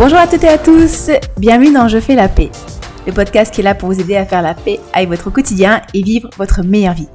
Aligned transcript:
Bonjour 0.00 0.16
à 0.16 0.26
toutes 0.26 0.44
et 0.44 0.48
à 0.48 0.56
tous, 0.56 1.10
bienvenue 1.36 1.74
dans 1.74 1.86
Je 1.86 2.00
fais 2.00 2.14
la 2.14 2.26
paix, 2.26 2.48
le 3.06 3.12
podcast 3.12 3.52
qui 3.52 3.60
est 3.60 3.64
là 3.64 3.74
pour 3.74 3.90
vous 3.90 4.00
aider 4.00 4.16
à 4.16 4.24
faire 4.24 4.40
la 4.40 4.54
paix 4.54 4.80
avec 4.94 5.10
votre 5.10 5.28
quotidien 5.28 5.82
et 5.92 6.02
vivre 6.02 6.30
votre 6.38 6.62
meilleure 6.62 6.94
vie. 6.94 7.08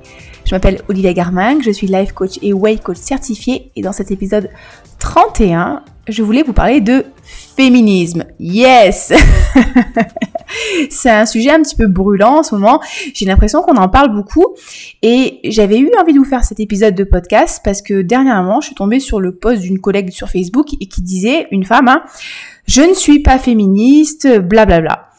Je 0.45 0.53
m'appelle 0.53 0.83
Olivia 0.87 1.11
Garmin, 1.11 1.59
je 1.61 1.71
suis 1.71 1.87
life 1.87 2.11
coach 2.11 2.37
et 2.43 2.53
way 2.53 2.77
coach 2.77 2.97
certifié 2.97 3.71
et 3.75 3.81
dans 3.81 3.91
cet 3.91 4.11
épisode 4.11 4.51
31, 4.99 5.81
je 6.07 6.21
voulais 6.21 6.43
vous 6.43 6.53
parler 6.53 6.79
de 6.79 7.05
féminisme. 7.23 8.25
Yes 8.39 9.13
C'est 10.91 11.09
un 11.09 11.25
sujet 11.25 11.49
un 11.49 11.61
petit 11.63 11.75
peu 11.75 11.87
brûlant 11.87 12.37
en 12.37 12.43
ce 12.43 12.53
moment. 12.53 12.79
J'ai 13.15 13.25
l'impression 13.25 13.61
qu'on 13.63 13.77
en 13.77 13.89
parle 13.89 14.13
beaucoup. 14.13 14.55
Et 15.01 15.39
j'avais 15.43 15.79
eu 15.79 15.89
envie 15.99 16.13
de 16.13 16.19
vous 16.19 16.25
faire 16.25 16.43
cet 16.43 16.59
épisode 16.59 16.95
de 16.95 17.03
podcast 17.03 17.61
parce 17.63 17.81
que 17.81 18.01
dernièrement, 18.01 18.61
je 18.61 18.67
suis 18.67 18.75
tombée 18.75 18.99
sur 18.99 19.19
le 19.19 19.33
post 19.33 19.61
d'une 19.61 19.79
collègue 19.79 20.11
sur 20.11 20.29
Facebook 20.29 20.67
et 20.79 20.85
qui 20.87 21.01
disait, 21.01 21.47
une 21.51 21.65
femme, 21.65 21.87
hein, 21.87 22.03
je 22.65 22.81
ne 22.81 22.93
suis 22.93 23.19
pas 23.19 23.39
féministe, 23.39 24.27
blablabla. 24.27 24.65
Bla 24.65 24.81
bla. 24.81 25.09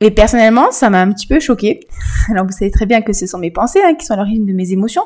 Et 0.00 0.10
personnellement, 0.10 0.70
ça 0.70 0.90
m'a 0.90 1.00
un 1.00 1.12
petit 1.12 1.26
peu 1.26 1.40
choquée. 1.40 1.80
Alors 2.30 2.44
vous 2.44 2.52
savez 2.52 2.70
très 2.70 2.86
bien 2.86 3.00
que 3.00 3.12
ce 3.12 3.26
sont 3.26 3.38
mes 3.38 3.50
pensées 3.50 3.80
hein, 3.84 3.94
qui 3.94 4.04
sont 4.04 4.14
à 4.14 4.16
l'origine 4.16 4.46
de 4.46 4.52
mes 4.52 4.72
émotions. 4.72 5.04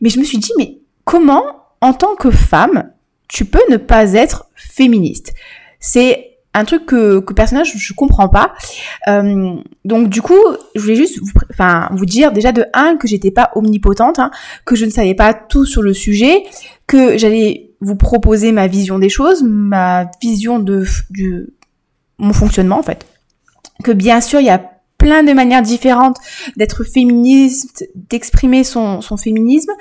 Mais 0.00 0.08
je 0.08 0.18
me 0.18 0.24
suis 0.24 0.38
dit, 0.38 0.52
mais 0.56 0.78
comment, 1.04 1.44
en 1.80 1.92
tant 1.92 2.14
que 2.14 2.30
femme, 2.30 2.90
tu 3.28 3.44
peux 3.44 3.62
ne 3.70 3.76
pas 3.76 4.14
être 4.14 4.46
féministe? 4.54 5.34
C'est 5.78 6.38
un 6.54 6.64
truc 6.64 6.86
que, 6.86 7.20
que 7.20 7.32
personnage 7.32 7.74
je 7.76 7.92
comprends 7.92 8.28
pas. 8.28 8.54
Euh, 9.08 9.56
donc 9.84 10.08
du 10.08 10.22
coup, 10.22 10.40
je 10.74 10.80
voulais 10.80 10.96
juste 10.96 11.18
vous, 11.20 11.30
enfin, 11.50 11.88
vous 11.92 12.06
dire 12.06 12.32
déjà 12.32 12.52
de 12.52 12.64
un 12.74 12.96
que 12.96 13.06
j'étais 13.06 13.30
pas 13.30 13.50
omnipotente, 13.54 14.18
hein, 14.18 14.30
que 14.64 14.74
je 14.74 14.84
ne 14.84 14.90
savais 14.90 15.14
pas 15.14 15.34
tout 15.34 15.64
sur 15.64 15.82
le 15.82 15.94
sujet, 15.94 16.44
que 16.86 17.18
j'allais 17.18 17.69
vous 17.80 17.96
proposer 17.96 18.52
ma 18.52 18.66
vision 18.66 18.98
des 18.98 19.08
choses, 19.08 19.42
ma 19.42 20.10
vision 20.20 20.58
de, 20.58 20.84
de 21.10 21.54
mon 22.18 22.32
fonctionnement 22.32 22.78
en 22.78 22.82
fait. 22.82 23.06
Que 23.82 23.92
bien 23.92 24.20
sûr 24.20 24.40
il 24.40 24.46
y 24.46 24.50
a 24.50 24.70
plein 25.00 25.22
de 25.22 25.32
manières 25.32 25.62
différentes 25.62 26.18
d'être 26.56 26.84
féministe, 26.84 27.88
d'exprimer 27.94 28.64
son, 28.64 29.00
son 29.00 29.16
féminisme 29.16 29.72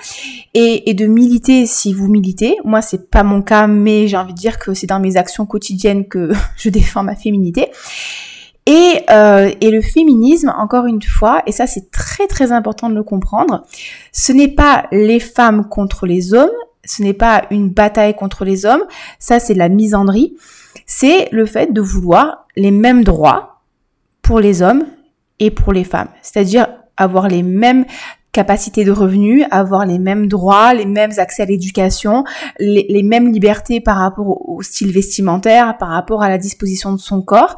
et, 0.54 0.90
et, 0.90 0.94
de 0.94 1.06
militer 1.06 1.66
si 1.66 1.94
vous 1.94 2.08
militez. 2.08 2.56
Moi, 2.64 2.82
c'est 2.82 3.12
pas 3.12 3.24
mon 3.24 3.42
cas, 3.42 3.68
mais 3.68 4.08
j'ai 4.08 4.16
envie 4.16 4.34
de 4.34 4.40
dire 4.40 4.58
que 4.58 4.74
c'est 4.74 4.88
dans 4.88 5.02
mes 5.02 5.18
actions 5.18 5.46
quotidiennes 5.46 6.08
que 6.08 6.32
je 6.58 6.70
défends 6.70 7.04
ma 7.04 7.18
féminité. 7.18 7.68
Et, 8.66 9.02
euh, 9.10 9.52
et 9.62 9.72
le 9.72 9.82
féminisme, 9.82 10.54
encore 10.58 10.86
une 10.86 11.02
fois, 11.02 11.42
et 11.48 11.52
ça 11.52 11.66
c'est 11.66 11.92
très 11.92 12.28
très 12.28 12.52
important 12.52 12.90
de 12.90 12.96
le 12.96 13.04
comprendre, 13.04 13.66
ce 14.12 14.32
n'est 14.32 14.48
pas 14.50 14.86
les 14.92 15.20
femmes 15.20 15.68
contre 15.68 16.06
les 16.06 16.34
hommes, 16.34 16.52
ce 16.90 17.04
n'est 17.04 17.14
pas 17.14 17.44
une 17.52 17.70
bataille 17.70 18.16
contre 18.16 18.46
les 18.46 18.66
hommes, 18.66 18.84
ça 19.20 19.40
c'est 19.40 19.54
la 19.54 19.70
misandrie, 19.70 20.36
c'est 20.88 21.30
le 21.32 21.46
fait 21.46 21.72
de 21.72 21.82
vouloir 21.82 22.48
les 22.56 22.72
mêmes 22.72 23.04
droits 23.04 23.62
pour 24.24 24.40
les 24.40 24.64
hommes 24.64 24.84
et 25.40 25.52
pour 25.52 25.72
les 25.72 25.84
femmes. 25.84 26.10
C'est-à-dire 26.24 26.68
avoir 26.98 27.28
les 27.28 27.44
mêmes 27.44 27.86
capacités 28.32 28.86
de 28.86 28.92
revenus, 28.92 29.46
avoir 29.52 29.86
les 29.86 30.00
mêmes 30.00 30.28
droits, 30.28 30.74
les 30.74 30.86
mêmes 30.86 31.12
accès 31.18 31.44
à 31.44 31.46
l'éducation, 31.46 32.24
les, 32.58 33.04
mêmes 33.04 33.32
libertés 33.32 33.82
par 33.82 33.98
rapport 33.98 34.50
au, 34.50 34.64
style 34.64 34.92
vestimentaire, 34.92 35.78
par 35.78 35.90
rapport 35.90 36.24
à 36.24 36.30
la 36.30 36.40
disposition 36.40 36.92
de 36.92 37.00
son 37.00 37.22
corps. 37.22 37.56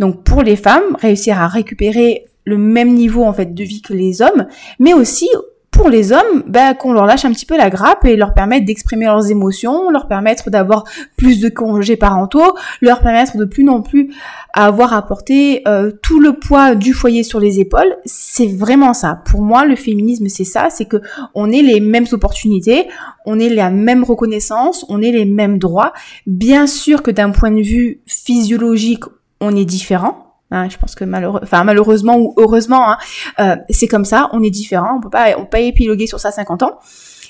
Donc 0.00 0.24
pour 0.24 0.42
les 0.42 0.56
femmes, 0.56 0.96
réussir 1.00 1.40
à 1.40 1.46
récupérer 1.46 2.26
le 2.44 2.58
même 2.58 2.92
niveau 2.92 3.22
en 3.22 3.32
fait 3.32 3.54
de 3.54 3.62
vie 3.62 3.82
que 3.82 3.92
les 3.92 4.20
hommes, 4.20 4.48
mais 4.80 4.94
aussi 4.94 5.28
pour 5.72 5.88
les 5.88 6.12
hommes, 6.12 6.44
ben, 6.46 6.74
qu'on 6.74 6.92
leur 6.92 7.06
lâche 7.06 7.24
un 7.24 7.32
petit 7.32 7.46
peu 7.46 7.56
la 7.56 7.70
grappe 7.70 8.04
et 8.04 8.14
leur 8.14 8.34
permettre 8.34 8.66
d'exprimer 8.66 9.06
leurs 9.06 9.30
émotions, 9.30 9.90
leur 9.90 10.06
permettre 10.06 10.50
d'avoir 10.50 10.84
plus 11.16 11.40
de 11.40 11.48
congés 11.48 11.96
parentaux, 11.96 12.54
leur 12.82 13.00
permettre 13.00 13.38
de 13.38 13.46
plus 13.46 13.64
non 13.64 13.80
plus 13.80 14.14
avoir 14.52 14.92
à 14.92 15.00
porter 15.00 15.62
euh, 15.66 15.90
tout 16.02 16.20
le 16.20 16.34
poids 16.34 16.74
du 16.74 16.92
foyer 16.92 17.22
sur 17.22 17.40
les 17.40 17.58
épaules. 17.58 17.96
C'est 18.04 18.46
vraiment 18.46 18.92
ça. 18.92 19.22
Pour 19.24 19.40
moi, 19.40 19.64
le 19.64 19.74
féminisme, 19.74 20.28
c'est 20.28 20.44
ça, 20.44 20.68
c'est 20.68 20.84
que 20.84 20.98
on 21.34 21.50
ait 21.50 21.62
les 21.62 21.80
mêmes 21.80 22.06
opportunités, 22.12 22.86
on 23.24 23.40
ait 23.40 23.48
la 23.48 23.70
même 23.70 24.04
reconnaissance, 24.04 24.84
on 24.90 25.00
ait 25.00 25.10
les 25.10 25.24
mêmes 25.24 25.58
droits. 25.58 25.94
Bien 26.26 26.66
sûr 26.66 27.02
que 27.02 27.10
d'un 27.10 27.30
point 27.30 27.50
de 27.50 27.62
vue 27.62 28.02
physiologique, 28.06 29.04
on 29.40 29.56
est 29.56 29.64
différent 29.64 30.31
Hein, 30.52 30.68
je 30.68 30.76
pense 30.76 30.94
que 30.94 31.04
malheureusement 31.04 32.18
ou 32.18 32.34
heureusement, 32.36 32.90
hein, 32.90 32.98
euh, 33.40 33.56
c'est 33.70 33.88
comme 33.88 34.04
ça. 34.04 34.28
On 34.32 34.42
est 34.42 34.50
différent. 34.50 34.96
On 34.98 35.00
peut 35.00 35.10
pas, 35.10 35.32
peut 35.32 35.46
pas 35.50 35.60
épiloguer 35.60 36.06
sur 36.06 36.20
ça 36.20 36.30
50 36.30 36.62
ans. 36.62 36.78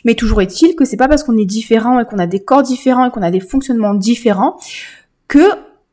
Mais 0.04 0.14
toujours 0.14 0.42
est-il 0.42 0.74
que 0.74 0.84
c'est 0.84 0.96
pas 0.96 1.06
parce 1.06 1.22
qu'on 1.22 1.38
est 1.38 1.44
différent 1.44 2.00
et 2.00 2.04
qu'on 2.04 2.18
a 2.18 2.26
des 2.26 2.42
corps 2.42 2.62
différents 2.62 3.06
et 3.06 3.10
qu'on 3.10 3.22
a 3.22 3.30
des 3.30 3.40
fonctionnements 3.40 3.94
différents 3.94 4.56
que 5.28 5.44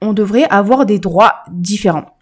on 0.02 0.14
devrait 0.14 0.48
avoir 0.50 0.86
des 0.86 0.98
droits 0.98 1.36
différents. 1.52 2.16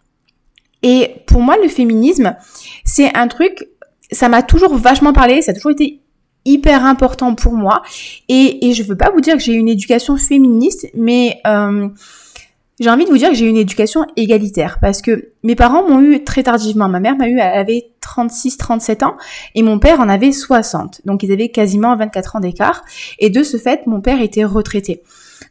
Et 0.84 1.24
pour 1.28 1.42
moi, 1.42 1.56
le 1.62 1.70
féminisme, 1.70 2.36
c'est 2.84 3.16
un 3.16 3.28
truc, 3.28 3.68
ça 4.12 4.30
m'a 4.30 4.44
toujours 4.44 4.76
vachement 4.76 5.14
parlé, 5.14 5.42
ça 5.42 5.52
a 5.52 5.56
toujours 5.56 5.72
été 5.72 6.02
hyper 6.46 6.86
important 6.86 7.36
pour 7.36 7.54
moi. 7.54 7.82
Et, 8.30 8.68
et 8.68 8.74
je 8.74 8.84
veux 8.84 8.98
pas 8.98 9.12
vous 9.12 9.22
dire 9.22 9.36
que 9.36 9.42
j'ai 9.42 9.54
une 9.54 9.70
éducation 9.70 10.18
féministe, 10.18 10.88
mais 10.96 11.40
euh, 11.46 11.90
j'ai 12.80 12.90
envie 12.90 13.06
de 13.06 13.10
vous 13.10 13.18
dire 13.18 13.30
que 13.30 13.36
j'ai 13.36 13.46
eu 13.46 13.50
une 13.50 13.58
éducation 13.58 14.06
égalitaire 14.16 14.78
parce 14.80 15.02
que 15.02 15.32
mes 15.44 15.56
parents 15.56 15.88
m'ont 15.88 16.00
eu 16.00 16.24
très 16.24 16.44
tardivement. 16.44 16.88
Ma 16.88 17.00
mère 17.00 17.16
m'a 17.16 17.28
eu, 17.28 17.40
elle 17.40 17.60
avait 17.60 17.90
36, 18.02 18.58
37 18.58 19.04
ans 19.04 19.18
et 19.56 19.64
mon 19.64 19.80
père 19.80 20.00
en 20.00 20.10
avait 20.10 20.32
60. 20.32 21.02
Donc 21.06 21.24
ils 21.24 21.32
avaient 21.32 21.50
quasiment 21.50 21.96
24 21.96 22.36
ans 22.36 22.40
d'écart. 22.40 22.84
Et 23.18 23.30
de 23.32 23.42
ce 23.42 23.58
fait, 23.58 23.88
mon 23.88 24.00
père 24.00 24.22
était 24.22 24.44
retraité. 24.44 25.02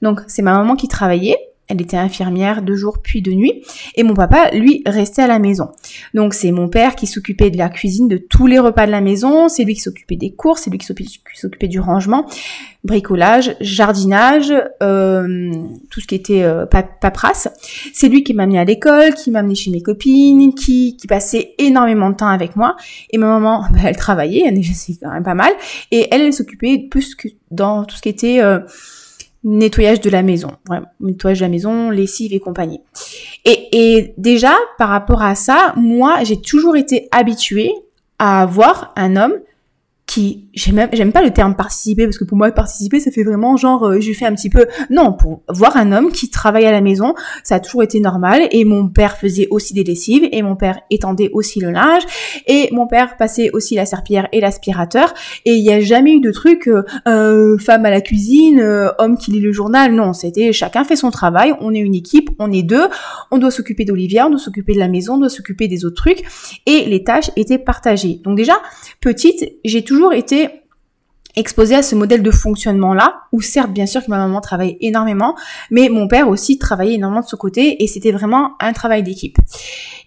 Donc 0.03 0.21
c'est 0.29 0.43
ma 0.43 0.53
maman 0.53 0.77
qui 0.77 0.87
travaillait 0.87 1.39
elle 1.69 1.81
était 1.81 1.97
infirmière 1.97 2.63
de 2.63 2.75
jour 2.75 2.99
puis 3.03 3.23
de 3.23 3.33
nuit. 3.33 3.65
Et 3.97 4.03
mon 4.03 4.15
papa, 4.15 4.51
lui, 4.53 4.83
restait 4.87 5.23
à 5.23 5.27
la 5.27 5.39
maison. 5.39 5.71
Donc 6.15 6.35
c'est 6.35 6.53
mon 6.53 6.69
père 6.69 6.95
qui 6.95 7.07
s'occupait 7.07 7.51
de 7.51 7.59
la 7.59 7.69
cuisine, 7.69 8.09
de 8.09 8.19
tous 8.19 8.47
les 8.47 8.59
repas 8.59 8.87
de 8.87 8.93
la 8.93 9.01
maison. 9.01 9.49
C'est 9.49 9.65
lui 9.65 9.75
qui 9.75 9.81
s'occupait 9.81 10.17
des 10.17 10.31
courses, 10.31 10.63
c'est 10.63 10.71
lui 10.71 10.79
qui 10.79 10.87
s'occupait 11.35 11.69
du 11.69 11.81
rangement, 11.81 12.27
bricolage, 12.85 13.57
jardinage, 13.61 14.53
euh, 14.83 15.53
tout 15.91 16.01
ce 16.01 16.07
qui 16.07 16.15
était 16.15 16.45
euh, 16.45 16.67
paperasse. 16.67 17.49
C'est 17.93 18.09
lui 18.09 18.23
qui 18.23 18.33
m'a 18.33 18.47
mis 18.47 18.59
à 18.59 18.65
l'école, 18.65 19.15
qui 19.15 19.31
m'a 19.31 19.41
amené 19.41 19.57
chez 19.57 19.71
mes 19.71 19.83
copines, 19.83 20.55
qui, 20.55 20.97
qui 20.97 21.07
passait 21.07 21.55
énormément 21.59 22.11
de 22.11 22.17
temps 22.17 22.29
avec 22.29 22.55
moi. 22.55 22.77
Et 23.11 23.19
ma 23.19 23.27
maman, 23.27 23.65
bah, 23.73 23.81
elle 23.85 23.97
travaillait, 23.97 24.45
elle 24.47 24.63
c'est 24.65 24.95
quand 25.03 25.13
même 25.13 25.25
pas 25.25 25.35
mal. 25.35 25.53
Et 25.91 26.07
elle, 26.13 26.23
elle 26.23 26.33
s'occupait 26.33 26.87
plus 26.91 27.15
que 27.15 27.29
dans 27.51 27.85
tout 27.85 27.97
ce 27.97 28.03
qui 28.03 28.09
était... 28.09 28.41
Euh, 28.41 28.61
nettoyage 29.45 30.01
de 30.01 30.11
la 30.11 30.23
maison, 30.23 30.51
nettoyage 31.01 31.39
de 31.39 31.45
la 31.45 31.49
maison, 31.49 31.91
lessive 31.91 32.33
et 32.33 32.41
compagnie. 32.41 32.81
Et, 33.45 33.69
et 33.73 34.15
déjà, 34.19 34.55
par 34.79 34.89
rapport 34.89 35.23
à 35.23 35.35
ça, 35.35 35.73
moi, 35.77 36.25
j'ai 36.25 36.41
toujours 36.41 36.77
été 36.77 37.09
habituée 37.13 37.73
à 38.19 38.43
avoir 38.43 38.93
un 38.97 39.17
homme 39.17 39.35
qui 40.07 40.49
j'aime 40.55 40.89
j'aime 40.93 41.13
pas 41.13 41.23
le 41.23 41.33
terme 41.33 41.57
participer 41.57 42.05
parce 42.05 42.19
que 42.19 42.25
pour 42.25 42.39
moi 42.39 42.51
participer 42.53 43.01
ça 43.01 43.11
fait 43.11 43.25
vraiment 43.25 43.57
genre 43.57 43.87
euh, 43.87 44.01
je 44.01 44.13
fais 44.13 44.25
un 44.25 44.35
petit 44.35 44.51
peu 44.51 44.67
non 44.89 45.13
pour 45.13 45.43
voir 45.49 45.77
un 45.77 45.93
homme 45.93 46.13
qui 46.13 46.31
travaille 46.31 46.65
à 46.65 46.71
la 46.71 46.81
maison 46.81 47.15
ça 47.43 47.57
a 47.57 47.61
toujours 47.61 47.83
été 47.83 48.01
normal. 48.01 48.49
Et 48.51 48.65
mon 48.65 48.89
père 48.89 49.17
faisait 49.17 49.49
aussi 49.51 49.75
des 49.75 49.85
lessives 49.85 50.29
et 50.33 50.43
mon 50.43 50.57
père 50.57 50.81
étendait 50.91 51.31
aussi 51.33 51.61
le 51.61 51.71
linge 51.71 52.03
et 52.47 52.69
mon 52.73 52.87
père 52.87 53.17
passait 53.17 53.51
aussi 53.53 53.75
la 53.75 53.87
serpillière 53.87 54.29
et 54.33 54.41
l'aspirateur. 54.41 55.13
Et 55.45 55.55
il 55.55 55.65
y 55.65 55.73
a 55.73 55.81
jamais 55.81 56.13
eu 56.13 56.21
de 56.21 56.31
truc 56.31 56.69
euh, 56.69 56.83
euh 57.09 57.59
femme 57.59 57.85
à 57.85 57.91
la 57.91 58.01
cuisine 58.01 58.61
euh, 58.61 58.91
homme 58.99 59.17
qui 59.17 59.31
lit 59.31 59.41
le 59.41 59.53
journal. 59.53 59.93
Non 59.93 60.13
c'était 60.13 60.53
chacun 60.53 60.85
fait 60.85 60.97
son 60.97 61.11
travail 61.11 61.55
on 61.61 61.75
est 61.75 61.79
une 61.79 61.95
équipe 61.95 62.31
on 62.39 62.53
est 62.53 62.63
deux 62.63 62.89
on 63.31 63.39
doit 63.39 63.51
s'occuper 63.51 63.85
d'Olivia 63.85 64.27
on 64.27 64.31
doit 64.31 64.39
s'occuper 64.39 64.75
de 64.75 64.79
la 64.79 64.89
maison 64.89 65.15
on 65.15 65.19
doit 65.19 65.29
s'occuper 65.29 65.69
des 65.69 65.85
autres 65.85 65.97
trucs 65.97 66.23
et 66.67 66.85
les 66.87 67.05
tâches 67.05 67.31
étaient 67.37 67.59
partagées. 67.59 68.21
Donc 68.25 68.37
déjà 68.37 68.55
petite 69.01 69.53
j'ai 69.65 69.83
toujours 69.83 69.96
toujours 69.97 70.13
été 70.13 70.51
exposée 71.37 71.75
à 71.75 71.83
ce 71.83 71.95
modèle 71.95 72.23
de 72.23 72.31
fonctionnement-là, 72.31 73.23
où 73.33 73.41
certes, 73.41 73.71
bien 73.71 73.87
sûr 73.87 74.05
que 74.05 74.11
ma 74.11 74.19
maman 74.19 74.41
travaillait 74.43 74.77
énormément, 74.81 75.35
mais 75.71 75.89
mon 75.89 76.07
père 76.07 76.29
aussi 76.29 76.59
travaillait 76.59 76.95
énormément 76.95 77.23
de 77.23 77.27
ce 77.27 77.37
côté, 77.37 77.83
et 77.83 77.87
c'était 77.87 78.13
vraiment 78.13 78.53
un 78.61 78.73
travail 78.73 79.03
d'équipe. 79.03 79.39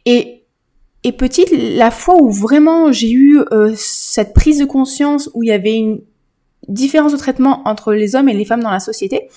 Et, 0.06 0.44
et 1.04 1.12
petite, 1.12 1.50
la 1.52 1.90
fois 1.90 2.16
où 2.22 2.32
vraiment 2.32 2.92
j'ai 2.92 3.12
eu 3.12 3.40
euh, 3.52 3.74
cette 3.76 4.34
prise 4.34 4.60
de 4.60 4.66
conscience, 4.66 5.30
où 5.34 5.42
il 5.42 5.48
y 5.48 5.52
avait 5.52 5.76
une 5.76 6.02
différence 6.68 7.12
de 7.12 7.18
traitement 7.18 7.62
entre 7.66 7.94
les 7.94 8.16
hommes 8.16 8.30
et 8.30 8.34
les 8.34 8.46
femmes 8.46 8.62
dans 8.62 8.72
la 8.72 8.80
société, 8.80 9.30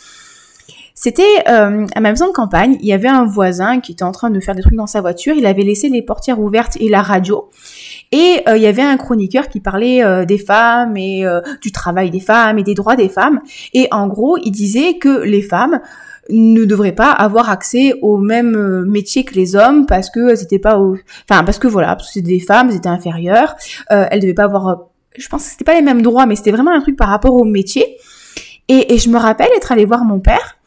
c'était 0.94 1.22
euh, 1.48 1.86
à 1.94 2.00
ma 2.00 2.10
maison 2.10 2.26
de 2.26 2.32
campagne, 2.32 2.76
il 2.80 2.86
y 2.86 2.92
avait 2.92 3.08
un 3.08 3.24
voisin 3.24 3.80
qui 3.80 3.92
était 3.92 4.02
en 4.02 4.12
train 4.12 4.30
de 4.30 4.40
faire 4.40 4.54
des 4.54 4.62
trucs 4.62 4.76
dans 4.76 4.86
sa 4.86 5.00
voiture, 5.00 5.34
il 5.34 5.46
avait 5.46 5.62
laissé 5.62 5.88
les 5.88 6.02
portières 6.02 6.40
ouvertes 6.40 6.76
et 6.80 6.88
la 6.88 7.00
radio. 7.00 7.48
Et 8.12 8.42
euh, 8.46 8.56
il 8.58 8.62
y 8.62 8.66
avait 8.66 8.82
un 8.82 8.98
chroniqueur 8.98 9.48
qui 9.48 9.58
parlait 9.58 10.04
euh, 10.04 10.26
des 10.26 10.38
femmes 10.38 10.96
et 10.98 11.26
euh, 11.26 11.40
du 11.62 11.72
travail 11.72 12.10
des 12.10 12.20
femmes 12.20 12.58
et 12.58 12.62
des 12.62 12.74
droits 12.74 12.94
des 12.94 13.08
femmes. 13.08 13.40
Et 13.72 13.88
en 13.90 14.06
gros, 14.06 14.36
il 14.36 14.50
disait 14.50 14.98
que 14.98 15.22
les 15.22 15.40
femmes 15.40 15.80
ne 16.28 16.64
devraient 16.64 16.94
pas 16.94 17.10
avoir 17.10 17.50
accès 17.50 17.94
au 18.02 18.18
même 18.18 18.84
métier 18.84 19.24
que 19.24 19.34
les 19.34 19.56
hommes 19.56 19.86
parce 19.86 20.08
que 20.08 20.36
c'était 20.36 20.60
pas 20.60 20.78
au... 20.78 20.96
enfin 21.28 21.42
parce 21.42 21.58
que 21.58 21.66
voilà 21.66 21.96
parce 21.96 22.08
que 22.08 22.12
c'était 22.14 22.28
des 22.28 22.40
femmes 22.40 22.68
elles 22.70 22.76
étaient 22.76 22.88
inférieures 22.88 23.56
euh, 23.90 24.06
elles 24.08 24.20
devaient 24.20 24.32
pas 24.32 24.44
avoir 24.44 24.86
je 25.18 25.28
pense 25.28 25.42
que 25.42 25.50
c'était 25.50 25.64
pas 25.64 25.74
les 25.74 25.82
mêmes 25.82 26.00
droits 26.00 26.26
mais 26.26 26.36
c'était 26.36 26.52
vraiment 26.52 26.70
un 26.70 26.80
truc 26.80 26.96
par 26.96 27.08
rapport 27.08 27.34
au 27.34 27.44
métier 27.44 27.96
et, 28.68 28.96
je 28.98 29.10
me 29.10 29.18
rappelle 29.18 29.48
être 29.56 29.72
allée 29.72 29.84
voir 29.84 30.04
mon 30.04 30.20
père 30.20 30.58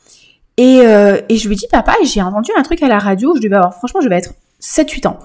Et, 0.58 0.82
je 0.82 1.48
lui 1.48 1.56
dis, 1.56 1.68
papa, 1.72 1.94
j'ai 2.04 2.22
entendu 2.22 2.52
un 2.56 2.62
truc 2.62 2.84
à 2.84 2.90
la 2.90 3.00
radio, 3.00 3.34
je 3.36 3.42
devais 3.42 3.56
avoir, 3.56 3.74
franchement, 3.74 4.02
je 4.02 4.10
vais 4.10 4.18
être 4.18 4.34
7-8 4.66 5.08
ans. 5.08 5.20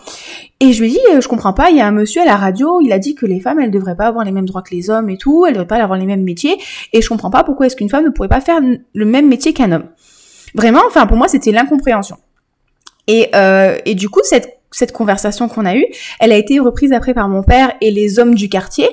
Et 0.61 0.73
je 0.73 0.83
lui 0.83 0.91
dis, 0.91 1.01
euh, 1.13 1.21
je 1.21 1.29
comprends 1.29 1.55
pas, 1.55 1.71
il 1.71 1.77
y 1.79 1.81
a 1.81 1.87
un 1.87 1.93
monsieur 1.93 2.21
à 2.21 2.27
la 2.27 2.37
radio, 2.37 2.81
il 2.83 2.93
a 2.93 2.99
dit 2.99 3.15
que 3.15 3.25
les 3.25 3.41
femmes, 3.41 3.59
elles 3.59 3.71
devraient 3.71 3.97
pas 3.97 4.07
avoir 4.07 4.25
les 4.25 4.33
mêmes 4.33 4.45
droits 4.45 4.61
que 4.61 4.75
les 4.75 4.91
hommes 4.91 5.09
et 5.09 5.17
tout, 5.17 5.47
elles 5.47 5.55
devraient 5.55 5.67
pas 5.67 5.83
avoir 5.83 5.99
les 5.99 6.05
mêmes 6.05 6.23
métiers, 6.23 6.59
et 6.93 7.01
je 7.01 7.09
comprends 7.09 7.31
pas 7.31 7.43
pourquoi 7.43 7.67
est-ce 7.67 7.77
qu'une 7.77 7.89
femme 7.89 8.05
ne 8.05 8.11
pourrait 8.11 8.29
pas 8.29 8.43
faire 8.43 8.61
le 8.61 9.05
même 9.05 9.29
métier 9.29 9.55
qu'un 9.55 9.73
homme. 9.73 9.87
Vraiment, 10.55 10.83
enfin, 10.87 11.07
pour 11.07 11.17
moi, 11.17 11.29
c'était 11.29 11.53
l'incompréhension. 11.53 12.17
Et, 13.07 13.31
euh, 13.35 13.79
et 13.87 13.95
du 13.95 14.11
coup, 14.11 14.21
cette 14.23 14.60
cette 14.71 14.93
conversation 14.93 15.49
qu'on 15.49 15.65
a 15.65 15.77
eue, 15.77 15.87
elle 16.21 16.33
a 16.33 16.37
été 16.37 16.61
reprise 16.61 16.93
après 16.93 17.13
par 17.13 17.29
mon 17.29 17.43
père 17.43 17.73
et 17.81 17.91
les 17.91 18.19
hommes 18.19 18.35
du 18.35 18.49
quartier. 18.49 18.89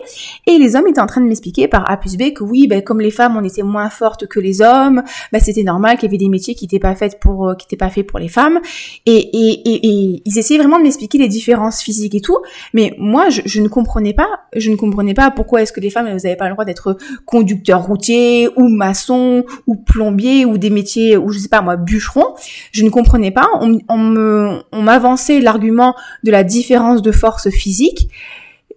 Et 0.47 0.57
les 0.57 0.75
hommes 0.75 0.87
étaient 0.87 1.01
en 1.01 1.07
train 1.07 1.21
de 1.21 1.27
m'expliquer 1.27 1.67
par 1.67 1.89
A 1.89 1.97
plus 1.97 2.17
B 2.17 2.33
que 2.33 2.43
oui, 2.43 2.67
ben, 2.67 2.81
comme 2.81 2.99
les 2.99 3.11
femmes, 3.11 3.37
on 3.37 3.43
était 3.43 3.63
moins 3.63 3.89
fortes 3.89 4.27
que 4.27 4.39
les 4.39 4.61
hommes, 4.61 5.03
ben, 5.31 5.39
c'était 5.39 5.63
normal 5.63 5.97
qu'il 5.97 6.05
y 6.05 6.09
avait 6.09 6.17
des 6.17 6.29
métiers 6.29 6.55
qui 6.55 6.65
n'étaient 6.65 6.79
pas 6.79 6.95
faits 6.95 7.19
pour, 7.19 7.49
euh, 7.49 7.55
qui 7.55 7.65
étaient 7.65 7.77
pas 7.77 7.89
faits 7.89 8.07
pour 8.07 8.19
les 8.19 8.27
femmes. 8.27 8.59
Et, 9.05 9.17
et, 9.17 9.69
et, 9.69 9.87
et 9.87 10.21
ils 10.25 10.39
essayaient 10.39 10.59
vraiment 10.59 10.79
de 10.79 10.83
m'expliquer 10.83 11.19
les 11.19 11.27
différences 11.27 11.81
physiques 11.81 12.15
et 12.15 12.21
tout. 12.21 12.37
Mais 12.73 12.95
moi, 12.97 13.29
je, 13.29 13.41
je, 13.45 13.61
ne 13.61 13.67
comprenais 13.67 14.13
pas, 14.13 14.27
je 14.55 14.71
ne 14.71 14.75
comprenais 14.75 15.13
pas 15.13 15.29
pourquoi 15.29 15.61
est-ce 15.61 15.73
que 15.73 15.79
les 15.79 15.91
femmes, 15.91 16.07
elles 16.07 16.15
n'avaient 16.15 16.35
pas 16.35 16.47
le 16.47 16.53
droit 16.53 16.65
d'être 16.65 16.97
conducteurs 17.25 17.85
routiers 17.85 18.49
ou 18.55 18.67
maçons 18.67 19.43
ou 19.67 19.75
plombiers 19.75 20.45
ou 20.45 20.57
des 20.57 20.71
métiers, 20.71 21.17
ou 21.17 21.29
je 21.31 21.37
sais 21.39 21.49
pas 21.49 21.61
moi, 21.61 21.75
bûcherons. 21.75 22.33
Je 22.71 22.83
ne 22.83 22.89
comprenais 22.89 23.31
pas. 23.31 23.47
On, 23.61 23.77
on 23.89 23.97
me, 23.97 24.63
on 24.71 24.81
m'avançait 24.81 25.39
l'argument 25.39 25.66
de 25.71 26.31
la 26.31 26.43
différence 26.43 27.01
de 27.01 27.11
force 27.11 27.49
physique. 27.49 28.09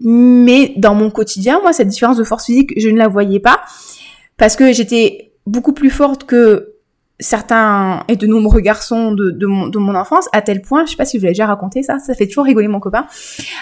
Mais 0.00 0.72
dans 0.76 0.94
mon 0.94 1.10
quotidien, 1.10 1.60
moi, 1.60 1.72
cette 1.72 1.88
différence 1.88 2.16
de 2.16 2.24
force 2.24 2.46
physique, 2.46 2.72
je 2.76 2.88
ne 2.88 2.96
la 2.96 3.08
voyais 3.08 3.40
pas 3.40 3.60
parce 4.36 4.56
que 4.56 4.72
j'étais 4.72 5.32
beaucoup 5.46 5.74
plus 5.74 5.90
forte 5.90 6.24
que 6.24 6.74
certains 7.20 8.02
et 8.08 8.16
de 8.16 8.26
nombreux 8.26 8.60
garçons 8.60 9.12
de, 9.12 9.46
mon, 9.46 9.94
enfance, 9.94 10.28
à 10.32 10.40
tel 10.40 10.62
point, 10.62 10.86
je 10.86 10.92
sais 10.92 10.96
pas 10.96 11.04
si 11.04 11.18
vous 11.18 11.24
l'ai 11.24 11.30
déjà 11.30 11.46
raconté 11.46 11.82
ça, 11.82 11.98
ça 11.98 12.14
fait 12.14 12.26
toujours 12.26 12.44
rigoler 12.44 12.66
mon 12.66 12.80
copain, 12.80 13.06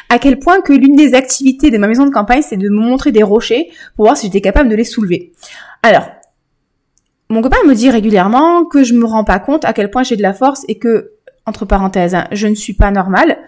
à 0.08 0.18
quel 0.18 0.38
point 0.38 0.60
que 0.60 0.72
l'une 0.72 0.94
des 0.94 1.14
activités 1.14 1.70
de 1.70 1.78
ma 1.78 1.88
maison 1.88 2.06
de 2.06 2.12
campagne, 2.12 2.42
c'est 2.42 2.56
de 2.56 2.68
me 2.68 2.76
montrer 2.76 3.10
des 3.10 3.24
rochers 3.24 3.70
pour 3.96 4.04
voir 4.04 4.16
si 4.16 4.26
j'étais 4.26 4.40
capable 4.40 4.68
de 4.68 4.76
les 4.76 4.84
soulever. 4.84 5.32
Alors, 5.82 6.08
mon 7.30 7.42
copain 7.42 7.58
me 7.66 7.74
dit 7.74 7.90
régulièrement 7.90 8.64
que 8.64 8.84
je 8.84 8.94
me 8.94 9.04
rends 9.04 9.24
pas 9.24 9.38
compte 9.38 9.64
à 9.64 9.72
quel 9.72 9.90
point 9.90 10.02
j'ai 10.02 10.16
de 10.16 10.22
la 10.22 10.32
force 10.32 10.64
et 10.68 10.78
que 10.78 11.12
entre 11.48 11.64
parenthèses, 11.64 12.14
hein, 12.14 12.26
je 12.32 12.46
ne 12.46 12.54
suis 12.54 12.74
pas 12.74 12.90
normale. 12.90 13.38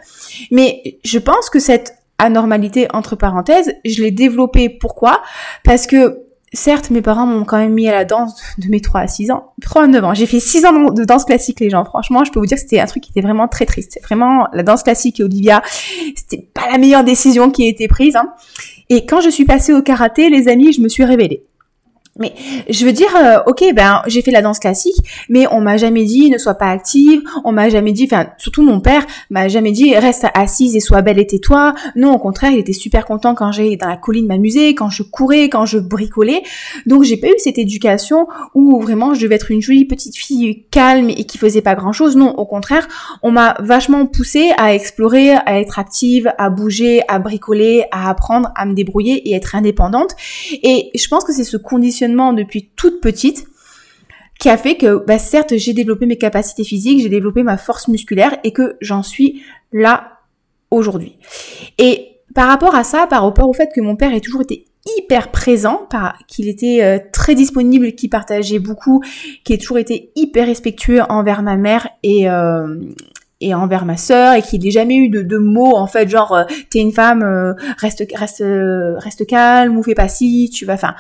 Mais 0.51 0.99
je 1.05 1.19
pense 1.19 1.51
que 1.51 1.59
cette 1.59 1.95
anormalité, 2.19 2.89
entre 2.93 3.17
parenthèses, 3.17 3.75
je 3.85 4.03
l'ai 4.03 4.11
développée. 4.11 4.69
Pourquoi? 4.69 5.23
Parce 5.65 5.87
que 5.87 6.25
certes, 6.53 6.91
mes 6.91 7.03
parents 7.03 7.27
m'ont 7.27 7.45
quand 7.45 7.59
même 7.59 7.73
mis 7.73 7.89
à 7.89 7.93
la 7.93 8.05
danse 8.05 8.41
de 8.59 8.69
mes 8.69 8.81
3 8.81 9.01
à 9.01 9.07
6 9.07 9.31
ans. 9.31 9.53
3 9.63 9.85
à 9.85 9.87
9 9.87 10.05
ans. 10.05 10.15
J'ai 10.15 10.27
fait 10.27 10.41
6 10.41 10.65
ans 10.67 10.91
de 10.91 11.05
danse 11.05 11.25
classique, 11.25 11.61
les 11.61 11.71
gens. 11.71 11.85
Franchement, 11.85 12.25
je 12.25 12.33
peux 12.33 12.41
vous 12.41 12.47
dire 12.47 12.57
que 12.57 12.63
c'était 12.63 12.81
un 12.81 12.87
truc 12.87 13.03
qui 13.03 13.11
était 13.11 13.21
vraiment 13.21 13.49
très 13.49 13.67
triste. 13.67 13.99
Vraiment, 14.03 14.49
la 14.53 14.63
danse 14.63 14.83
classique 14.83 15.21
et 15.21 15.25
Olivia, 15.25 15.63
c'était 16.17 16.49
pas 16.53 16.71
la 16.71 16.79
meilleure 16.79 17.05
décision 17.05 17.51
qui 17.51 17.65
a 17.65 17.69
été 17.69 17.89
prise. 17.89 18.17
Hein. 18.17 18.33
Et 18.89 19.07
quand 19.07 19.21
je 19.21 19.31
suis 19.31 19.45
passée 19.45 19.73
au 19.73 19.83
karaté, 19.83 20.31
les 20.31 20.49
amis, 20.49 20.73
je 20.73 20.81
me 20.81 20.89
suis 20.89 21.05
révélée. 21.05 21.45
Mais 22.19 22.35
je 22.69 22.85
veux 22.85 22.93
dire, 22.93 23.15
euh, 23.17 23.39
ok, 23.47 23.73
ben 23.73 24.03
j'ai 24.09 24.21
fait 24.21 24.33
la 24.33 24.43
danse 24.43 24.59
classique, 24.59 24.97
mais 25.29 25.47
on 25.53 25.61
m'a 25.61 25.77
jamais 25.77 26.05
dit 26.05 26.29
ne 26.29 26.39
sois 26.39 26.55
pas 26.55 26.69
active, 26.69 27.23
on 27.45 27.53
m'a 27.53 27.69
jamais 27.69 27.93
dit, 27.93 28.09
enfin 28.11 28.27
surtout 28.37 28.63
mon 28.63 28.81
père 28.81 29.07
m'a 29.31 29.47
jamais 29.47 29.71
dit 29.71 29.97
reste 29.97 30.27
assise 30.35 30.75
et 30.75 30.81
sois 30.81 31.03
belle 31.03 31.21
et 31.21 31.27
tais-toi. 31.27 31.73
Non, 31.95 32.13
au 32.13 32.19
contraire, 32.19 32.51
il 32.51 32.59
était 32.59 32.73
super 32.73 33.07
content 33.07 33.37
quand 33.37 33.53
j'allais 33.53 33.77
dans 33.77 33.87
la 33.89 33.97
colline 33.97 34.27
m'amuser, 34.27 34.75
quand 34.75 34.91
je 34.91 35.05
courais, 35.05 35.49
quand 35.49 35.67
je 35.67 35.79
bricolais. 35.79 36.43
Donc 36.85 37.05
j'ai 37.05 37.17
pas 37.17 37.29
eu 37.29 37.35
cette 37.39 37.59
éducation 37.59 38.27
où 38.57 38.81
vraiment 38.81 39.15
je 39.15 39.21
devais 39.21 39.37
être 39.37 39.53
une 39.53 39.63
jolie 39.63 39.85
petite 39.85 40.17
fille 40.17 40.65
calme 40.73 41.11
et 41.11 41.25
qui 41.25 41.39
faisait 41.39 41.63
pas 41.63 41.77
grand 41.77 41.93
chose. 41.93 42.17
Non, 42.17 42.35
au 42.35 42.45
contraire, 42.45 42.89
on 43.23 43.31
m'a 43.31 43.55
vachement 43.61 44.07
poussée 44.07 44.51
à 44.59 44.75
explorer, 44.75 45.35
à 45.35 45.61
être 45.61 45.79
active, 45.79 46.33
à 46.39 46.51
bouger, 46.51 47.03
à 47.07 47.21
bricoler, 47.21 47.85
à 47.93 48.11
apprendre, 48.11 48.51
à 48.57 48.67
me 48.67 48.75
débrouiller 48.75 49.29
et 49.29 49.35
être 49.35 49.55
indépendante. 49.55 50.17
Et 50.65 50.91
je 50.93 51.07
pense 51.07 51.23
que 51.23 51.33
c'est 51.33 51.45
ce 51.45 51.57
conditionnement 51.57 52.00
depuis 52.09 52.71
toute 52.77 53.01
petite 53.01 53.47
qui 54.39 54.49
a 54.49 54.57
fait 54.57 54.77
que, 54.77 55.05
bah, 55.05 55.19
certes, 55.19 55.57
j'ai 55.57 55.75
développé 55.75 56.07
mes 56.07 56.17
capacités 56.17 56.65
physiques, 56.65 57.03
j'ai 57.03 57.11
développé 57.11 57.43
ma 57.43 57.59
force 57.59 57.89
musculaire 57.89 58.39
et 58.43 58.53
que 58.53 58.77
j'en 58.81 59.03
suis 59.03 59.43
là 59.73 60.21
aujourd'hui. 60.71 61.19
Et 61.77 62.17
par 62.35 62.49
rapport 62.49 62.75
à 62.75 62.85
ça, 62.85 63.07
par 63.07 63.23
rapport 63.23 63.49
au 63.49 63.53
fait 63.53 63.71
que 63.75 63.81
mon 63.81 63.97
père 63.97 64.15
ait 64.15 64.21
toujours 64.21 64.41
été 64.41 64.65
hyper 64.97 65.31
présent, 65.31 65.89
qu'il 66.27 66.49
était 66.49 66.83
euh, 66.83 66.99
très 67.13 67.35
disponible, 67.35 67.93
qu'il 67.93 68.09
partageait 68.09 68.59
beaucoup, 68.59 69.03
qu'il 69.45 69.55
ait 69.55 69.59
toujours 69.59 69.79
été 69.79 70.11
hyper 70.17 70.47
respectueux 70.47 71.03
envers 71.09 71.43
ma 71.43 71.57
mère 71.57 71.89
et, 72.03 72.31
euh, 72.31 72.77
et 73.43 73.53
envers 73.53 73.85
ma 73.85 73.99
sœur 73.99 74.35
et 74.35 74.43
qu'il 74.43 74.63
n'ait 74.63 74.71
jamais 74.71 74.97
eu 74.97 75.09
de, 75.11 75.37
mots 75.37 75.77
en 75.77 75.87
fait 75.87 76.09
genre 76.09 76.33
euh, 76.33 76.45
t'es 76.71 76.79
une 76.79 76.93
femme 76.93 77.55
reste 77.79 78.05
reste 78.15 78.45
reste 78.45 79.27
calme 79.27 79.77
ou 79.77 79.83
fais 79.83 79.95
pas 79.95 80.09
si 80.09 80.51
tu 80.51 80.65
vas 80.65 80.75
enfin 80.75 80.95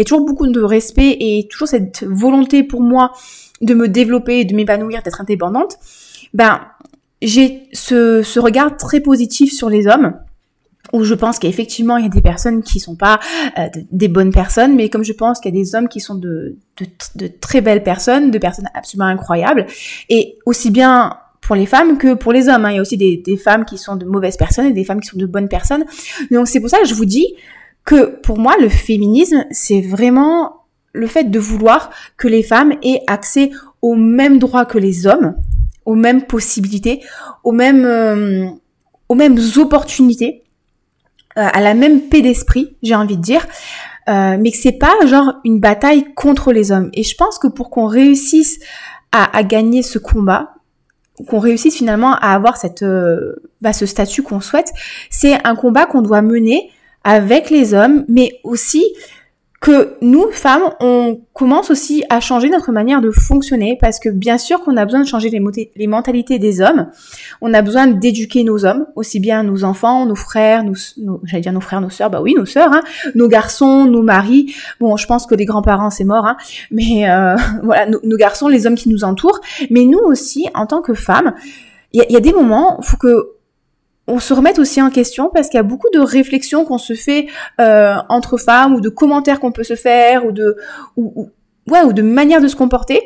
y 0.00 0.02
a 0.02 0.04
toujours 0.04 0.24
beaucoup 0.24 0.46
de 0.46 0.60
respect 0.60 1.16
et 1.20 1.48
toujours 1.50 1.68
cette 1.68 2.04
volonté 2.04 2.62
pour 2.62 2.80
moi 2.80 3.12
de 3.60 3.74
me 3.74 3.88
développer, 3.88 4.44
de 4.44 4.54
m'épanouir, 4.54 5.02
d'être 5.02 5.20
indépendante, 5.20 5.76
ben 6.32 6.60
j'ai 7.22 7.68
ce, 7.72 8.38
regard 8.38 8.76
très 8.76 9.00
positif 9.00 9.52
sur 9.52 9.68
les 9.68 9.86
hommes 9.86 10.14
où 10.92 11.04
je 11.04 11.14
pense 11.14 11.38
qu'effectivement 11.38 11.98
il 11.98 12.04
y 12.04 12.06
a 12.06 12.10
des 12.10 12.22
personnes 12.22 12.62
qui 12.62 12.80
sont 12.80 12.96
pas 12.96 13.20
euh, 13.58 13.68
des 13.92 14.08
bonnes 14.08 14.32
personnes, 14.32 14.74
mais 14.74 14.88
comme 14.88 15.04
je 15.04 15.12
pense 15.12 15.38
qu'il 15.38 15.54
y 15.54 15.58
a 15.58 15.62
des 15.62 15.74
hommes 15.74 15.88
qui 15.88 16.00
sont 16.00 16.14
de, 16.14 16.56
très 17.40 17.60
belles 17.60 17.82
personnes, 17.82 18.30
de 18.30 18.38
personnes 18.38 18.68
absolument 18.74 19.06
incroyables, 19.06 19.66
et 20.08 20.38
aussi 20.46 20.70
bien 20.70 21.18
pour 21.42 21.54
les 21.54 21.66
femmes 21.66 21.98
que 21.98 22.14
pour 22.14 22.32
les 22.32 22.48
hommes. 22.48 22.64
Hein. 22.64 22.70
Il 22.70 22.76
y 22.76 22.78
a 22.78 22.82
aussi 22.82 22.96
des, 22.96 23.36
femmes 23.36 23.64
qui 23.64 23.78
sont 23.78 23.96
de 23.96 24.04
mauvaises 24.04 24.36
personnes 24.36 24.66
et 24.66 24.72
des 24.72 24.84
femmes 24.84 25.00
qui 25.00 25.08
sont 25.08 25.18
de 25.18 25.26
bonnes 25.26 25.48
personnes. 25.48 25.84
Donc 26.30 26.48
c'est 26.48 26.60
pour 26.60 26.70
ça 26.70 26.78
que 26.78 26.86
je 26.86 26.94
vous 26.94 27.04
dis, 27.04 27.34
que 27.84 28.16
pour 28.20 28.38
moi, 28.38 28.54
le 28.60 28.68
féminisme, 28.68 29.44
c'est 29.50 29.80
vraiment 29.80 30.60
le 30.92 31.06
fait 31.06 31.24
de 31.24 31.38
vouloir 31.38 31.90
que 32.16 32.28
les 32.28 32.42
femmes 32.42 32.74
aient 32.82 33.02
accès 33.06 33.50
aux 33.82 33.94
mêmes 33.94 34.38
droits 34.38 34.64
que 34.64 34.78
les 34.78 35.06
hommes, 35.06 35.36
aux 35.84 35.94
mêmes 35.94 36.22
possibilités, 36.22 37.02
aux 37.44 37.52
mêmes, 37.52 37.84
euh, 37.84 38.46
aux 39.08 39.14
mêmes 39.14 39.38
opportunités, 39.56 40.44
euh, 41.38 41.46
à 41.52 41.60
la 41.60 41.74
même 41.74 42.02
paix 42.02 42.22
d'esprit, 42.22 42.76
j'ai 42.82 42.94
envie 42.94 43.16
de 43.16 43.22
dire. 43.22 43.46
Euh, 44.08 44.36
mais 44.40 44.50
que 44.50 44.56
c'est 44.56 44.78
pas 44.78 44.94
genre 45.06 45.34
une 45.44 45.60
bataille 45.60 46.14
contre 46.14 46.52
les 46.52 46.72
hommes. 46.72 46.90
Et 46.94 47.04
je 47.04 47.14
pense 47.14 47.38
que 47.38 47.46
pour 47.46 47.70
qu'on 47.70 47.86
réussisse 47.86 48.58
à, 49.12 49.36
à, 49.36 49.44
gagner 49.44 49.82
ce 49.82 49.98
combat, 49.98 50.54
qu'on 51.28 51.38
réussisse 51.38 51.76
finalement 51.76 52.14
à 52.14 52.34
avoir 52.34 52.56
cette, 52.56 52.84
bah, 53.60 53.72
ce 53.72 53.86
statut 53.86 54.22
qu'on 54.22 54.40
souhaite, 54.40 54.72
c'est 55.10 55.46
un 55.46 55.54
combat 55.54 55.86
qu'on 55.86 56.02
doit 56.02 56.22
mener 56.22 56.70
avec 57.04 57.50
les 57.50 57.74
hommes, 57.74 58.04
mais 58.08 58.40
aussi 58.44 58.84
que 59.60 59.98
nous, 60.00 60.30
femmes, 60.30 60.72
on 60.80 61.20
commence 61.34 61.70
aussi 61.70 62.02
à 62.08 62.20
changer 62.20 62.48
notre 62.48 62.72
manière 62.72 63.02
de 63.02 63.10
fonctionner 63.10 63.76
parce 63.78 64.00
que 64.00 64.08
bien 64.08 64.38
sûr 64.38 64.60
qu'on 64.60 64.78
a 64.78 64.86
besoin 64.86 65.00
de 65.00 65.06
changer 65.06 65.28
les, 65.28 65.86
mentalités 65.86 66.38
des 66.38 66.62
hommes. 66.62 66.88
On 67.42 67.52
a 67.52 67.60
besoin 67.60 67.86
d'éduquer 67.86 68.42
nos 68.42 68.64
hommes, 68.64 68.86
aussi 68.96 69.20
bien 69.20 69.42
nos 69.42 69.64
enfants, 69.64 70.06
nos 70.06 70.14
frères, 70.14 70.64
nos, 70.64 70.72
j'allais 71.24 71.42
dire 71.42 71.52
nos 71.52 71.60
frères, 71.60 71.82
nos 71.82 71.90
sœurs, 71.90 72.08
bah 72.08 72.22
oui, 72.22 72.34
nos 72.34 72.46
sœurs, 72.46 72.72
hein, 72.72 72.80
nos 73.14 73.28
garçons, 73.28 73.84
nos 73.84 74.02
maris. 74.02 74.54
Bon, 74.80 74.96
je 74.96 75.06
pense 75.06 75.26
que 75.26 75.34
les 75.34 75.44
grands-parents, 75.44 75.90
c'est 75.90 76.04
mort, 76.04 76.24
hein, 76.24 76.38
mais 76.70 77.10
euh, 77.10 77.36
voilà, 77.62 77.84
nos, 77.84 78.16
garçons, 78.16 78.48
les 78.48 78.66
hommes 78.66 78.76
qui 78.76 78.88
nous 78.88 79.04
entourent. 79.04 79.40
Mais 79.68 79.84
nous 79.84 79.98
aussi, 79.98 80.48
en 80.54 80.64
tant 80.64 80.80
que 80.80 80.94
femmes, 80.94 81.34
il 81.92 82.02
y, 82.08 82.16
a, 82.16 82.20
des 82.20 82.32
moments, 82.32 82.78
il 82.80 82.86
faut 82.86 82.96
que 82.96 83.32
on 84.10 84.18
se 84.18 84.34
remette 84.34 84.58
aussi 84.58 84.82
en 84.82 84.90
question 84.90 85.30
parce 85.32 85.48
qu'il 85.48 85.58
y 85.58 85.60
a 85.60 85.64
beaucoup 85.64 85.88
de 85.92 86.00
réflexions 86.00 86.64
qu'on 86.64 86.78
se 86.78 86.94
fait 86.94 87.28
euh, 87.60 87.94
entre 88.08 88.36
femmes 88.36 88.74
ou 88.74 88.80
de 88.80 88.88
commentaires 88.88 89.40
qu'on 89.40 89.52
peut 89.52 89.64
se 89.64 89.76
faire 89.76 90.26
ou 90.26 90.32
de 90.32 90.56
ou, 90.96 91.30
ouais 91.68 91.82
ou 91.82 91.92
de 91.92 92.02
manières 92.02 92.40
de 92.40 92.48
se 92.48 92.56
comporter 92.56 93.00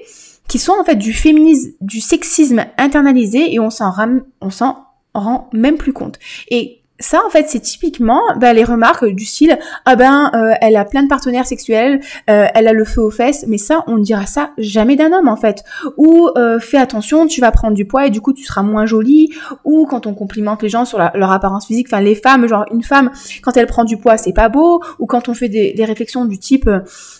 qui 0.48 0.58
sont 0.58 0.72
en 0.78 0.84
fait 0.84 0.96
du 0.96 1.12
féminisme, 1.12 1.72
du 1.80 2.00
sexisme 2.00 2.64
internalisé 2.78 3.54
et 3.54 3.60
on 3.60 3.70
s'en 3.70 3.94
on 4.40 4.50
s'en 4.50 4.86
rend 5.14 5.48
même 5.52 5.76
plus 5.76 5.92
compte. 5.92 6.18
Et 6.48 6.83
ça 7.00 7.20
en 7.26 7.30
fait 7.30 7.46
c'est 7.48 7.60
typiquement 7.60 8.20
bah, 8.36 8.52
les 8.52 8.62
remarques 8.62 9.04
du 9.04 9.24
style 9.24 9.58
ah 9.84 9.96
ben 9.96 10.30
euh, 10.34 10.54
elle 10.60 10.76
a 10.76 10.84
plein 10.84 11.02
de 11.02 11.08
partenaires 11.08 11.44
sexuels 11.44 12.00
euh, 12.30 12.46
elle 12.54 12.68
a 12.68 12.72
le 12.72 12.84
feu 12.84 13.00
aux 13.00 13.10
fesses 13.10 13.46
mais 13.48 13.58
ça 13.58 13.82
on 13.88 13.96
ne 13.96 14.02
dira 14.02 14.26
ça 14.26 14.50
jamais 14.58 14.94
d'un 14.94 15.12
homme 15.12 15.28
en 15.28 15.36
fait. 15.36 15.64
Ou 15.96 16.28
euh, 16.36 16.60
fais 16.60 16.78
attention 16.78 17.26
tu 17.26 17.40
vas 17.40 17.50
prendre 17.50 17.74
du 17.74 17.84
poids 17.84 18.06
et 18.06 18.10
du 18.10 18.20
coup 18.20 18.32
tu 18.32 18.44
seras 18.44 18.62
moins 18.62 18.86
jolie 18.86 19.30
ou 19.64 19.86
quand 19.86 20.06
on 20.06 20.14
complimente 20.14 20.62
les 20.62 20.68
gens 20.68 20.84
sur 20.84 20.98
leur 20.98 21.32
apparence 21.32 21.66
physique 21.66 21.88
enfin 21.90 22.00
les 22.00 22.14
femmes 22.14 22.46
genre 22.46 22.64
une 22.72 22.84
femme 22.84 23.10
quand 23.42 23.56
elle 23.56 23.66
prend 23.66 23.84
du 23.84 23.96
poids 23.96 24.16
c'est 24.16 24.32
pas 24.32 24.48
beau. 24.48 24.80
Ou 25.00 25.06
quand 25.06 25.28
on 25.28 25.34
fait 25.34 25.48
des, 25.48 25.74
réflexions 25.84 26.24
du 26.24 26.38
type 26.38 26.70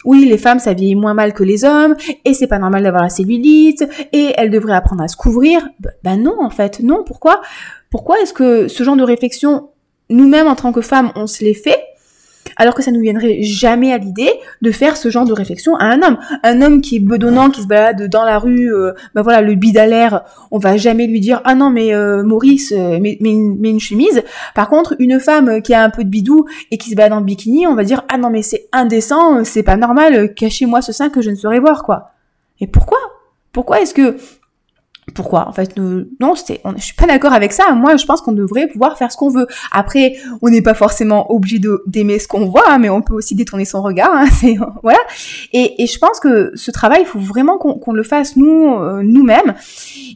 oui 0.05 0.25
les 0.25 0.39
femmes 0.39 0.61
ça 0.61 0.73
vieillit 0.73 0.95
moins 0.95 1.15
mal 1.15 1.33
que 1.33 1.43
les 1.43 1.65
hommes 1.65 1.97
et 2.25 2.33
c'est 2.33 2.47
pas 2.47 2.59
normal 2.59 2.85
d'avoir 2.85 3.03
la 3.03 3.11
cellulite 3.11 3.85
et 4.13 4.33
elles 4.37 4.51
devraient 4.51 4.75
apprendre 4.75 5.03
à 5.03 5.09
se 5.09 5.17
couvrir 5.17 5.69
ben 6.05 6.23
non 6.23 6.37
en 6.41 6.51
fait. 6.51 6.81
Non 6.81 7.03
pourquoi? 7.05 7.41
Pourquoi 7.95 8.21
est-ce 8.21 8.33
que 8.33 8.67
ce 8.67 8.83
genre 8.83 8.97
de 8.97 9.05
réflexion, 9.05 9.69
nous-mêmes 10.11 10.49
en 10.49 10.57
tant 10.57 10.73
que 10.73 10.81
femmes, 10.81 11.13
on 11.15 11.29
se 11.29 11.45
les 11.45 11.55
fait 11.55 11.79
alors 12.57 12.75
que 12.75 12.83
ça 12.83 12.91
nous 12.91 13.01
viendrait 13.01 13.41
jamais 13.43 13.93
à 13.93 13.99
l'idée 13.99 14.33
de 14.63 14.73
faire 14.73 14.97
ce 14.97 15.11
genre 15.11 15.25
de 15.25 15.33
réflexion 15.33 15.77
à 15.77 15.85
un 15.85 16.03
homme? 16.03 16.19
Un 16.43 16.61
homme 16.61 16.81
qui 16.81 16.97
est 16.97 16.99
bedonnant, 16.99 17.51
qui 17.51 17.63
se 17.63 17.69
balade 17.69 18.09
dans 18.09 18.25
la 18.25 18.41
rue, 18.41 18.69
ben 19.15 19.23
voilà, 19.23 19.43
le 19.43 19.55
bide 19.55 19.79
à 19.79 19.87
l'air, 19.87 20.25
on 20.51 20.59
va 20.59 20.77
jamais 20.77 21.07
lui 21.07 21.21
dire 21.21 21.41
ah 21.45 21.55
non 21.55 21.71
mais 21.71 21.95
euh, 21.95 22.25
Maurice, 22.25 22.73
euh, 22.73 22.99
mets, 22.99 23.17
une, 23.21 23.79
chemise. 23.79 24.25
Par 24.57 24.69
contre, 24.69 24.97
une 24.99 25.21
femme 25.21 25.63
qui 25.63 25.73
a 25.73 25.85
un 25.85 25.91
peu 25.91 26.03
de 26.03 26.11
bidou 26.11 26.47
et 26.73 26.79
qui 26.79 26.91
se 26.91 26.97
balade 26.97 27.13
en 27.13 27.21
bikini, 27.21 27.69
on 27.69 27.77
va 27.77 27.85
dire 27.85 28.03
ah 28.09 28.19
non 28.19 28.29
mais 28.29 28.43
c'est 28.43 28.67
indécent, 28.73 29.45
c'est 29.45 29.63
pas 29.63 29.77
normal, 29.77 30.35
cachez-moi 30.35 30.83
ce 30.83 30.91
sein 30.91 31.11
que 31.11 31.23
je 31.23 31.31
ne 31.31 31.37
saurais 31.37 31.61
voir 31.61 31.85
quoi. 31.85 32.11
Et 32.61 32.67
pourquoi? 32.67 32.99
Pourquoi 33.53 33.81
est-ce 33.81 33.95
que 33.95 34.17
pourquoi? 35.13 35.49
En 35.49 35.53
fait, 35.53 35.77
nous, 35.77 36.07
non, 36.21 36.35
c'était, 36.35 36.61
on, 36.65 36.75
je 36.77 36.83
suis 36.83 36.95
pas 36.95 37.07
d'accord 37.07 37.33
avec 37.33 37.53
ça. 37.53 37.73
Moi, 37.73 37.97
je 37.97 38.07
pense 38.07 38.23
qu'on 38.23 38.33
devrait 38.33 38.69
pouvoir 38.69 38.97
faire 38.97 39.13
ce 39.13 39.17
qu'on 39.17 39.31
veut. 39.31 39.47
Après, 39.71 40.17
on 40.41 40.49
n'est 40.49 40.63
pas 40.63 40.75
forcément 40.75 41.31
obligé 41.31 41.61
d'aimer 41.87 42.19
ce 42.19 42.27
qu'on 42.27 42.47
voit, 42.47 42.71
hein, 42.71 42.79
mais 42.79 42.89
on 42.89 43.03
peut 43.03 43.15
aussi 43.15 43.35
détourner 43.35 43.65
son 43.65 43.83
regard. 43.83 44.11
Hein, 44.15 44.27
c'est 44.33 44.57
voilà. 44.83 44.99
Et, 45.53 45.83
et, 45.83 45.87
je 45.87 45.99
pense 45.99 46.21
que 46.21 46.53
ce 46.55 46.71
travail, 46.71 47.01
il 47.03 47.07
faut 47.07 47.19
vraiment 47.19 47.59
qu'on, 47.59 47.93
le 47.93 48.03
fasse 48.03 48.37
nous, 48.37 48.75
euh, 48.75 49.03
nous-mêmes. 49.03 49.55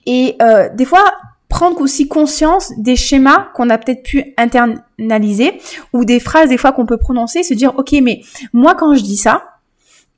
Et 0.07 0.37
euh, 0.41 0.69
des 0.75 0.85
fois, 0.85 1.05
prendre 1.49 1.81
aussi 1.81 2.09
conscience 2.09 2.73
des 2.77 2.97
schémas 2.97 3.49
qu'on 3.55 3.71
a 3.71 3.79
peut-être 3.79 4.03
pu 4.03 4.35
internaliser 4.37 5.61
ou 5.93 6.05
des 6.05 6.21
phrases 6.21 6.49
des 6.49 6.59
fois 6.59 6.73
qu'on 6.73 6.87
peut 6.87 6.99
prononcer, 6.99 7.43
se 7.43 7.55
dire, 7.55 7.73
ok, 7.79 7.93
mais 8.03 8.21
moi 8.53 8.75
quand 8.75 8.95
je 8.95 9.03
dis 9.03 9.17
ça, 9.17 9.45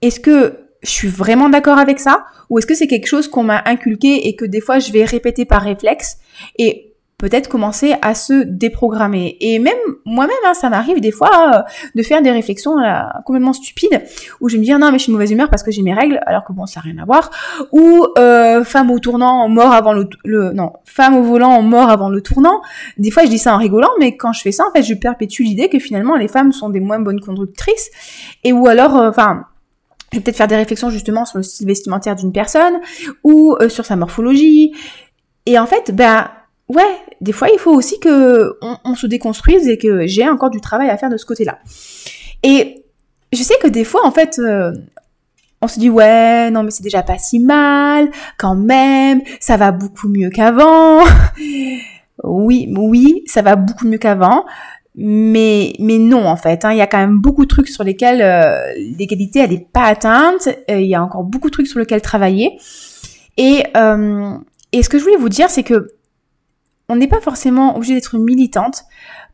est-ce 0.02 0.18
que 0.18 0.59
je 0.82 0.90
suis 0.90 1.08
vraiment 1.08 1.48
d'accord 1.48 1.78
avec 1.78 1.98
ça? 1.98 2.24
Ou 2.48 2.58
est-ce 2.58 2.66
que 2.66 2.74
c'est 2.74 2.86
quelque 2.86 3.06
chose 3.06 3.28
qu'on 3.28 3.44
m'a 3.44 3.62
inculqué 3.66 4.28
et 4.28 4.36
que 4.36 4.44
des 4.44 4.60
fois 4.60 4.78
je 4.78 4.92
vais 4.92 5.04
répéter 5.04 5.44
par 5.44 5.62
réflexe 5.62 6.18
et 6.58 6.86
peut-être 7.18 7.48
commencer 7.48 7.94
à 8.00 8.14
se 8.14 8.44
déprogrammer? 8.44 9.36
Et 9.40 9.58
même 9.58 9.76
moi-même, 10.06 10.34
hein, 10.46 10.54
ça 10.54 10.70
m'arrive 10.70 11.00
des 11.00 11.12
fois 11.12 11.30
euh, 11.54 11.62
de 11.94 12.02
faire 12.02 12.22
des 12.22 12.30
réflexions 12.30 12.78
euh, 12.78 13.02
complètement 13.26 13.52
stupides 13.52 14.02
où 14.40 14.48
je 14.48 14.56
me 14.56 14.62
dis 14.62 14.72
non 14.72 14.90
mais 14.90 14.98
je 14.98 15.04
suis 15.04 15.12
mauvaise 15.12 15.30
humeur 15.30 15.50
parce 15.50 15.62
que 15.62 15.70
j'ai 15.70 15.82
mes 15.82 15.92
règles 15.92 16.20
alors 16.26 16.44
que 16.44 16.52
bon 16.52 16.64
ça 16.64 16.80
n'a 16.80 16.84
rien 16.90 17.02
à 17.02 17.04
voir. 17.04 17.30
Ou 17.72 18.06
euh, 18.18 18.64
femme 18.64 18.90
au 18.90 18.98
tournant 18.98 19.48
mort 19.48 19.72
avant 19.72 19.92
le, 19.92 20.08
non 20.54 20.72
femme 20.84 21.14
au 21.14 21.22
volant 21.22 21.60
mort 21.60 21.90
avant 21.90 22.08
le 22.08 22.22
tournant. 22.22 22.62
Des 22.96 23.10
fois 23.10 23.24
je 23.24 23.28
dis 23.28 23.38
ça 23.38 23.54
en 23.54 23.58
rigolant 23.58 23.90
mais 23.98 24.16
quand 24.16 24.32
je 24.32 24.40
fais 24.40 24.52
ça 24.52 24.64
en 24.66 24.72
fait 24.72 24.82
je 24.82 24.94
perpétue 24.94 25.42
l'idée 25.42 25.68
que 25.68 25.78
finalement 25.78 26.16
les 26.16 26.28
femmes 26.28 26.52
sont 26.52 26.70
des 26.70 26.80
moins 26.80 27.00
bonnes 27.00 27.20
conductrices 27.20 27.90
et 28.44 28.52
ou 28.52 28.66
alors 28.66 28.94
enfin 28.94 29.44
vais 30.12 30.20
peut-être 30.20 30.36
faire 30.36 30.48
des 30.48 30.56
réflexions 30.56 30.90
justement 30.90 31.24
sur 31.24 31.38
le 31.38 31.42
style 31.42 31.66
vestimentaire 31.66 32.16
d'une 32.16 32.32
personne 32.32 32.80
ou 33.24 33.56
euh, 33.60 33.68
sur 33.68 33.84
sa 33.84 33.96
morphologie. 33.96 34.72
Et 35.46 35.58
en 35.58 35.66
fait, 35.66 35.94
ben 35.94 36.30
ouais, 36.68 36.96
des 37.20 37.32
fois 37.32 37.48
il 37.52 37.58
faut 37.58 37.72
aussi 37.72 37.98
que 38.00 38.56
on, 38.84 38.94
se 38.94 39.06
déconstruise 39.06 39.68
et 39.68 39.78
que 39.78 40.06
j'ai 40.06 40.28
encore 40.28 40.50
du 40.50 40.60
travail 40.60 40.88
à 40.88 40.96
faire 40.96 41.10
de 41.10 41.16
ce 41.16 41.26
côté-là. 41.26 41.58
Et 42.42 42.84
je 43.32 43.42
sais 43.42 43.54
que 43.62 43.68
des 43.68 43.84
fois 43.84 44.06
en 44.06 44.10
fait 44.10 44.38
euh, 44.38 44.72
on 45.62 45.68
se 45.68 45.78
dit 45.78 45.90
ouais 45.90 46.50
non 46.50 46.62
mais 46.62 46.70
c'est 46.70 46.82
déjà 46.82 47.02
pas 47.02 47.18
si 47.18 47.38
mal 47.38 48.10
quand 48.38 48.56
même 48.56 49.22
ça 49.40 49.56
va 49.56 49.72
beaucoup 49.72 50.08
mieux 50.08 50.30
qu'avant 50.30 51.00
oui 52.24 52.72
oui 52.76 53.22
ça 53.26 53.42
va 53.42 53.56
beaucoup 53.56 53.86
mieux 53.86 53.98
qu'avant 53.98 54.44
mais 55.02 55.72
mais 55.78 55.96
non 55.96 56.26
en 56.26 56.36
fait 56.36 56.62
hein. 56.66 56.72
il 56.72 56.76
y 56.76 56.82
a 56.82 56.86
quand 56.86 56.98
même 56.98 57.18
beaucoup 57.18 57.44
de 57.44 57.48
trucs 57.48 57.68
sur 57.68 57.84
lesquels 57.84 58.20
euh, 58.20 58.70
l'égalité 58.98 59.38
elle 59.38 59.50
n'est 59.50 59.66
pas 59.72 59.84
atteinte. 59.84 60.48
Euh, 60.70 60.78
il 60.78 60.88
y 60.88 60.94
a 60.94 61.02
encore 61.02 61.24
beaucoup 61.24 61.48
de 61.48 61.52
trucs 61.52 61.68
sur 61.68 61.78
lesquels 61.78 62.02
travailler. 62.02 62.58
Et 63.38 63.64
euh, 63.78 64.36
et 64.72 64.82
ce 64.82 64.90
que 64.90 64.98
je 64.98 65.04
voulais 65.04 65.16
vous 65.16 65.30
dire 65.30 65.48
c'est 65.48 65.62
que 65.62 65.92
on 66.90 66.96
n'est 66.96 67.08
pas 67.08 67.20
forcément 67.20 67.76
obligé 67.76 67.94
d'être 67.94 68.18
militante 68.18 68.82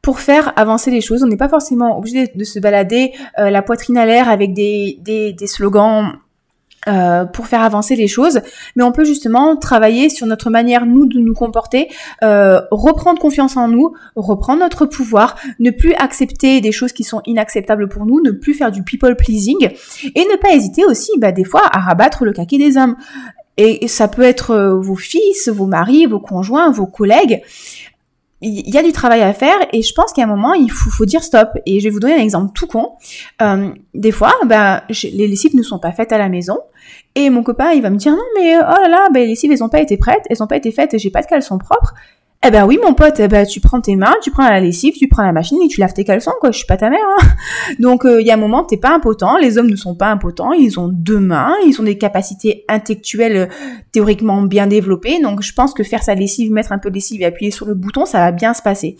pour 0.02 0.20
faire 0.20 0.52
avancer 0.56 0.92
les 0.92 1.00
choses. 1.00 1.24
On 1.24 1.26
n'est 1.26 1.36
pas 1.36 1.48
forcément 1.48 1.98
obligé 1.98 2.30
de, 2.32 2.44
se 2.44 2.60
balader 2.60 3.12
la 3.38 3.62
poitrine 3.62 3.96
à 3.96 4.04
l'air 4.04 4.28
avec 4.28 4.52
des, 4.52 4.98
des, 5.00 5.32
des 5.32 5.46
slogans 5.46 6.12
euh, 6.88 7.24
pour 7.24 7.46
faire 7.46 7.62
avancer 7.62 7.96
les 7.96 8.06
choses, 8.06 8.40
mais 8.76 8.82
on 8.82 8.92
peut 8.92 9.04
justement 9.04 9.56
travailler 9.56 10.08
sur 10.08 10.26
notre 10.26 10.50
manière 10.50 10.86
nous 10.86 11.06
de 11.06 11.18
nous 11.18 11.34
comporter, 11.34 11.88
euh, 12.22 12.60
reprendre 12.70 13.20
confiance 13.20 13.56
en 13.56 13.68
nous, 13.68 13.92
reprendre 14.14 14.60
notre 14.60 14.86
pouvoir, 14.86 15.36
ne 15.58 15.70
plus 15.70 15.94
accepter 15.94 16.60
des 16.60 16.72
choses 16.72 16.92
qui 16.92 17.04
sont 17.04 17.22
inacceptables 17.26 17.88
pour 17.88 18.06
nous, 18.06 18.20
ne 18.20 18.30
plus 18.30 18.54
faire 18.54 18.70
du 18.70 18.82
people 18.82 19.16
pleasing 19.16 19.70
et 20.14 20.20
ne 20.20 20.36
pas 20.36 20.54
hésiter 20.54 20.84
aussi, 20.84 21.10
bah, 21.18 21.32
des 21.32 21.44
fois, 21.44 21.62
à 21.72 21.80
rabattre 21.80 22.24
le 22.24 22.32
caquet 22.32 22.58
des 22.58 22.76
hommes. 22.76 22.96
Et 23.58 23.88
ça 23.88 24.06
peut 24.06 24.22
être 24.22 24.50
euh, 24.50 24.78
vos 24.78 24.96
fils, 24.96 25.48
vos 25.48 25.66
maris, 25.66 26.06
vos 26.06 26.20
conjoints, 26.20 26.70
vos 26.70 26.86
collègues 26.86 27.42
il 28.42 28.68
y 28.68 28.76
a 28.76 28.82
du 28.82 28.92
travail 28.92 29.22
à 29.22 29.32
faire 29.32 29.56
et 29.72 29.82
je 29.82 29.94
pense 29.94 30.12
qu'à 30.12 30.24
un 30.24 30.26
moment 30.26 30.52
il 30.52 30.70
faut, 30.70 30.90
faut, 30.90 31.06
dire 31.06 31.22
stop. 31.22 31.50
Et 31.64 31.80
je 31.80 31.84
vais 31.84 31.90
vous 31.90 32.00
donner 32.00 32.14
un 32.14 32.22
exemple 32.22 32.52
tout 32.54 32.66
con. 32.66 32.92
Euh, 33.40 33.70
des 33.94 34.12
fois 34.12 34.32
ben 34.44 34.82
les 34.88 35.26
lessives 35.26 35.56
ne 35.56 35.62
sont 35.62 35.78
pas 35.78 35.92
faites 35.92 36.12
à 36.12 36.18
la 36.18 36.28
maison 36.28 36.58
et 37.14 37.30
mon 37.30 37.42
copain 37.42 37.72
il 37.72 37.82
va 37.82 37.90
me 37.90 37.96
dire 37.96 38.12
non 38.12 38.24
mais 38.36 38.56
oh 38.58 38.82
là 38.82 38.88
là 38.88 39.08
ben, 39.12 39.20
les 39.20 39.28
lessives 39.28 39.50
elles 39.52 39.64
ont 39.64 39.68
pas 39.68 39.80
été 39.80 39.96
prêtes 39.96 40.24
elles 40.28 40.42
ont 40.42 40.46
pas 40.46 40.56
été 40.56 40.70
faites 40.70 40.92
et 40.92 40.98
j'ai 40.98 41.10
pas 41.10 41.22
de 41.22 41.26
caleçon 41.26 41.58
propre 41.58 41.94
eh 42.44 42.50
ben 42.50 42.64
oui, 42.64 42.78
mon 42.82 42.94
pote, 42.94 43.18
eh 43.18 43.28
ben, 43.28 43.44
tu 43.46 43.60
prends 43.60 43.80
tes 43.80 43.96
mains, 43.96 44.14
tu 44.22 44.30
prends 44.30 44.48
la 44.48 44.60
lessive, 44.60 44.94
tu 44.94 45.08
prends 45.08 45.22
la 45.22 45.32
machine 45.32 45.58
et 45.64 45.68
tu 45.68 45.80
laves 45.80 45.94
tes 45.94 46.04
caleçons, 46.04 46.32
quoi. 46.38 46.52
Je 46.52 46.58
suis 46.58 46.66
pas 46.66 46.76
ta 46.76 46.90
mère. 46.90 47.00
Hein. 47.18 47.26
Donc, 47.80 48.04
euh, 48.04 48.20
il 48.20 48.26
y 48.26 48.30
a 48.30 48.34
un 48.34 48.38
moment, 48.38 48.62
t'es 48.62 48.76
pas 48.76 48.94
impotent. 48.94 49.36
Les 49.38 49.58
hommes 49.58 49.70
ne 49.70 49.76
sont 49.76 49.96
pas 49.96 50.08
impotents. 50.08 50.52
Ils 50.52 50.78
ont 50.78 50.88
deux 50.88 51.18
mains. 51.18 51.54
Ils 51.66 51.80
ont 51.80 51.84
des 51.84 51.98
capacités 51.98 52.64
intellectuelles 52.68 53.36
euh, 53.36 53.46
théoriquement 53.90 54.42
bien 54.42 54.66
développées. 54.66 55.20
Donc, 55.20 55.42
je 55.42 55.52
pense 55.54 55.74
que 55.74 55.82
faire 55.82 56.02
sa 56.02 56.14
lessive, 56.14 56.52
mettre 56.52 56.72
un 56.72 56.78
peu 56.78 56.90
de 56.90 56.94
lessive 56.94 57.20
et 57.22 57.24
appuyer 57.24 57.50
sur 57.50 57.66
le 57.66 57.74
bouton, 57.74 58.06
ça 58.06 58.18
va 58.18 58.32
bien 58.32 58.54
se 58.54 58.62
passer. 58.62 58.96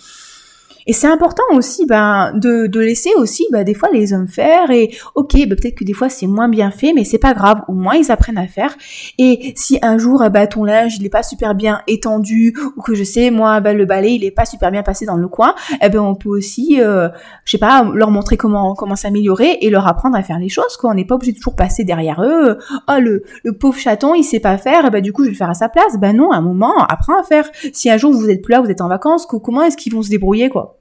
Et 0.87 0.93
c'est 0.93 1.09
important 1.09 1.43
aussi 1.53 1.85
ben, 1.85 2.33
de, 2.35 2.69
de 2.69 2.81
laisser 2.81 3.11
aussi 3.17 3.45
ben, 3.51 3.65
des 3.65 3.75
fois 3.75 3.89
les 3.93 4.13
hommes 4.13 4.29
faire 4.29 4.71
et 4.71 4.95
ok 5.17 5.33
ben, 5.35 5.49
peut-être 5.49 5.75
que 5.75 5.85
des 5.85 5.93
fois 5.93 6.09
c'est 6.09 6.29
moins 6.29 6.49
bien 6.49 6.71
fait 6.71 6.93
mais 6.93 7.03
c'est 7.05 7.19
pas 7.19 7.35
grave. 7.35 7.63
Au 7.67 7.73
moins 7.73 7.95
ils 7.95 8.13
apprennent 8.13 8.39
à 8.39 8.47
faire. 8.47 8.77
Et 9.19 9.53
si 9.57 9.79
un 9.83 9.99
jour 9.99 10.23
ben, 10.31 10.47
ton 10.47 10.65
linge 10.65 10.97
il 10.99 11.05
est 11.05 11.11
pas 11.11 11.25
super 11.25 11.57
bien 11.57 11.81
étendu 11.89 12.57
ou 12.77 12.83
que 12.83 12.95
je 12.95 13.03
sais 13.03 13.31
moi 13.31 13.61
ben, 13.61 13.77
le 13.77 13.85
balai 13.85 14.13
il 14.13 14.25
est 14.25 14.31
pas 14.31 14.45
super 14.45 14.71
bien 14.71 14.85
passé 14.85 15.07
dans 15.07 15.17
le 15.17 15.27
coin 15.27 15.55
eh 15.83 15.89
ben 15.89 15.99
on 15.99 16.15
peut 16.15 16.29
aussi 16.29 16.81
euh, 16.81 17.09
je 17.45 17.51
sais 17.53 17.59
pas 17.59 17.83
leur 17.93 18.13
montrer 18.13 18.37
comment 18.37 18.75
comment 18.75 18.97
s'améliorer 18.97 19.59
et 19.63 19.71
leur 19.71 19.89
apprendre 19.89 20.17
à 20.17 20.23
faire 20.23 20.39
les 20.39 20.49
choses 20.49 20.77
quoi. 20.77 20.91
On 20.91 20.95
n'est 20.95 21.05
pas 21.05 21.17
obligé 21.17 21.33
de 21.33 21.37
toujours 21.39 21.57
passer 21.57 21.83
derrière 21.83 22.23
eux 22.23 22.59
oh 22.89 23.01
le, 23.01 23.25
le 23.43 23.53
pauvre 23.53 23.79
chaton 23.79 24.15
il 24.15 24.23
sait 24.23 24.41
pas 24.41 24.57
faire 24.57 24.85
et 24.87 24.91
ben 24.91 25.03
du 25.03 25.13
coup 25.13 25.23
je 25.23 25.29
vais 25.29 25.33
le 25.33 25.37
faire 25.39 25.51
à 25.51 25.55
sa 25.55 25.69
place. 25.69 25.99
Ben 25.99 26.17
non 26.17 26.31
à 26.31 26.37
un 26.37 26.43
moment 26.43 26.75
apprends 26.89 27.19
à 27.19 27.25
faire. 27.25 27.49
Si 27.73 27.91
un 27.91 27.97
jour 27.97 28.13
vous 28.13 28.31
êtes 28.31 28.43
plus 28.43 28.53
là 28.53 28.61
vous 28.61 28.71
êtes 28.71 28.81
en 28.81 28.89
vacances 28.89 29.27
comment 29.27 29.63
est-ce 29.63 29.77
qu'ils 29.77 29.93
vont 29.93 30.03
se 30.03 30.11
débrouiller 30.11 30.49
quoi? 30.49 30.76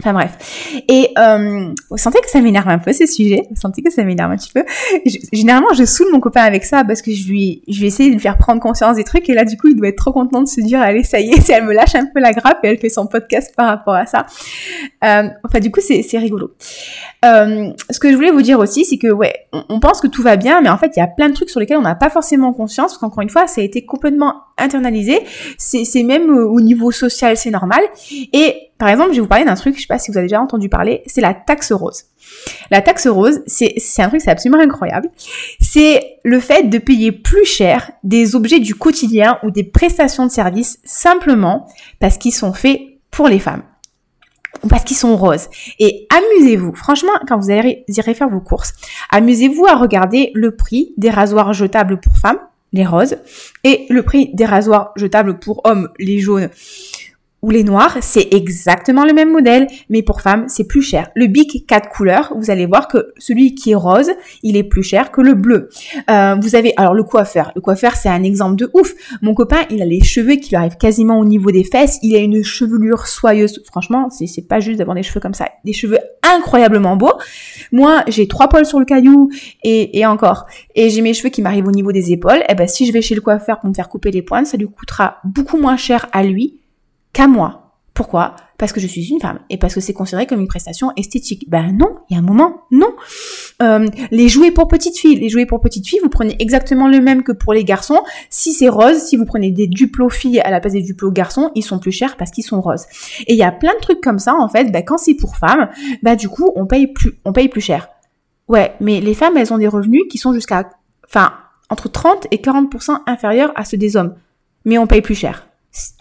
Enfin 0.00 0.12
bref. 0.12 0.82
Et 0.88 1.10
euh, 1.18 1.72
vous 1.88 1.96
sentez 1.96 2.20
que 2.20 2.28
ça 2.28 2.40
m'énerve 2.40 2.68
un 2.68 2.78
peu 2.78 2.92
ce 2.92 3.06
sujet? 3.06 3.42
Vous 3.48 3.60
sentez 3.60 3.80
que 3.80 3.90
ça 3.90 4.02
m'énerve 4.02 4.32
un 4.32 4.36
petit 4.36 4.50
peu? 4.52 4.64
Généralement, 5.32 5.72
je 5.72 5.84
saoule 5.84 6.08
mon 6.12 6.18
copain 6.18 6.42
avec 6.42 6.64
ça 6.64 6.82
parce 6.84 7.00
que 7.00 7.12
je 7.12 7.28
lui, 7.28 7.62
je 7.68 7.80
vais 7.80 7.86
essayer 7.86 8.08
de 8.08 8.14
lui 8.14 8.20
faire 8.20 8.36
prendre 8.36 8.60
conscience 8.60 8.96
des 8.96 9.04
trucs 9.04 9.28
et 9.30 9.34
là, 9.34 9.44
du 9.44 9.56
coup, 9.56 9.68
il 9.68 9.76
doit 9.76 9.88
être 9.88 9.98
trop 9.98 10.12
content 10.12 10.42
de 10.42 10.48
se 10.48 10.60
dire, 10.60 10.80
allez, 10.80 11.04
ça 11.04 11.20
y 11.20 11.30
est, 11.30 11.40
si 11.40 11.52
elle 11.52 11.64
me 11.64 11.72
lâche 11.72 11.94
un 11.94 12.06
peu 12.06 12.20
la 12.20 12.32
grappe 12.32 12.58
et 12.64 12.68
elle 12.68 12.78
fait 12.78 12.88
son 12.88 13.06
podcast 13.06 13.54
par 13.56 13.66
rapport 13.68 13.94
à 13.94 14.06
ça. 14.06 14.26
Euh, 15.04 15.28
enfin, 15.44 15.60
du 15.60 15.70
coup, 15.70 15.80
c'est 15.80 16.18
rigolo. 16.18 16.50
Euh, 17.24 17.70
ce 17.88 18.00
que 18.00 18.10
je 18.10 18.16
voulais 18.16 18.32
vous 18.32 18.42
dire 18.42 18.58
aussi, 18.58 18.84
c'est 18.84 18.98
que 18.98 19.12
ouais, 19.12 19.33
on, 19.68 19.80
pense 19.80 20.00
que 20.00 20.06
tout 20.06 20.22
va 20.22 20.36
bien, 20.36 20.60
mais 20.60 20.68
en 20.68 20.76
fait, 20.76 20.92
il 20.96 21.00
y 21.00 21.02
a 21.02 21.06
plein 21.06 21.28
de 21.28 21.34
trucs 21.34 21.50
sur 21.50 21.60
lesquels 21.60 21.76
on 21.76 21.82
n'a 21.82 21.94
pas 21.94 22.10
forcément 22.10 22.52
conscience, 22.52 22.92
parce 22.92 22.98
qu'encore 22.98 23.22
une 23.22 23.30
fois, 23.30 23.46
ça 23.46 23.60
a 23.60 23.64
été 23.64 23.84
complètement 23.84 24.42
internalisé. 24.58 25.20
C'est 25.58 26.02
même 26.02 26.30
euh, 26.30 26.46
au 26.46 26.60
niveau 26.60 26.90
social, 26.90 27.36
c'est 27.36 27.50
normal. 27.50 27.80
Et 28.32 28.70
par 28.78 28.88
exemple, 28.88 29.10
je 29.10 29.16
vais 29.16 29.20
vous 29.20 29.28
parler 29.28 29.44
d'un 29.44 29.54
truc, 29.54 29.76
je 29.76 29.82
sais 29.82 29.86
pas 29.86 29.98
si 29.98 30.10
vous 30.10 30.18
avez 30.18 30.26
déjà 30.26 30.40
entendu 30.40 30.68
parler, 30.68 31.02
c'est 31.06 31.20
la 31.20 31.34
taxe 31.34 31.72
rose. 31.72 32.04
La 32.70 32.80
taxe 32.80 33.06
rose, 33.06 33.42
c'est 33.46 33.76
un 33.98 34.08
truc, 34.08 34.20
c'est 34.20 34.30
absolument 34.30 34.60
incroyable. 34.60 35.08
C'est 35.60 36.18
le 36.24 36.40
fait 36.40 36.64
de 36.64 36.78
payer 36.78 37.12
plus 37.12 37.44
cher 37.44 37.92
des 38.02 38.34
objets 38.34 38.60
du 38.60 38.74
quotidien 38.74 39.38
ou 39.42 39.50
des 39.50 39.64
prestations 39.64 40.26
de 40.26 40.30
services 40.30 40.78
simplement 40.84 41.68
parce 42.00 42.18
qu'ils 42.18 42.34
sont 42.34 42.52
faits 42.52 42.80
pour 43.10 43.28
les 43.28 43.38
femmes 43.38 43.62
parce 44.68 44.84
qu'ils 44.84 44.96
sont 44.96 45.16
roses. 45.16 45.48
Et 45.78 46.06
amusez-vous, 46.10 46.74
franchement, 46.74 47.12
quand 47.28 47.38
vous 47.38 47.50
irez 47.50 48.14
faire 48.14 48.28
vos 48.28 48.40
courses, 48.40 48.72
amusez-vous 49.10 49.66
à 49.66 49.76
regarder 49.76 50.30
le 50.34 50.56
prix 50.56 50.92
des 50.96 51.10
rasoirs 51.10 51.52
jetables 51.52 52.00
pour 52.00 52.16
femmes, 52.16 52.38
les 52.72 52.86
roses, 52.86 53.16
et 53.62 53.86
le 53.88 54.02
prix 54.02 54.30
des 54.34 54.44
rasoirs 54.44 54.92
jetables 54.96 55.38
pour 55.38 55.60
hommes, 55.64 55.88
les 55.98 56.18
jaunes 56.18 56.50
ou 57.44 57.50
les 57.50 57.62
noirs, 57.62 57.98
c'est 58.00 58.32
exactement 58.32 59.04
le 59.04 59.12
même 59.12 59.30
modèle, 59.30 59.66
mais 59.90 60.02
pour 60.02 60.22
femmes, 60.22 60.46
c'est 60.48 60.66
plus 60.66 60.80
cher. 60.80 61.10
Le 61.14 61.26
Bic 61.26 61.66
4 61.66 61.90
couleurs, 61.90 62.32
vous 62.34 62.50
allez 62.50 62.64
voir 62.64 62.88
que 62.88 63.12
celui 63.18 63.54
qui 63.54 63.72
est 63.72 63.74
rose, 63.74 64.10
il 64.42 64.56
est 64.56 64.62
plus 64.62 64.82
cher 64.82 65.12
que 65.12 65.20
le 65.20 65.34
bleu. 65.34 65.68
Euh, 66.10 66.36
vous 66.40 66.56
avez, 66.56 66.72
alors 66.78 66.94
le 66.94 67.02
coiffeur, 67.02 67.52
le 67.54 67.60
coiffeur, 67.60 67.96
c'est 67.96 68.08
un 68.08 68.22
exemple 68.22 68.56
de 68.56 68.70
ouf. 68.72 68.94
Mon 69.20 69.34
copain, 69.34 69.58
il 69.68 69.82
a 69.82 69.84
les 69.84 70.02
cheveux 70.02 70.36
qui 70.36 70.50
lui 70.50 70.56
arrivent 70.56 70.78
quasiment 70.78 71.18
au 71.18 71.26
niveau 71.26 71.50
des 71.50 71.64
fesses, 71.64 71.98
il 72.02 72.16
a 72.16 72.18
une 72.18 72.42
chevelure 72.42 73.06
soyeuse. 73.06 73.62
Franchement, 73.66 74.08
c'est 74.08 74.48
pas 74.48 74.60
juste 74.60 74.78
d'avoir 74.78 74.94
des 74.94 75.02
cheveux 75.02 75.20
comme 75.20 75.34
ça, 75.34 75.46
des 75.66 75.74
cheveux 75.74 75.98
incroyablement 76.22 76.96
beaux. 76.96 77.12
Moi, 77.72 78.04
j'ai 78.08 78.26
trois 78.26 78.48
poils 78.48 78.64
sur 78.64 78.78
le 78.78 78.86
caillou 78.86 79.28
et, 79.62 79.98
et 79.98 80.06
encore, 80.06 80.46
et 80.74 80.88
j'ai 80.88 81.02
mes 81.02 81.12
cheveux 81.12 81.28
qui 81.28 81.42
m'arrivent 81.42 81.68
au 81.68 81.72
niveau 81.72 81.92
des 81.92 82.10
épaules. 82.10 82.38
Et 82.38 82.52
eh 82.52 82.54
ben, 82.54 82.66
si 82.66 82.86
je 82.86 82.92
vais 82.92 83.02
chez 83.02 83.14
le 83.14 83.20
coiffeur 83.20 83.60
pour 83.60 83.68
me 83.68 83.74
faire 83.74 83.90
couper 83.90 84.10
les 84.10 84.22
pointes, 84.22 84.46
ça 84.46 84.56
lui 84.56 84.66
coûtera 84.66 85.18
beaucoup 85.24 85.58
moins 85.58 85.76
cher 85.76 86.06
à 86.12 86.22
lui 86.22 86.60
qu'à 87.14 87.26
moi. 87.26 87.64
Pourquoi? 87.94 88.34
Parce 88.58 88.72
que 88.72 88.80
je 88.80 88.88
suis 88.88 89.08
une 89.08 89.20
femme 89.20 89.38
et 89.50 89.56
parce 89.56 89.72
que 89.72 89.80
c'est 89.80 89.92
considéré 89.92 90.26
comme 90.26 90.40
une 90.40 90.48
prestation 90.48 90.92
esthétique. 90.96 91.48
Ben 91.48 91.70
non, 91.72 91.96
il 92.10 92.14
y 92.14 92.16
a 92.16 92.18
un 92.18 92.24
moment, 92.24 92.64
non. 92.72 92.92
Euh, 93.62 93.86
les 94.10 94.28
jouets 94.28 94.50
pour 94.50 94.66
petites 94.66 94.98
filles, 94.98 95.14
les 95.14 95.28
jouets 95.28 95.46
pour 95.46 95.60
petites 95.60 95.86
filles, 95.86 96.00
vous 96.02 96.08
prenez 96.08 96.34
exactement 96.40 96.88
le 96.88 97.00
même 97.00 97.22
que 97.22 97.30
pour 97.30 97.52
les 97.52 97.64
garçons. 97.64 98.00
Si 98.30 98.52
c'est 98.52 98.68
rose, 98.68 98.98
si 98.98 99.16
vous 99.16 99.24
prenez 99.24 99.52
des 99.52 99.68
duplos 99.68 100.08
filles 100.08 100.40
à 100.40 100.50
la 100.50 100.58
place 100.58 100.72
des 100.72 100.82
duplos 100.82 101.12
garçons, 101.12 101.52
ils 101.54 101.62
sont 101.62 101.78
plus 101.78 101.92
chers 101.92 102.16
parce 102.16 102.32
qu'ils 102.32 102.42
sont 102.42 102.60
roses. 102.60 102.86
Et 103.28 103.34
il 103.34 103.38
y 103.38 103.44
a 103.44 103.52
plein 103.52 103.74
de 103.74 103.80
trucs 103.80 104.00
comme 104.00 104.18
ça 104.18 104.34
en 104.34 104.48
fait. 104.48 104.72
Ben, 104.72 104.82
quand 104.84 104.98
c'est 104.98 105.14
pour 105.14 105.36
femmes, 105.36 105.68
ben 106.02 106.16
du 106.16 106.28
coup 106.28 106.50
on 106.56 106.66
paye 106.66 106.88
plus, 106.88 107.12
on 107.24 107.32
paye 107.32 107.48
plus 107.48 107.60
cher. 107.60 107.88
Ouais, 108.48 108.74
mais 108.80 109.00
les 109.00 109.14
femmes 109.14 109.36
elles 109.36 109.52
ont 109.52 109.58
des 109.58 109.68
revenus 109.68 110.02
qui 110.10 110.18
sont 110.18 110.32
jusqu'à, 110.32 110.68
enfin 111.06 111.32
entre 111.70 111.88
30 111.88 112.26
et 112.32 112.38
40% 112.38 113.02
inférieurs 113.06 113.52
à 113.54 113.64
ceux 113.64 113.76
des 113.76 113.96
hommes, 113.96 114.16
mais 114.64 114.78
on 114.78 114.88
paye 114.88 115.00
plus 115.00 115.14
cher 115.14 115.46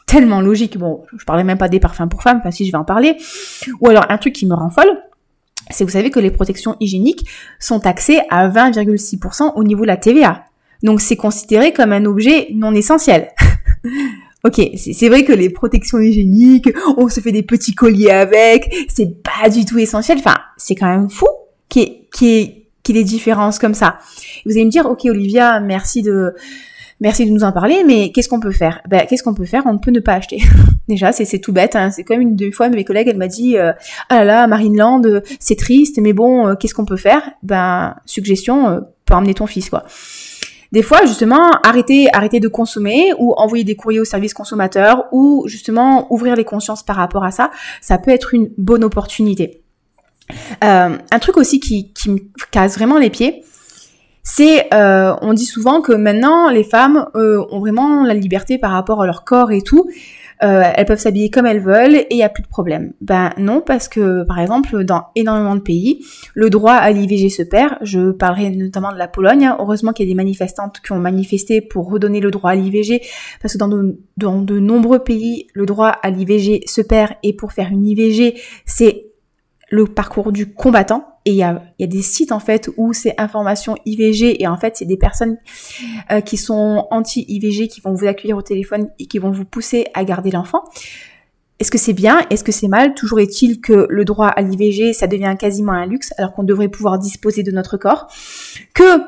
tellement 0.05 0.41
logique. 0.41 0.77
Bon, 0.77 1.03
je 1.17 1.25
parlais 1.25 1.43
même 1.43 1.57
pas 1.57 1.69
des 1.69 1.79
parfums 1.79 2.07
pour 2.09 2.21
femmes, 2.21 2.37
enfin 2.39 2.51
si 2.51 2.65
je 2.65 2.71
vais 2.71 2.77
en 2.77 2.83
parler. 2.83 3.17
Ou 3.79 3.89
alors 3.89 4.05
un 4.09 4.17
truc 4.17 4.33
qui 4.33 4.45
me 4.45 4.53
rend 4.53 4.69
folle, 4.69 4.91
c'est 5.69 5.83
vous 5.83 5.91
savez 5.91 6.09
que 6.09 6.19
les 6.19 6.31
protections 6.31 6.75
hygiéniques 6.79 7.27
sont 7.59 7.79
taxées 7.79 8.21
à 8.29 8.47
20,6% 8.49 9.53
au 9.55 9.63
niveau 9.63 9.81
de 9.81 9.87
la 9.87 9.97
TVA. 9.97 10.45
Donc 10.83 11.01
c'est 11.01 11.15
considéré 11.15 11.73
comme 11.73 11.93
un 11.93 12.05
objet 12.05 12.49
non 12.53 12.73
essentiel. 12.73 13.29
ok, 14.43 14.61
c'est 14.75 15.09
vrai 15.09 15.23
que 15.23 15.33
les 15.33 15.49
protections 15.49 15.99
hygiéniques, 15.99 16.69
on 16.97 17.07
se 17.07 17.21
fait 17.21 17.31
des 17.31 17.43
petits 17.43 17.73
colliers 17.73 18.11
avec, 18.11 18.75
c'est 18.89 19.23
pas 19.23 19.49
du 19.49 19.65
tout 19.65 19.79
essentiel. 19.79 20.17
Enfin, 20.19 20.35
c'est 20.57 20.75
quand 20.75 20.89
même 20.89 21.09
fou 21.09 21.27
qu'il 21.69 22.05
y, 22.21 22.25
y 22.25 22.35
ait 22.35 22.67
des 22.93 23.03
différences 23.03 23.57
comme 23.57 23.73
ça. 23.73 23.97
Vous 24.45 24.51
allez 24.51 24.65
me 24.65 24.69
dire, 24.69 24.85
ok 24.85 25.05
Olivia, 25.05 25.59
merci 25.61 26.01
de 26.01 26.35
merci 27.03 27.25
de 27.25 27.31
nous 27.31 27.43
en 27.43 27.51
parler, 27.51 27.83
mais 27.85 28.11
qu'est-ce 28.11 28.29
qu'on 28.29 28.39
peut 28.39 28.51
faire? 28.51 28.81
Ben, 28.87 29.05
qu'est-ce 29.05 29.21
qu'on 29.21 29.33
peut 29.33 29.45
faire? 29.45 29.63
On 29.65 29.77
peut 29.77 29.91
ne 29.91 29.99
pas 29.99 30.13
acheter. 30.13 30.41
Déjà, 30.87 31.11
c'est 31.11 31.39
tout 31.39 31.51
bête. 31.51 31.75
Hein. 31.75 31.91
C'est 31.91 32.03
comme 32.03 32.21
une 32.21 32.35
deux 32.35 32.51
fois, 32.51 32.69
mes 32.69 32.85
collègues, 32.85 33.09
elle 33.09 33.17
m'a 33.17 33.27
dit, 33.27 33.57
euh, 33.57 33.73
ah 34.09 34.19
là 34.19 34.23
là, 34.23 34.47
Marineland, 34.47 35.01
c'est 35.39 35.57
triste, 35.57 35.99
mais 36.01 36.13
bon, 36.13 36.47
euh, 36.47 36.55
qu'est-ce 36.55 36.73
qu'on 36.73 36.85
peut 36.85 36.97
faire 36.97 37.21
Ben, 37.43 37.95
suggestion, 38.05 38.69
euh, 38.69 38.79
pas 39.05 39.17
emmener 39.17 39.33
ton 39.33 39.45
fils, 39.45 39.69
quoi. 39.69 39.83
Des 40.71 40.81
fois, 40.81 41.05
justement, 41.05 41.51
arrêter, 41.63 42.07
arrêter 42.13 42.39
de 42.39 42.47
consommer 42.47 43.11
ou 43.19 43.33
envoyer 43.37 43.63
des 43.63 43.75
courriers 43.75 43.99
au 43.99 44.05
service 44.05 44.33
consommateur 44.33 45.05
ou 45.11 45.43
justement 45.45 46.11
ouvrir 46.11 46.35
les 46.35 46.45
consciences 46.45 46.81
par 46.81 46.95
rapport 46.95 47.23
à 47.23 47.29
ça, 47.29 47.51
ça 47.79 47.99
peut 47.99 48.09
être 48.09 48.33
une 48.33 48.49
bonne 48.57 48.83
opportunité. 48.83 49.61
Euh, 50.63 50.97
un 51.11 51.19
truc 51.19 51.37
aussi 51.37 51.59
qui, 51.59 51.93
qui 51.93 52.09
me 52.09 52.19
casse 52.49 52.75
vraiment 52.75 52.97
les 52.97 53.11
pieds, 53.11 53.43
c'est, 54.23 54.73
euh, 54.73 55.13
on 55.21 55.33
dit 55.33 55.45
souvent 55.45 55.81
que 55.81 55.91
maintenant 55.91 56.49
les 56.49 56.63
femmes 56.63 57.07
euh, 57.15 57.45
ont 57.51 57.59
vraiment 57.59 58.03
la 58.03 58.13
liberté 58.13 58.57
par 58.57 58.71
rapport 58.71 59.01
à 59.01 59.05
leur 59.05 59.25
corps 59.25 59.51
et 59.51 59.61
tout. 59.61 59.89
Euh, 60.43 60.63
elles 60.75 60.85
peuvent 60.85 60.99
s'habiller 60.99 61.29
comme 61.29 61.45
elles 61.45 61.61
veulent 61.61 61.95
et 61.95 62.07
il 62.09 62.17
n'y 62.17 62.23
a 62.23 62.29
plus 62.29 62.41
de 62.41 62.47
problème. 62.47 62.93
Ben 63.01 63.31
non, 63.37 63.61
parce 63.61 63.87
que 63.87 64.23
par 64.23 64.39
exemple, 64.39 64.83
dans 64.83 65.05
énormément 65.15 65.55
de 65.55 65.61
pays, 65.61 66.05
le 66.33 66.49
droit 66.49 66.73
à 66.73 66.91
l'IVG 66.91 67.29
se 67.29 67.43
perd. 67.43 67.75
Je 67.81 68.11
parlerai 68.11 68.49
notamment 68.49 68.91
de 68.91 68.97
la 68.97 69.07
Pologne. 69.07 69.53
Heureusement 69.59 69.91
qu'il 69.91 70.05
y 70.05 70.09
a 70.09 70.11
des 70.11 70.15
manifestantes 70.15 70.81
qui 70.81 70.91
ont 70.91 70.99
manifesté 70.99 71.61
pour 71.61 71.89
redonner 71.89 72.19
le 72.19 72.31
droit 72.31 72.51
à 72.51 72.55
l'IVG, 72.55 73.01
parce 73.41 73.53
que 73.53 73.57
dans 73.57 73.67
de, 73.67 73.99
dans 74.17 74.41
de 74.41 74.59
nombreux 74.59 74.99
pays, 74.99 75.47
le 75.53 75.65
droit 75.65 75.89
à 75.89 76.09
l'IVG 76.09 76.63
se 76.65 76.81
perd 76.81 77.13
et 77.23 77.33
pour 77.33 77.53
faire 77.53 77.69
une 77.69 77.85
IVG, 77.85 78.35
c'est 78.65 79.12
le 79.73 79.87
parcours 79.87 80.31
du 80.31 80.53
combattant. 80.53 81.07
Et 81.25 81.31
il 81.31 81.37
y 81.37 81.41
a, 81.41 81.63
y 81.79 81.83
a, 81.83 81.87
des 81.87 82.03
sites 82.03 82.31
en 82.31 82.39
fait 82.39 82.69
où 82.77 82.93
c'est 82.93 83.19
information 83.19 83.75
IVG 83.85 84.43
et 84.43 84.47
en 84.47 84.55
fait 84.55 84.75
c'est 84.77 84.85
des 84.85 84.97
personnes 84.97 85.37
euh, 86.11 86.21
qui 86.21 86.37
sont 86.37 86.85
anti-IVG 86.91 87.69
qui 87.69 87.81
vont 87.81 87.93
vous 87.93 88.05
accueillir 88.05 88.37
au 88.37 88.43
téléphone 88.43 88.89
et 88.99 89.07
qui 89.07 89.17
vont 89.17 89.31
vous 89.31 89.45
pousser 89.45 89.87
à 89.95 90.03
garder 90.03 90.29
l'enfant. 90.29 90.63
Est-ce 91.59 91.71
que 91.71 91.79
c'est 91.79 91.93
bien? 91.93 92.19
Est-ce 92.29 92.43
que 92.43 92.51
c'est 92.51 92.67
mal? 92.67 92.93
Toujours 92.93 93.19
est-il 93.19 93.61
que 93.61 93.87
le 93.89 94.05
droit 94.05 94.27
à 94.27 94.41
l'IVG, 94.41 94.93
ça 94.93 95.07
devient 95.07 95.35
quasiment 95.39 95.71
un 95.71 95.87
luxe 95.87 96.13
alors 96.19 96.33
qu'on 96.33 96.43
devrait 96.43 96.69
pouvoir 96.69 96.99
disposer 96.99 97.41
de 97.41 97.51
notre 97.51 97.77
corps. 97.77 98.07
Que 98.75 99.01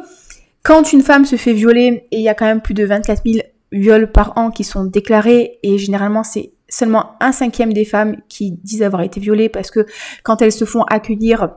quand 0.63 0.93
une 0.93 1.04
femme 1.04 1.25
se 1.25 1.36
fait 1.36 1.54
violer, 1.54 2.08
et 2.12 2.17
il 2.17 2.23
y 2.23 2.30
a 2.30 2.34
quand 2.34 2.45
même 2.45 2.62
plus 2.62 2.73
de 2.73 2.86
24 2.86 3.21
000 3.23 3.45
viols 3.71 4.12
par 4.12 4.36
an 4.38 4.49
qui 4.49 4.63
sont 4.63 4.86
déclarés, 4.86 5.60
et 5.62 5.78
généralement 5.78 6.23
c'est 6.23 6.54
seulement 6.69 7.13
un 7.19 7.32
cinquième 7.32 7.73
des 7.73 7.86
femmes 7.86 8.17
qui 8.30 8.51
disent 8.51 8.84
avoir 8.84 9.01
été 9.01 9.19
violées 9.19 9.49
parce 9.49 9.71
que 9.71 9.86
quand 10.23 10.41
elles 10.41 10.51
se 10.51 10.65
font 10.65 10.84
accueillir 10.84 11.49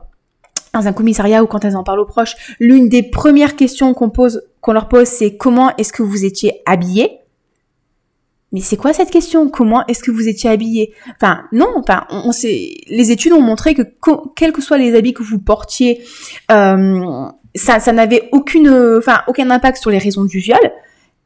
dans 0.73 0.87
un 0.87 0.93
commissariat 0.93 1.43
ou 1.43 1.47
quand 1.47 1.65
elles 1.65 1.75
en 1.75 1.83
parlent 1.83 1.99
aux 1.99 2.05
proches, 2.05 2.55
l'une 2.59 2.89
des 2.89 3.03
premières 3.03 3.55
questions 3.55 3.93
qu'on 3.93 4.09
pose, 4.09 4.43
qu'on 4.61 4.73
leur 4.73 4.87
pose, 4.87 5.07
c'est 5.07 5.35
comment 5.35 5.75
est-ce 5.77 5.91
que 5.91 6.03
vous 6.03 6.25
étiez 6.25 6.61
habillé 6.65 7.19
mais 8.51 8.61
c'est 8.61 8.77
quoi 8.77 8.93
cette 8.93 9.11
question? 9.11 9.47
Comment 9.49 9.85
est-ce 9.85 10.01
que 10.01 10.09
vous 10.09 10.27
étiez 10.27 10.49
habillé 10.49 10.93
Enfin, 11.15 11.43
non, 11.51 11.67
enfin, 11.75 12.05
on, 12.09 12.31
sait, 12.31 12.71
les 12.87 13.11
études 13.11 13.33
ont 13.33 13.41
montré 13.41 13.75
que 13.75 13.83
quels 14.35 14.51
que 14.51 14.61
soient 14.61 14.79
les 14.79 14.95
habits 14.95 15.13
que 15.13 15.21
vous 15.21 15.37
portiez, 15.37 16.03
euh, 16.51 17.27
ça, 17.53 17.79
ça 17.79 17.91
n'avait 17.91 18.27
aucune, 18.31 18.69
enfin, 18.97 19.21
aucun 19.27 19.51
impact 19.51 19.77
sur 19.77 19.91
les 19.91 19.99
raisons 19.99 20.25
du 20.25 20.39
viol. 20.39 20.57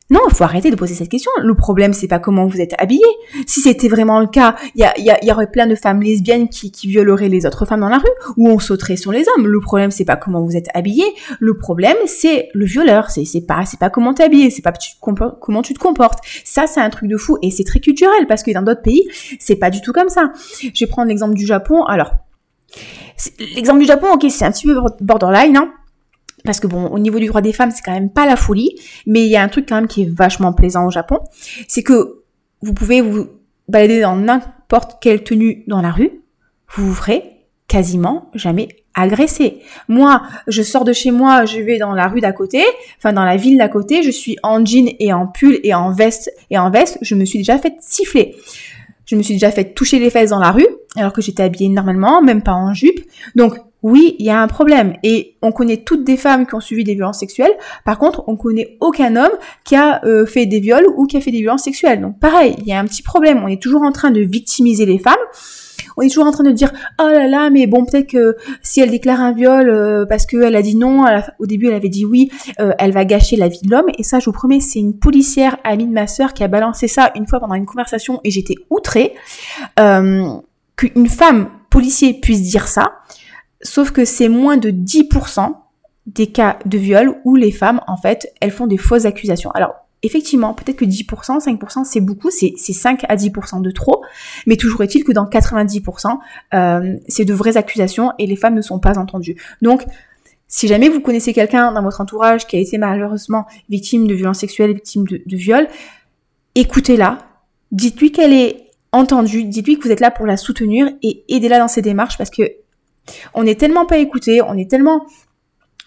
Non, 0.09 0.19
il 0.29 0.35
faut 0.35 0.43
arrêter 0.43 0.69
de 0.69 0.75
poser 0.75 0.93
cette 0.93 1.09
question. 1.09 1.31
Le 1.41 1.55
problème, 1.55 1.93
c'est 1.93 2.07
pas 2.07 2.19
comment 2.19 2.45
vous 2.45 2.59
êtes 2.59 2.75
habillé. 2.77 3.05
Si 3.47 3.61
c'était 3.61 3.87
vraiment 3.87 4.19
le 4.19 4.27
cas, 4.27 4.55
il 4.75 4.85
y, 4.97 5.31
aurait 5.31 5.49
plein 5.49 5.65
de 5.65 5.75
femmes 5.75 6.01
lesbiennes 6.01 6.49
qui, 6.49 6.71
violeraient 6.83 7.29
les 7.29 7.45
autres 7.45 7.65
femmes 7.65 7.79
dans 7.79 7.89
la 7.89 7.97
rue, 7.97 8.33
ou 8.37 8.49
on 8.49 8.59
sauterait 8.59 8.97
sur 8.97 9.11
les 9.11 9.25
hommes. 9.29 9.47
Le 9.47 9.59
problème, 9.61 9.91
c'est 9.91 10.05
pas 10.05 10.17
comment 10.17 10.43
vous 10.43 10.57
êtes 10.57 10.67
habillé. 10.73 11.05
Le 11.39 11.57
problème, 11.57 11.95
c'est 12.05 12.49
le 12.53 12.65
violeur. 12.65 13.09
C'est, 13.09 13.25
c'est 13.25 13.41
pas, 13.41 13.65
c'est 13.65 13.79
pas 13.79 13.89
comment 13.89 14.13
t'es 14.13 14.23
habillé. 14.23 14.49
C'est 14.49 14.61
pas 14.61 14.73
comment 15.01 15.61
tu 15.61 15.73
te 15.73 15.79
comportes. 15.79 16.19
Ça, 16.43 16.67
c'est 16.67 16.81
un 16.81 16.89
truc 16.89 17.09
de 17.09 17.17
fou 17.17 17.37
et 17.41 17.49
c'est 17.49 17.63
très 17.63 17.79
culturel 17.79 18.27
parce 18.27 18.43
que 18.43 18.51
dans 18.51 18.61
d'autres 18.61 18.81
pays, 18.81 19.07
c'est 19.39 19.55
pas 19.55 19.69
du 19.69 19.81
tout 19.81 19.93
comme 19.93 20.09
ça. 20.09 20.31
Je 20.61 20.85
vais 20.85 20.89
prendre 20.89 21.07
l'exemple 21.07 21.35
du 21.35 21.45
Japon. 21.45 21.85
Alors, 21.85 22.11
l'exemple 23.55 23.79
du 23.79 23.85
Japon, 23.85 24.07
ok, 24.13 24.25
c'est 24.29 24.45
un 24.45 24.51
petit 24.51 24.67
peu 24.67 24.79
borderline, 24.99 25.55
hein 25.55 25.73
parce 26.43 26.59
que 26.59 26.67
bon, 26.67 26.87
au 26.87 26.99
niveau 26.99 27.19
du 27.19 27.27
droit 27.27 27.41
des 27.41 27.53
femmes, 27.53 27.71
c'est 27.71 27.83
quand 27.83 27.93
même 27.93 28.11
pas 28.11 28.25
la 28.25 28.35
folie, 28.35 28.75
mais 29.05 29.21
il 29.21 29.29
y 29.29 29.35
a 29.35 29.43
un 29.43 29.47
truc 29.47 29.67
quand 29.67 29.75
même 29.75 29.87
qui 29.87 30.03
est 30.03 30.09
vachement 30.09 30.53
plaisant 30.53 30.85
au 30.85 30.91
Japon, 30.91 31.19
c'est 31.67 31.83
que 31.83 32.23
vous 32.61 32.73
pouvez 32.73 33.01
vous 33.01 33.27
balader 33.67 34.01
dans 34.01 34.15
n'importe 34.15 34.97
quelle 35.01 35.23
tenue 35.23 35.63
dans 35.67 35.81
la 35.81 35.91
rue, 35.91 36.11
vous 36.69 36.87
vous 36.87 36.93
ferez 36.93 37.23
quasiment 37.67 38.29
jamais 38.33 38.67
agresser. 38.93 39.61
Moi, 39.87 40.21
je 40.47 40.61
sors 40.61 40.83
de 40.83 40.93
chez 40.93 41.11
moi, 41.11 41.45
je 41.45 41.59
vais 41.59 41.77
dans 41.77 41.93
la 41.93 42.07
rue 42.07 42.21
d'à 42.21 42.31
côté, 42.31 42.63
enfin 42.97 43.13
dans 43.13 43.23
la 43.23 43.37
ville 43.37 43.57
d'à 43.57 43.69
côté, 43.69 44.03
je 44.03 44.11
suis 44.11 44.37
en 44.43 44.63
jean 44.63 44.93
et 44.99 45.13
en 45.13 45.27
pull 45.27 45.59
et 45.63 45.73
en 45.73 45.91
veste 45.91 46.31
et 46.51 46.57
en 46.57 46.69
veste, 46.69 46.99
je 47.01 47.15
me 47.15 47.25
suis 47.25 47.39
déjà 47.39 47.57
fait 47.57 47.75
siffler. 47.79 48.35
Je 49.05 49.15
me 49.15 49.23
suis 49.23 49.33
déjà 49.33 49.51
fait 49.51 49.73
toucher 49.73 49.99
les 49.99 50.09
fesses 50.09 50.29
dans 50.29 50.39
la 50.39 50.51
rue, 50.51 50.67
alors 50.95 51.13
que 51.13 51.21
j'étais 51.21 51.43
habillée 51.43 51.69
normalement, 51.69 52.21
même 52.21 52.41
pas 52.41 52.53
en 52.53 52.73
jupe. 52.73 52.99
Donc, 53.35 53.57
oui, 53.83 54.15
il 54.17 54.25
y 54.25 54.29
a 54.29 54.41
un 54.41 54.47
problème. 54.47 54.95
Et 55.03 55.35
on 55.41 55.51
connaît 55.51 55.77
toutes 55.77 56.05
des 56.05 56.15
femmes 56.15 56.47
qui 56.47 56.55
ont 56.55 56.61
subi 56.61 56.85
des 56.85 56.95
violences 56.95 57.19
sexuelles. 57.19 57.51
Par 57.83 57.99
contre, 57.99 58.23
on 58.27 58.37
connaît 58.37 58.77
aucun 58.79 59.17
homme 59.17 59.33
qui 59.65 59.75
a 59.75 60.03
euh, 60.05 60.25
fait 60.25 60.45
des 60.45 60.61
viols 60.61 60.87
ou 60.95 61.05
qui 61.05 61.17
a 61.17 61.21
fait 61.21 61.31
des 61.31 61.39
violences 61.39 61.63
sexuelles. 61.63 62.01
Donc 62.01 62.17
pareil, 62.17 62.55
il 62.59 62.65
y 62.65 62.71
a 62.71 62.79
un 62.79 62.85
petit 62.85 63.03
problème. 63.03 63.41
On 63.43 63.47
est 63.47 63.61
toujours 63.61 63.83
en 63.83 63.91
train 63.91 64.09
de 64.09 64.21
victimiser 64.21 64.85
les 64.85 64.99
femmes. 64.99 65.13
On 65.97 66.01
est 66.01 66.07
toujours 66.07 66.25
en 66.25 66.31
train 66.31 66.45
de 66.45 66.51
dire 66.51 66.71
oh 66.99 67.07
là 67.07 67.27
là 67.27 67.51
mais 67.51 67.67
bon 67.67 67.85
peut-être 67.85 68.07
que 68.07 68.35
si 68.63 68.79
elle 68.79 68.89
déclare 68.89 69.21
un 69.21 69.31
viol 69.31 69.69
euh, 69.69 70.05
parce 70.07 70.25
qu'elle 70.25 70.55
a 70.55 70.61
dit 70.63 70.75
non 70.75 71.05
au 71.37 71.45
début 71.45 71.67
elle 71.67 71.75
avait 71.75 71.89
dit 71.89 72.03
oui 72.03 72.31
euh, 72.59 72.71
elle 72.79 72.93
va 72.93 73.05
gâcher 73.05 73.35
la 73.35 73.47
vie 73.47 73.59
de 73.61 73.69
l'homme 73.69 73.85
et 73.95 74.01
ça 74.01 74.17
je 74.19 74.25
vous 74.25 74.31
promets 74.31 74.59
c'est 74.59 74.79
une 74.79 74.97
policière 74.97 75.57
amie 75.63 75.85
de 75.85 75.91
ma 75.91 76.07
sœur 76.07 76.33
qui 76.33 76.43
a 76.43 76.47
balancé 76.47 76.87
ça 76.87 77.11
une 77.15 77.27
fois 77.27 77.39
pendant 77.39 77.53
une 77.53 77.67
conversation 77.67 78.21
et 78.23 78.31
j'étais 78.31 78.55
outrée 78.71 79.13
qu'une 79.75 81.07
femme 81.07 81.49
policier 81.69 82.13
puisse 82.15 82.41
dire 82.41 82.67
ça 82.67 82.93
Sauf 83.63 83.91
que 83.91 84.05
c'est 84.05 84.29
moins 84.29 84.57
de 84.57 84.69
10% 84.69 85.55
des 86.05 86.27
cas 86.27 86.59
de 86.65 86.77
viol 86.77 87.15
où 87.23 87.35
les 87.35 87.51
femmes, 87.51 87.81
en 87.87 87.97
fait, 87.97 88.31
elles 88.41 88.51
font 88.51 88.67
des 88.67 88.77
fausses 88.77 89.05
accusations. 89.05 89.51
Alors, 89.51 89.73
effectivement, 90.03 90.53
peut-être 90.53 90.77
que 90.77 90.85
10%, 90.85 91.39
5%, 91.39 91.85
c'est 91.85 92.01
beaucoup, 92.01 92.29
c'est 92.29 92.55
5 92.57 93.05
à 93.07 93.15
10% 93.15 93.61
de 93.61 93.71
trop, 93.71 94.03
mais 94.45 94.57
toujours 94.57 94.83
est-il 94.83 95.03
que 95.03 95.13
dans 95.13 95.25
90%, 95.25 96.19
euh, 96.53 96.97
c'est 97.07 97.25
de 97.25 97.33
vraies 97.33 97.57
accusations 97.57 98.11
et 98.19 98.27
les 98.27 98.35
femmes 98.35 98.55
ne 98.55 98.61
sont 98.61 98.79
pas 98.79 98.99
entendues. 98.99 99.41
Donc, 99.61 99.85
si 100.49 100.67
jamais 100.67 100.89
vous 100.89 100.99
connaissez 100.99 101.33
quelqu'un 101.33 101.71
dans 101.71 101.81
votre 101.81 102.01
entourage 102.01 102.45
qui 102.45 102.57
a 102.57 102.59
été 102.59 102.77
malheureusement 102.77 103.45
victime 103.69 104.05
de 104.05 104.13
violences 104.13 104.39
sexuelles, 104.39 104.73
victime 104.73 105.07
de, 105.07 105.21
de 105.25 105.37
viol, 105.37 105.67
écoutez-la, 106.53 107.19
dites-lui 107.71 108.11
qu'elle 108.11 108.33
est 108.33 108.71
entendue, 108.91 109.45
dites-lui 109.45 109.79
que 109.79 109.83
vous 109.85 109.91
êtes 109.91 110.01
là 110.01 110.11
pour 110.11 110.27
la 110.27 110.37
soutenir 110.37 110.91
et 111.01 111.23
aidez-la 111.29 111.59
dans 111.59 111.67
ses 111.67 111.81
démarches 111.81 112.17
parce 112.17 112.29
que 112.29 112.43
on 113.33 113.43
n'est 113.43 113.55
tellement 113.55 113.85
pas 113.85 113.97
écouté, 113.97 114.41
on 114.41 114.57
est 114.57 114.69
tellement 114.69 115.05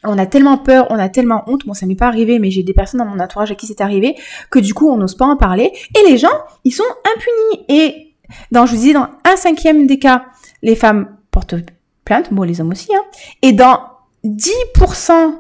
on 0.05 0.19
a 0.19 0.27
tellement 0.27 0.59
peur, 0.59 0.87
on 0.91 0.99
a 0.99 1.09
tellement 1.09 1.43
honte, 1.47 1.67
bon 1.67 1.75
ça 1.75 1.87
m'est 1.87 1.97
pas 1.97 2.07
arrivé, 2.07 2.39
mais 2.39 2.51
j'ai 2.51 2.63
des 2.63 2.75
personnes 2.75 3.01
dans 3.01 3.07
mon 3.07 3.19
entourage 3.19 3.51
à 3.51 3.55
qui 3.55 3.67
c'est 3.67 3.81
arrivé, 3.81 4.17
que 4.51 4.59
du 4.59 4.73
coup 4.75 4.89
on 4.89 4.97
n'ose 4.97 5.17
pas 5.17 5.27
en 5.27 5.37
parler, 5.37 5.73
et 5.99 6.09
les 6.09 6.17
gens, 6.17 6.29
ils 6.65 6.73
sont 6.73 6.85
impunis. 7.17 7.65
Et 7.69 8.15
dans, 8.51 8.67
je 8.67 8.73
vous 8.73 8.79
disais, 8.79 8.93
dans 8.93 9.09
un 9.25 9.37
cinquième 9.37 9.87
des 9.87 9.99
cas, 9.99 10.27
les 10.63 10.77
femmes 10.77 11.17
portent 11.31 11.57
plainte, 12.05 12.33
bon 12.33 12.43
les 12.43 12.61
hommes 12.61 12.71
aussi, 12.71 12.95
hein, 12.95 13.03
et 13.43 13.53
dans 13.53 13.81
10% 14.25 15.35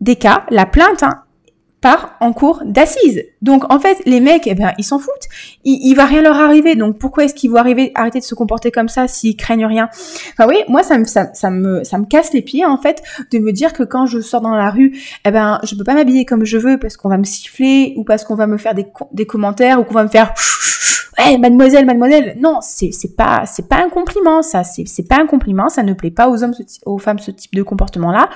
des 0.00 0.16
cas, 0.16 0.44
la 0.50 0.66
plainte, 0.66 1.02
hein, 1.02 1.21
part 1.82 2.16
en 2.20 2.32
cours 2.32 2.62
d'assises. 2.64 3.24
Donc 3.42 3.70
en 3.70 3.78
fait, 3.78 3.98
les 4.06 4.20
mecs, 4.20 4.46
eh 4.46 4.54
ben, 4.54 4.72
ils 4.78 4.84
s'en 4.84 4.98
foutent. 4.98 5.28
Il, 5.64 5.80
il 5.82 5.94
va 5.94 6.06
rien 6.06 6.22
leur 6.22 6.36
arriver. 6.36 6.76
Donc 6.76 6.98
pourquoi 6.98 7.24
est-ce 7.24 7.34
qu'ils 7.34 7.50
vont 7.50 7.58
arriver, 7.58 7.92
arrêter 7.94 8.20
de 8.20 8.24
se 8.24 8.34
comporter 8.34 8.70
comme 8.70 8.88
ça 8.88 9.08
s'ils 9.08 9.36
craignent 9.36 9.66
rien? 9.66 9.90
Enfin 10.32 10.48
oui, 10.48 10.56
moi 10.68 10.82
ça 10.82 10.96
me, 10.96 11.04
me, 11.50 11.84
ça 11.84 11.98
me 11.98 12.06
casse 12.06 12.32
les 12.32 12.40
pieds 12.42 12.64
en 12.64 12.78
fait 12.78 13.02
de 13.30 13.38
me 13.38 13.52
dire 13.52 13.72
que 13.72 13.82
quand 13.82 14.06
je 14.06 14.20
sors 14.20 14.40
dans 14.40 14.54
la 14.54 14.70
rue, 14.70 14.96
eh 15.26 15.30
ben, 15.30 15.58
je 15.64 15.74
peux 15.74 15.84
pas 15.84 15.94
m'habiller 15.94 16.24
comme 16.24 16.44
je 16.44 16.56
veux 16.56 16.78
parce 16.78 16.96
qu'on 16.96 17.08
va 17.08 17.18
me 17.18 17.24
siffler 17.24 17.94
ou 17.96 18.04
parce 18.04 18.24
qu'on 18.24 18.36
va 18.36 18.46
me 18.46 18.56
faire 18.56 18.74
des, 18.74 18.86
des 19.12 19.26
commentaires 19.26 19.80
ou 19.80 19.84
qu'on 19.84 19.94
va 19.94 20.04
me 20.04 20.08
faire 20.08 20.32
hey, 21.18 21.38
mademoiselle, 21.38 21.86
mademoiselle. 21.86 22.36
Non, 22.40 22.58
c'est 22.60 22.92
c'est 22.92 23.16
pas 23.16 23.44
c'est 23.46 23.68
pas 23.68 23.84
un 23.84 23.88
compliment, 23.88 24.42
ça. 24.42 24.64
C'est 24.64 24.86
c'est 24.86 25.06
pas 25.06 25.16
un 25.20 25.26
compliment. 25.26 25.68
Ça 25.68 25.82
ne 25.82 25.92
plaît 25.92 26.10
pas 26.10 26.28
aux 26.28 26.42
hommes, 26.42 26.54
aux 26.86 26.98
femmes 26.98 27.18
ce 27.18 27.30
type 27.30 27.54
de 27.54 27.62
comportement-là. 27.62 28.28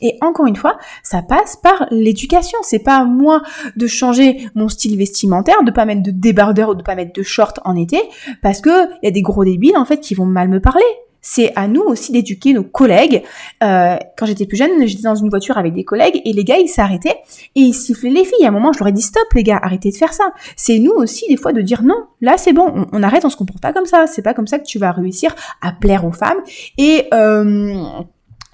Et 0.00 0.18
encore 0.20 0.46
une 0.46 0.56
fois, 0.56 0.78
ça 1.02 1.22
passe 1.22 1.56
par 1.56 1.86
l'éducation. 1.90 2.58
C'est 2.62 2.78
pas 2.80 2.96
à 2.96 3.04
moi 3.04 3.42
de 3.76 3.86
changer 3.86 4.48
mon 4.54 4.68
style 4.68 4.96
vestimentaire, 4.96 5.62
de 5.64 5.70
pas 5.70 5.84
mettre 5.84 6.02
de 6.02 6.10
débardeur 6.10 6.70
ou 6.70 6.74
de 6.74 6.82
pas 6.82 6.94
mettre 6.94 7.12
de 7.12 7.22
short 7.22 7.60
en 7.64 7.76
été, 7.76 8.00
parce 8.42 8.60
que 8.60 8.70
y 9.02 9.08
a 9.08 9.10
des 9.10 9.22
gros 9.22 9.44
débiles 9.44 9.76
en 9.76 9.84
fait 9.84 10.00
qui 10.00 10.14
vont 10.14 10.26
mal 10.26 10.48
me 10.48 10.60
parler 10.60 10.84
c'est 11.22 11.52
à 11.56 11.68
nous 11.68 11.82
aussi 11.82 12.12
d'éduquer 12.12 12.52
nos 12.52 12.64
collègues. 12.64 13.22
Euh, 13.62 13.96
quand 14.16 14.26
j'étais 14.26 14.46
plus 14.46 14.56
jeune, 14.56 14.86
j'étais 14.86 15.02
dans 15.02 15.14
une 15.14 15.28
voiture 15.28 15.58
avec 15.58 15.74
des 15.74 15.84
collègues 15.84 16.20
et 16.24 16.32
les 16.32 16.44
gars, 16.44 16.58
ils 16.58 16.68
s'arrêtaient 16.68 17.16
et 17.54 17.60
ils 17.60 17.74
sifflaient 17.74 18.10
les 18.10 18.24
filles. 18.24 18.44
À 18.44 18.48
un 18.48 18.52
moment, 18.52 18.72
je 18.72 18.78
leur 18.78 18.88
ai 18.88 18.92
dit 18.92 19.02
stop, 19.02 19.26
les 19.34 19.42
gars, 19.42 19.60
arrêtez 19.62 19.90
de 19.90 19.96
faire 19.96 20.12
ça. 20.12 20.32
C'est 20.56 20.78
nous 20.78 20.92
aussi 20.92 21.26
des 21.28 21.36
fois 21.36 21.52
de 21.52 21.60
dire 21.60 21.82
non. 21.82 22.06
Là, 22.20 22.36
c'est 22.36 22.52
bon, 22.52 22.86
on, 22.92 23.02
arrête, 23.02 23.24
on 23.24 23.30
se 23.30 23.36
comporte 23.36 23.60
pas 23.60 23.72
comme 23.72 23.86
ça. 23.86 24.06
C'est 24.06 24.22
pas 24.22 24.34
comme 24.34 24.46
ça 24.46 24.58
que 24.58 24.64
tu 24.64 24.78
vas 24.78 24.92
réussir 24.92 25.34
à 25.62 25.72
plaire 25.72 26.04
aux 26.04 26.12
femmes 26.12 26.38
et 26.78 27.06
euh, 27.12 27.74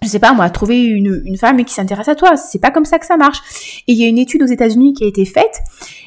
je 0.02 0.09
sais 0.09 0.18
pas 0.18 0.33
moi, 0.33 0.48
trouver 0.50 0.85
une, 0.85 1.37
femme 1.37 1.64
qui 1.64 1.74
s'intéresse 1.74 2.09
à 2.09 2.14
toi. 2.14 2.37
C'est 2.37 2.61
pas 2.61 2.70
comme 2.70 2.85
ça 2.85 2.98
que 2.98 3.07
ça 3.07 3.16
marche. 3.16 3.83
Et 3.88 3.92
il 3.92 3.98
y 3.98 4.05
a 4.05 4.09
une 4.09 4.18
étude 4.18 4.42
aux 4.42 4.46
États-Unis 4.46 4.92
qui 4.92 5.05
a 5.05 5.07
été 5.07 5.24
faite 5.24 5.61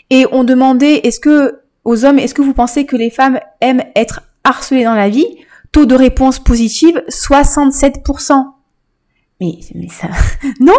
et 0.10 0.26
on 0.32 0.44
demandait 0.44 1.02
est-ce 1.04 1.20
que 1.20 1.62
aux 1.86 2.06
hommes, 2.06 2.20
est-ce 2.20 2.34
que 2.34 2.42
vous 2.42 2.54
pensez 2.54 2.86
que 2.86 2.96
les 2.96 3.10
femmes 3.10 3.40
aiment 3.62 3.84
être 3.96 4.22
harcelées 4.44 4.84
dans 4.84 4.96
la 4.96 5.10
vie? 5.10 5.26
Taux 5.72 5.86
de 5.86 5.96
réponse 5.96 6.40
positive, 6.40 7.04
67%. 7.10 8.46
Mais, 9.42 9.60
mais 9.74 9.88
ça, 9.88 10.08
non, 10.60 10.74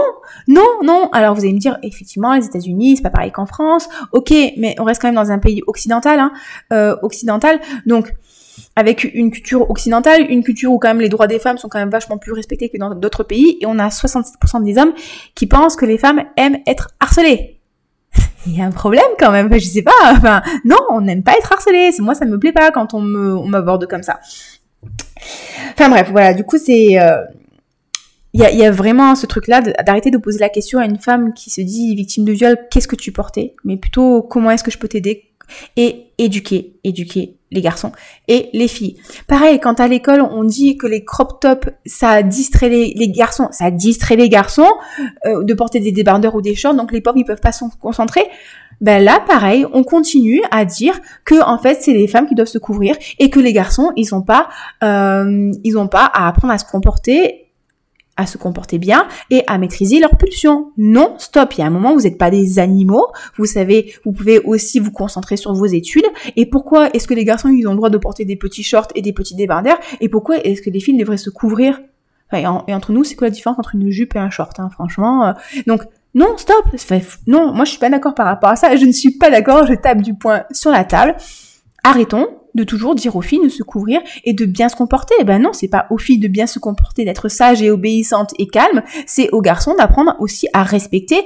non, 0.47 0.67
non. 0.83 1.09
Alors 1.13 1.35
vous 1.35 1.41
allez 1.43 1.55
me 1.55 1.59
dire, 1.59 1.79
effectivement, 1.83 2.35
les 2.35 2.45
États-Unis, 2.45 2.97
c'est 2.97 3.03
pas 3.03 3.11
pareil 3.11 3.33
qu'en 3.33 3.47
France. 3.47 3.89
Ok, 4.13 4.31
mais 4.31 4.75
on 4.79 4.85
reste 4.85 5.01
quand 5.01 5.09
même 5.09 5.15
dans 5.15 5.31
un 5.31 5.39
pays 5.39 5.63
occidental, 5.67 6.19
hein, 6.19 6.33
euh, 6.73 6.97
occidental. 7.03 7.61
Donc, 7.87 8.13
avec 8.77 9.05
une 9.15 9.31
culture 9.31 9.71
occidentale, 9.71 10.27
une 10.31 10.45
culture 10.45 10.73
où 10.73 10.79
quand 10.79 10.89
même 10.89 11.01
les 11.01 11.09
droits 11.09 11.27
des 11.27 11.39
femmes 11.39 11.59
sont 11.59 11.69
quand 11.69 11.79
même 11.79 11.91
vachement 11.91 12.19
plus 12.19 12.33
respectés 12.33 12.69
que 12.69 12.79
dans 12.79 12.95
d'autres 12.95 13.25
pays, 13.25 13.59
et 13.61 13.67
on 13.67 13.79
a 13.79 13.89
67% 13.89 14.63
des 14.63 14.79
hommes 14.79 14.93
qui 15.35 15.47
pensent 15.47 15.77
que 15.77 15.87
les 15.87 15.99
femmes 15.99 16.23
aiment 16.37 16.59
être 16.67 16.91
harcelées. 17.01 17.61
Il 18.47 18.57
y 18.57 18.61
a 18.61 18.65
un 18.65 18.71
problème 18.71 19.05
quand 19.19 19.31
même, 19.31 19.53
je 19.53 19.65
sais 19.65 19.83
pas, 19.83 19.93
enfin, 20.13 20.43
non, 20.65 20.79
on 20.91 21.01
n'aime 21.01 21.23
pas 21.23 21.33
être 21.37 21.53
harcelé, 21.53 21.91
moi 22.01 22.15
ça 22.15 22.27
me 22.27 22.39
plaît 22.39 22.53
pas 22.53 22.71
quand 22.71 22.95
on 22.95 23.01
me, 23.01 23.37
on 23.37 23.47
m'aborde 23.47 23.87
comme 23.87 24.03
ça. 24.03 24.21
Enfin 25.81 25.89
bref, 25.89 26.09
voilà, 26.11 26.35
du 26.35 26.45
coup 26.45 26.59
c'est... 26.59 27.01
Euh, 27.01 27.23
il 28.35 28.41
y, 28.43 28.65
a, 28.65 28.71
vraiment 28.71 29.17
ce 29.17 29.27
truc-là 29.27 29.61
d'arrêter 29.61 30.11
de 30.11 30.19
poser 30.19 30.39
la 30.39 30.51
question 30.51 30.79
à 30.79 30.85
une 30.85 30.99
femme 30.99 31.33
qui 31.33 31.49
se 31.49 31.63
dit 31.63 31.97
victime 31.97 32.25
de 32.25 32.33
viol, 32.33 32.57
qu'est-ce 32.71 32.87
que 32.87 32.95
tu 32.95 33.13
portais? 33.13 33.55
Mais 33.65 33.77
plutôt 33.79 34.23
comment 34.23 34.51
est-ce 34.51 34.63
que 34.63 34.71
je 34.71 34.79
peux 34.79 34.87
t'aider? 34.89 35.25
Et 35.77 36.09
éduquer, 36.19 36.79
éduquer 36.85 37.39
les 37.51 37.61
garçons 37.63 37.93
et 38.29 38.51
les 38.53 38.69
filles. 38.69 38.99
Pareil, 39.27 39.59
quand 39.59 39.81
à 39.81 39.89
l'école 39.89 40.21
on 40.21 40.45
dit 40.45 40.77
que 40.77 40.87
les 40.87 41.05
crop 41.05 41.41
tops 41.41 41.69
ça 41.87 42.23
distrait 42.23 42.69
les, 42.69 42.93
les 42.95 43.09
garçons, 43.09 43.49
ça 43.51 43.71
distrait 43.71 44.17
les 44.17 44.29
garçons 44.29 44.71
euh, 45.25 45.43
de 45.43 45.55
porter 45.55 45.81
des 45.81 45.93
débardeurs 45.93 46.35
ou 46.35 46.43
des 46.43 46.55
shorts, 46.55 46.75
donc 46.75 46.93
les 46.93 47.01
pauvres 47.01 47.17
ils 47.17 47.25
peuvent 47.25 47.41
pas 47.41 47.53
se 47.53 47.65
concentrer 47.81 48.23
ben 48.81 49.03
là 49.05 49.23
pareil, 49.27 49.67
on 49.73 49.85
continue 49.85 50.43
à 50.51 50.65
dire 50.65 50.99
que 51.25 51.43
en 51.43 51.59
fait 51.59 51.79
c'est 51.81 51.93
les 51.93 52.09
femmes 52.09 52.27
qui 52.27 52.35
doivent 52.35 52.49
se 52.49 52.59
couvrir 52.59 52.97
et 53.19 53.31
que 53.31 53.41
les 53.41 53.53
garçons 53.53 53.93
ils 53.97 54.15
ont 54.15 54.23
pas 54.23 54.49
euh, 54.83 55.53
ils 55.65 55.79
ont 55.79 55.89
pas 55.89 56.05
à 56.05 56.29
apprendre 56.29 56.53
à 56.53 56.59
se 56.59 56.65
comporter 56.65 57.51
à 58.21 58.27
se 58.27 58.37
comporter 58.37 58.79
bien 58.79 59.09
et 59.31 59.43
à 59.47 59.57
maîtriser 59.57 59.99
leurs 59.99 60.19
pulsions. 60.19 60.73
Non, 60.77 61.15
stop, 61.17 61.55
il 61.55 61.61
y 61.61 61.63
a 61.63 61.67
un 61.67 61.71
moment, 61.71 61.95
vous 61.95 62.03
n'êtes 62.03 62.19
pas 62.19 62.31
des 62.31 62.59
animaux, 62.59 63.07
vous 63.39 63.47
savez, 63.47 63.95
vous 64.05 64.13
pouvez 64.13 64.39
aussi 64.41 64.79
vous 64.79 64.91
concentrer 64.91 65.39
sur 65.39 65.55
vos 65.55 65.65
études. 65.65 66.05
Et 66.37 66.45
pourquoi 66.45 66.91
est-ce 66.91 67.09
que 67.09 67.15
les 67.15 67.25
garçons, 67.25 67.49
ils 67.49 67.67
ont 67.67 67.71
le 67.71 67.79
droit 67.79 67.89
de 67.89 67.97
porter 67.97 68.27
des 68.27 68.37
petits 68.37 68.63
shorts 68.63 68.89
et 68.95 69.01
des 69.01 69.15
petits 69.15 69.35
débardeurs? 69.35 69.79
Et 70.01 70.11
pourquoi 70.11 70.37
est-ce 70.45 70.61
que 70.61 70.69
les 70.69 70.81
filles 70.81 70.99
devraient 70.99 71.17
se 71.17 71.31
couvrir? 71.31 71.81
Et, 72.33 72.47
entre 72.47 72.93
nous, 72.93 73.05
c'est 73.05 73.17
quoi 73.17 73.29
la 73.29 73.33
différence 73.33 73.59
entre 73.59 73.75
une 73.75 73.91
jupe 73.91 74.15
et 74.15 74.19
un 74.19 74.31
short, 74.31 74.61
hein, 74.61 74.69
franchement 74.71 75.25
euh. 75.25 75.33
Donc, 75.67 75.83
non, 76.15 76.37
stop. 76.37 76.65
Non, 77.27 77.53
moi 77.53 77.65
je 77.65 77.71
suis 77.71 77.79
pas 77.79 77.91
d'accord 77.91 78.15
par 78.15 78.27
rapport 78.27 78.51
à 78.51 78.57
ça. 78.57 78.75
Je 78.77 78.85
ne 78.85 78.93
suis 78.93 79.13
pas 79.13 79.31
d'accord. 79.31 79.67
Je 79.67 79.75
tape 79.75 80.03
du 80.03 80.15
poing 80.15 80.45
sur 80.51 80.71
la 80.71 80.85
table. 80.85 81.17
Arrêtons 81.85 82.29
de 82.55 82.65
toujours 82.65 82.97
dire 82.97 83.15
aux 83.15 83.23
filles 83.23 83.43
de 83.45 83.49
se 83.49 83.63
couvrir 83.63 84.01
et 84.25 84.33
de 84.33 84.45
bien 84.45 84.69
se 84.69 84.75
comporter. 84.75 85.15
Eh 85.21 85.25
ben 85.25 85.41
non, 85.41 85.53
c'est 85.53 85.69
pas 85.69 85.87
aux 85.91 85.99
filles 85.99 86.19
de 86.19 86.27
bien 86.27 86.49
se 86.49 86.59
comporter, 86.59 87.05
d'être 87.05 87.29
sage 87.29 87.63
et 87.63 87.71
obéissante 87.71 88.35
et 88.39 88.49
calme. 88.49 88.83
C'est 89.07 89.31
aux 89.31 89.41
garçons 89.41 89.75
d'apprendre 89.77 90.17
aussi 90.19 90.49
à 90.53 90.65
respecter 90.65 91.25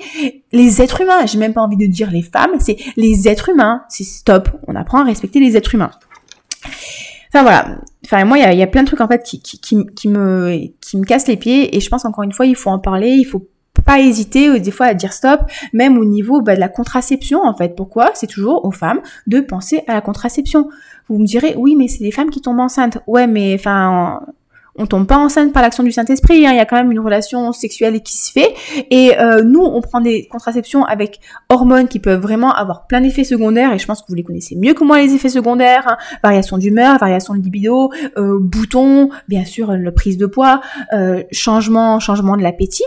les 0.52 0.82
êtres 0.82 1.00
humains. 1.00 1.24
J'ai 1.24 1.38
même 1.38 1.54
pas 1.54 1.62
envie 1.62 1.78
de 1.78 1.86
dire 1.86 2.10
les 2.10 2.22
femmes, 2.22 2.56
c'est 2.58 2.76
les 2.96 3.26
êtres 3.26 3.48
humains. 3.48 3.84
C'est 3.88 4.04
stop. 4.04 4.50
On 4.68 4.76
apprend 4.76 5.00
à 5.00 5.04
respecter 5.04 5.40
les 5.40 5.56
êtres 5.56 5.74
humains. 5.74 5.92
Enfin 7.32 7.42
voilà. 7.42 7.78
Enfin 8.04 8.24
moi, 8.26 8.38
il 8.38 8.58
y 8.58 8.62
a, 8.62 8.66
plein 8.66 8.82
de 8.82 8.86
trucs 8.86 9.00
en 9.00 9.08
fait 9.08 9.22
qui, 9.22 9.74
me 10.08 10.66
qui 10.80 10.96
me 10.98 11.04
cassent 11.04 11.26
les 11.26 11.38
pieds 11.38 11.74
et 11.74 11.80
je 11.80 11.88
pense 11.88 12.04
encore 12.04 12.22
une 12.22 12.32
fois, 12.32 12.44
il 12.44 12.54
faut 12.54 12.70
en 12.70 12.78
parler. 12.78 13.12
Il 13.12 13.24
faut 13.24 13.48
pas 13.84 14.00
hésiter 14.00 14.48
euh, 14.48 14.60
des 14.60 14.70
fois 14.70 14.86
à 14.86 14.94
dire 14.94 15.12
stop, 15.12 15.40
même 15.72 15.98
au 15.98 16.04
niveau 16.04 16.40
bah, 16.40 16.54
de 16.54 16.60
la 16.60 16.68
contraception 16.68 17.42
en 17.42 17.54
fait. 17.54 17.74
Pourquoi? 17.76 18.10
C'est 18.14 18.26
toujours 18.26 18.64
aux 18.64 18.72
femmes 18.72 19.00
de 19.26 19.40
penser 19.40 19.82
à 19.86 19.94
la 19.94 20.00
contraception. 20.00 20.68
Vous 21.08 21.18
me 21.18 21.26
direz 21.26 21.54
oui 21.56 21.76
mais 21.76 21.88
c'est 21.88 22.02
les 22.02 22.12
femmes 22.12 22.30
qui 22.30 22.40
tombent 22.40 22.60
enceintes. 22.60 22.98
Ouais 23.06 23.26
mais 23.26 23.54
enfin 23.54 24.20
on 24.76 24.86
tombe 24.86 25.06
pas 25.06 25.18
enceinte 25.18 25.52
par 25.52 25.62
l'action 25.62 25.84
du 25.84 25.92
Saint-Esprit, 25.92 26.46
hein. 26.46 26.52
il 26.52 26.56
y 26.56 26.60
a 26.60 26.64
quand 26.64 26.76
même 26.76 26.90
une 26.90 27.00
relation 27.00 27.52
sexuelle 27.52 28.02
qui 28.02 28.16
se 28.16 28.32
fait. 28.32 28.54
Et 28.90 29.16
euh, 29.18 29.42
nous, 29.44 29.60
on 29.60 29.80
prend 29.80 30.00
des 30.00 30.26
contraceptions 30.26 30.84
avec 30.84 31.20
hormones 31.48 31.86
qui 31.86 32.00
peuvent 32.00 32.20
vraiment 32.20 32.52
avoir 32.52 32.86
plein 32.86 33.00
d'effets 33.00 33.24
secondaires, 33.24 33.72
et 33.72 33.78
je 33.78 33.86
pense 33.86 34.02
que 34.02 34.06
vous 34.08 34.14
les 34.14 34.24
connaissez 34.24 34.56
mieux 34.56 34.74
que 34.74 34.82
moi 34.82 35.00
les 35.00 35.14
effets 35.14 35.28
secondaires, 35.28 35.86
hein. 35.88 35.96
variation 36.22 36.58
d'humeur, 36.58 36.98
variation 36.98 37.34
de 37.34 37.40
libido, 37.40 37.92
euh, 38.16 38.38
boutons, 38.40 39.10
bien 39.28 39.44
sûr 39.44 39.72
la 39.72 39.92
prise 39.92 40.16
de 40.16 40.26
poids, 40.26 40.60
euh, 40.92 41.22
changement, 41.30 42.00
changement 42.00 42.36
de 42.36 42.42
l'appétit 42.42 42.84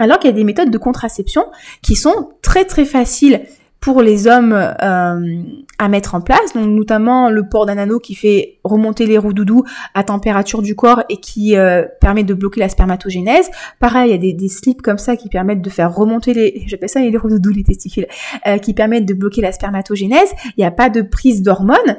alors 0.00 0.18
qu'il 0.18 0.28
y 0.28 0.32
a 0.32 0.36
des 0.36 0.44
méthodes 0.44 0.70
de 0.70 0.78
contraception 0.78 1.46
qui 1.82 1.94
sont 1.94 2.30
très 2.42 2.64
très 2.64 2.84
faciles 2.84 3.42
pour 3.80 4.02
les 4.02 4.26
hommes 4.26 4.52
euh, 4.52 5.42
à 5.78 5.88
mettre 5.88 6.14
en 6.14 6.20
place, 6.20 6.52
donc 6.54 6.68
notamment 6.68 7.30
le 7.30 7.48
port 7.48 7.64
d'un 7.64 7.78
anneau 7.78 7.98
qui 7.98 8.14
fait 8.14 8.58
remonter 8.62 9.06
les 9.06 9.16
roues 9.16 9.32
doudou 9.32 9.64
à 9.94 10.04
température 10.04 10.60
du 10.60 10.76
corps 10.76 11.02
et 11.08 11.16
qui 11.16 11.56
euh, 11.56 11.86
permet 12.00 12.22
de 12.22 12.34
bloquer 12.34 12.60
la 12.60 12.68
spermatogénèse. 12.68 13.50
Pareil, 13.78 14.10
il 14.10 14.24
y 14.24 14.30
a 14.30 14.34
des, 14.34 14.48
slips 14.48 14.82
comme 14.82 14.98
ça 14.98 15.16
qui 15.16 15.30
permettent 15.30 15.62
de 15.62 15.70
faire 15.70 15.94
remonter 15.94 16.34
les, 16.34 16.62
j'appelle 16.66 16.90
ça 16.90 17.00
les 17.00 17.16
roues 17.16 17.30
doudou, 17.30 17.50
les 17.50 17.64
testicules, 17.64 18.06
euh, 18.46 18.58
qui 18.58 18.74
permettent 18.74 19.06
de 19.06 19.14
bloquer 19.14 19.40
la 19.40 19.52
spermatogénèse. 19.52 20.34
Il 20.44 20.60
n'y 20.60 20.66
a 20.66 20.70
pas 20.70 20.90
de 20.90 21.00
prise 21.00 21.42
d'hormones. 21.42 21.96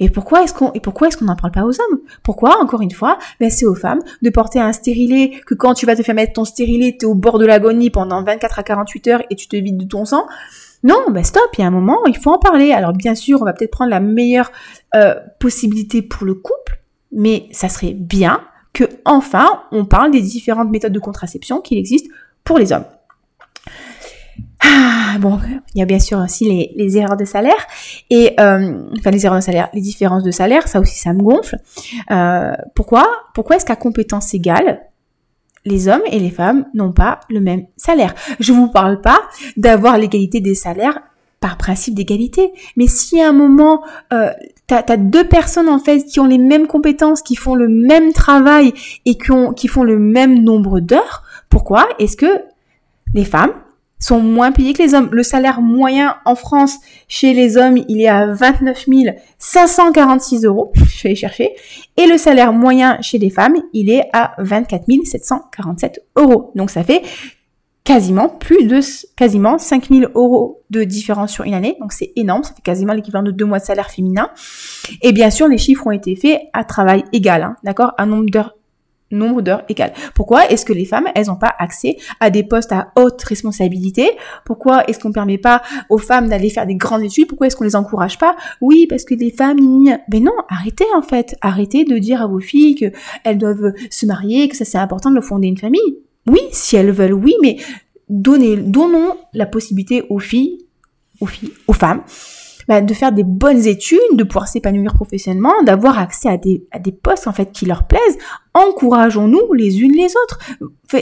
Et 0.00 0.10
pourquoi 0.10 0.42
est-ce 0.42 0.52
qu'on 0.52 0.72
et 0.72 0.80
pourquoi 0.80 1.08
est-ce 1.08 1.16
qu'on 1.16 1.26
n'en 1.26 1.36
parle 1.36 1.52
pas 1.52 1.64
aux 1.64 1.80
hommes? 1.80 2.00
Pourquoi 2.22 2.60
encore 2.60 2.82
une 2.82 2.90
fois 2.90 3.18
Ben 3.38 3.50
c'est 3.50 3.66
aux 3.66 3.74
femmes 3.74 4.00
de 4.22 4.30
porter 4.30 4.60
un 4.60 4.72
stérilet 4.72 5.40
que 5.46 5.54
quand 5.54 5.74
tu 5.74 5.86
vas 5.86 5.94
te 5.94 6.02
faire 6.02 6.14
mettre 6.14 6.32
ton 6.32 6.44
stérilet, 6.44 6.96
t'es 6.98 7.06
au 7.06 7.14
bord 7.14 7.38
de 7.38 7.46
l'agonie 7.46 7.90
pendant 7.90 8.22
24 8.22 8.58
à 8.58 8.62
48 8.62 9.08
heures 9.08 9.22
et 9.30 9.36
tu 9.36 9.46
te 9.46 9.56
vides 9.56 9.76
de 9.76 9.84
ton 9.84 10.04
sang? 10.04 10.26
Non, 10.82 11.04
ben 11.10 11.24
stop, 11.24 11.48
il 11.56 11.62
y 11.62 11.64
a 11.64 11.66
un 11.66 11.70
moment, 11.70 12.04
il 12.06 12.16
faut 12.16 12.30
en 12.30 12.38
parler. 12.38 12.72
Alors 12.72 12.92
bien 12.92 13.14
sûr, 13.14 13.40
on 13.40 13.44
va 13.44 13.52
peut-être 13.52 13.70
prendre 13.70 13.90
la 13.90 14.00
meilleure 14.00 14.50
euh, 14.94 15.14
possibilité 15.38 16.02
pour 16.02 16.26
le 16.26 16.34
couple, 16.34 16.80
mais 17.12 17.46
ça 17.52 17.68
serait 17.68 17.94
bien 17.94 18.40
que 18.72 18.84
enfin 19.04 19.62
on 19.70 19.84
parle 19.84 20.10
des 20.10 20.20
différentes 20.20 20.70
méthodes 20.70 20.92
de 20.92 20.98
contraception 20.98 21.60
qui 21.60 21.78
existent 21.78 22.12
pour 22.42 22.58
les 22.58 22.72
hommes. 22.72 22.84
Ah, 24.66 25.18
bon, 25.18 25.38
il 25.74 25.78
y 25.78 25.82
a 25.82 25.84
bien 25.84 25.98
sûr 25.98 26.18
aussi 26.18 26.44
les, 26.44 26.72
les 26.76 26.96
erreurs 26.96 27.16
de 27.16 27.24
salaire 27.24 27.66
et 28.10 28.34
euh, 28.40 28.82
enfin 28.98 29.10
les 29.10 29.24
erreurs 29.24 29.38
de 29.38 29.44
salaire, 29.44 29.68
les 29.72 29.80
différences 29.80 30.22
de 30.22 30.30
salaire, 30.30 30.66
ça 30.66 30.80
aussi 30.80 30.98
ça 30.98 31.12
me 31.12 31.22
gonfle. 31.22 31.58
Euh, 32.10 32.52
pourquoi? 32.74 33.06
Pourquoi 33.34 33.56
est-ce 33.56 33.64
qu'à 33.64 33.76
compétence 33.76 34.34
égale, 34.34 34.80
les 35.64 35.88
hommes 35.88 36.02
et 36.10 36.18
les 36.18 36.30
femmes 36.30 36.66
n'ont 36.74 36.92
pas 36.92 37.20
le 37.30 37.40
même 37.40 37.66
salaire? 37.76 38.14
Je 38.40 38.52
vous 38.52 38.68
parle 38.68 39.00
pas 39.00 39.20
d'avoir 39.56 39.98
l'égalité 39.98 40.40
des 40.40 40.54
salaires 40.54 40.98
par 41.40 41.58
principe 41.58 41.94
d'égalité, 41.94 42.52
mais 42.76 42.86
si 42.86 43.20
à 43.20 43.28
un 43.28 43.32
moment 43.32 43.82
euh, 44.12 44.30
t'as 44.66 44.82
as 44.88 44.96
deux 44.96 45.28
personnes 45.28 45.68
en 45.68 45.78
fait 45.78 46.04
qui 46.04 46.18
ont 46.18 46.26
les 46.26 46.38
mêmes 46.38 46.66
compétences, 46.66 47.22
qui 47.22 47.36
font 47.36 47.54
le 47.54 47.68
même 47.68 48.12
travail 48.12 48.72
et 49.04 49.16
qui, 49.16 49.30
ont, 49.30 49.52
qui 49.52 49.68
font 49.68 49.84
le 49.84 49.98
même 49.98 50.42
nombre 50.42 50.80
d'heures, 50.80 51.22
pourquoi 51.50 51.86
est-ce 51.98 52.16
que 52.16 52.42
les 53.12 53.24
femmes 53.24 53.52
sont 54.04 54.20
moins 54.20 54.52
payés 54.52 54.74
que 54.74 54.82
les 54.82 54.92
hommes. 54.92 55.08
Le 55.12 55.22
salaire 55.22 55.62
moyen 55.62 56.16
en 56.26 56.34
France 56.34 56.76
chez 57.08 57.32
les 57.32 57.56
hommes, 57.56 57.78
il 57.88 58.02
est 58.02 58.08
à 58.08 58.26
29 58.26 58.86
546 59.38 60.44
euros. 60.44 60.72
Je 60.76 61.02
vais 61.02 61.08
aller 61.08 61.14
chercher. 61.14 61.54
Et 61.96 62.06
le 62.06 62.18
salaire 62.18 62.52
moyen 62.52 63.00
chez 63.00 63.16
les 63.16 63.30
femmes, 63.30 63.56
il 63.72 63.90
est 63.90 64.04
à 64.12 64.34
24 64.38 64.84
747 65.04 66.00
euros. 66.16 66.52
Donc 66.54 66.70
ça 66.70 66.84
fait 66.84 67.02
quasiment 67.82 68.28
plus 68.28 68.66
de 68.66 68.80
quasiment 69.16 69.56
5000 69.58 70.08
euros 70.14 70.62
de 70.68 70.84
différence 70.84 71.32
sur 71.32 71.44
une 71.44 71.54
année. 71.54 71.76
Donc 71.80 71.94
c'est 71.94 72.12
énorme, 72.14 72.42
ça 72.42 72.52
fait 72.54 72.62
quasiment 72.62 72.92
l'équivalent 72.92 73.24
de 73.24 73.30
deux 73.30 73.46
mois 73.46 73.58
de 73.58 73.64
salaire 73.64 73.90
féminin. 73.90 74.28
Et 75.00 75.12
bien 75.12 75.30
sûr, 75.30 75.48
les 75.48 75.58
chiffres 75.58 75.86
ont 75.86 75.92
été 75.92 76.14
faits 76.14 76.42
à 76.52 76.64
travail 76.64 77.04
égal, 77.12 77.42
hein, 77.42 77.56
d'accord, 77.62 77.92
un 77.96 78.04
nombre 78.06 78.28
d'heures 78.28 78.54
nombre 79.14 79.42
d'heures 79.42 79.62
égal. 79.68 79.92
Pourquoi 80.14 80.50
est-ce 80.50 80.64
que 80.64 80.72
les 80.72 80.84
femmes, 80.84 81.06
elles 81.14 81.26
n'ont 81.26 81.36
pas 81.36 81.54
accès 81.58 81.96
à 82.20 82.30
des 82.30 82.42
postes 82.42 82.72
à 82.72 82.92
haute 82.96 83.22
responsabilité? 83.22 84.10
Pourquoi 84.44 84.84
est-ce 84.84 84.98
qu'on 84.98 85.08
ne 85.08 85.14
permet 85.14 85.38
pas 85.38 85.62
aux 85.88 85.98
femmes 85.98 86.28
d'aller 86.28 86.50
faire 86.50 86.66
des 86.66 86.76
grandes 86.76 87.02
études? 87.02 87.26
Pourquoi 87.26 87.46
est-ce 87.46 87.56
qu'on 87.56 87.64
les 87.64 87.76
encourage 87.76 88.18
pas? 88.18 88.36
Oui, 88.60 88.86
parce 88.86 89.04
que 89.04 89.14
les 89.14 89.30
femmes, 89.30 89.58
mais 90.08 90.20
non, 90.20 90.32
arrêtez 90.48 90.84
en 90.96 91.02
fait, 91.02 91.36
arrêtez 91.40 91.84
de 91.84 91.98
dire 91.98 92.22
à 92.22 92.26
vos 92.26 92.40
filles 92.40 92.74
qu'elles 92.74 93.38
doivent 93.38 93.72
se 93.90 94.06
marier, 94.06 94.48
que 94.48 94.56
ça 94.56 94.64
c'est 94.64 94.78
important 94.78 95.10
de 95.10 95.20
fonder 95.20 95.48
une 95.48 95.58
famille. 95.58 95.98
Oui, 96.26 96.40
si 96.52 96.76
elles 96.76 96.90
veulent, 96.90 97.14
oui, 97.14 97.34
mais 97.42 97.58
donnez, 98.08 98.56
donnons 98.56 99.16
la 99.32 99.46
possibilité 99.46 100.04
aux 100.08 100.18
filles, 100.18 100.66
aux 101.20 101.26
filles, 101.26 101.52
aux 101.66 101.72
femmes, 101.72 102.02
bah, 102.68 102.80
de 102.80 102.94
faire 102.94 103.12
des 103.12 103.24
bonnes 103.24 103.66
études, 103.66 103.98
de 104.12 104.24
pouvoir 104.24 104.48
s'épanouir 104.48 104.94
professionnellement, 104.94 105.62
d'avoir 105.64 105.98
accès 105.98 106.28
à 106.28 106.36
des, 106.36 106.66
à 106.70 106.78
des 106.78 106.92
postes 106.92 107.26
en 107.26 107.32
fait 107.32 107.52
qui 107.52 107.66
leur 107.66 107.86
plaisent. 107.86 108.18
Encourageons-nous 108.54 109.52
les 109.54 109.80
unes 109.82 109.92
les 109.96 110.12
autres. 110.22 110.38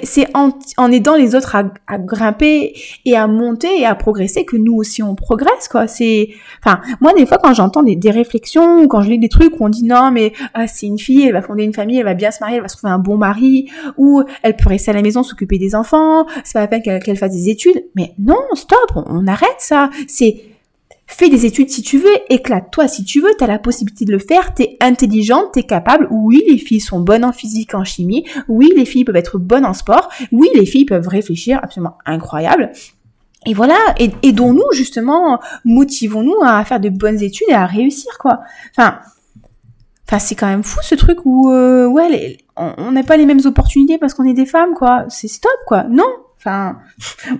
C'est 0.04 0.26
en, 0.34 0.52
en, 0.78 0.90
aidant 0.90 1.16
les 1.16 1.34
autres 1.34 1.54
à, 1.54 1.64
à, 1.86 1.98
grimper 1.98 2.72
et 3.04 3.14
à 3.14 3.26
monter 3.26 3.80
et 3.80 3.84
à 3.84 3.94
progresser 3.94 4.46
que 4.46 4.56
nous 4.56 4.72
aussi 4.74 5.02
on 5.02 5.14
progresse 5.14 5.68
quoi. 5.70 5.86
C'est, 5.86 6.30
enfin, 6.64 6.80
moi 7.02 7.12
des 7.12 7.26
fois 7.26 7.38
quand 7.42 7.52
j'entends 7.52 7.82
des, 7.82 7.94
des, 7.94 8.10
réflexions 8.10 8.86
quand 8.88 9.02
je 9.02 9.10
lis 9.10 9.18
des 9.18 9.28
trucs 9.28 9.60
où 9.60 9.66
on 9.66 9.68
dit 9.68 9.84
non 9.84 10.10
mais 10.10 10.32
ah, 10.54 10.66
c'est 10.66 10.86
une 10.86 10.98
fille, 10.98 11.26
elle 11.26 11.34
va 11.34 11.42
fonder 11.42 11.64
une 11.64 11.74
famille, 11.74 11.98
elle 11.98 12.06
va 12.06 12.14
bien 12.14 12.30
se 12.30 12.38
marier, 12.40 12.56
elle 12.56 12.62
va 12.62 12.68
se 12.68 12.76
trouver 12.78 12.92
un 12.92 12.98
bon 12.98 13.18
mari 13.18 13.70
ou 13.98 14.22
elle 14.42 14.56
peut 14.56 14.70
rester 14.70 14.92
à 14.92 14.94
la 14.94 15.02
maison 15.02 15.22
s'occuper 15.22 15.58
des 15.58 15.74
enfants, 15.74 16.26
c'est 16.44 16.54
pas 16.54 16.60
la 16.60 16.68
peine 16.68 16.82
qu'elle 16.82 17.18
fasse 17.18 17.32
des 17.32 17.50
études. 17.50 17.84
Mais 17.94 18.14
non, 18.18 18.40
stop, 18.54 18.78
on, 18.96 19.04
on 19.08 19.26
arrête 19.26 19.56
ça. 19.58 19.90
C'est 20.08 20.51
Fais 21.14 21.28
des 21.28 21.44
études 21.44 21.68
si 21.68 21.82
tu 21.82 21.98
veux, 21.98 22.16
éclate-toi 22.30 22.88
si 22.88 23.04
tu 23.04 23.20
veux, 23.20 23.32
t'as 23.38 23.46
la 23.46 23.58
possibilité 23.58 24.06
de 24.06 24.12
le 24.12 24.18
faire, 24.18 24.54
t'es 24.54 24.78
intelligente, 24.80 25.52
t'es 25.52 25.64
capable. 25.64 26.08
Oui, 26.10 26.42
les 26.48 26.56
filles 26.56 26.80
sont 26.80 27.00
bonnes 27.00 27.22
en 27.22 27.32
physique, 27.32 27.74
en 27.74 27.84
chimie. 27.84 28.24
Oui, 28.48 28.72
les 28.74 28.86
filles 28.86 29.04
peuvent 29.04 29.16
être 29.16 29.38
bonnes 29.38 29.66
en 29.66 29.74
sport. 29.74 30.08
Oui, 30.32 30.48
les 30.54 30.64
filles 30.64 30.86
peuvent 30.86 31.06
réfléchir 31.06 31.60
absolument 31.62 31.98
incroyable. 32.06 32.72
Et 33.44 33.52
voilà, 33.52 33.76
aidons-nous 34.22 34.64
justement, 34.72 35.38
motivons-nous 35.66 36.42
à 36.42 36.64
faire 36.64 36.80
de 36.80 36.88
bonnes 36.88 37.22
études 37.22 37.48
et 37.50 37.54
à 37.54 37.66
réussir 37.66 38.16
quoi. 38.18 38.40
Enfin, 38.70 38.98
enfin 40.08 40.18
c'est 40.18 40.34
quand 40.34 40.46
même 40.46 40.62
fou 40.62 40.80
ce 40.82 40.94
truc 40.94 41.18
où 41.26 41.52
euh, 41.52 41.86
ouais, 41.86 42.38
on 42.56 42.90
n'a 42.90 43.02
pas 43.02 43.18
les 43.18 43.26
mêmes 43.26 43.44
opportunités 43.44 43.98
parce 43.98 44.14
qu'on 44.14 44.24
est 44.24 44.32
des 44.32 44.46
femmes 44.46 44.72
quoi. 44.72 45.04
C'est 45.10 45.28
stop 45.28 45.52
quoi. 45.66 45.84
Non, 45.84 46.08
Enfin, 46.44 46.76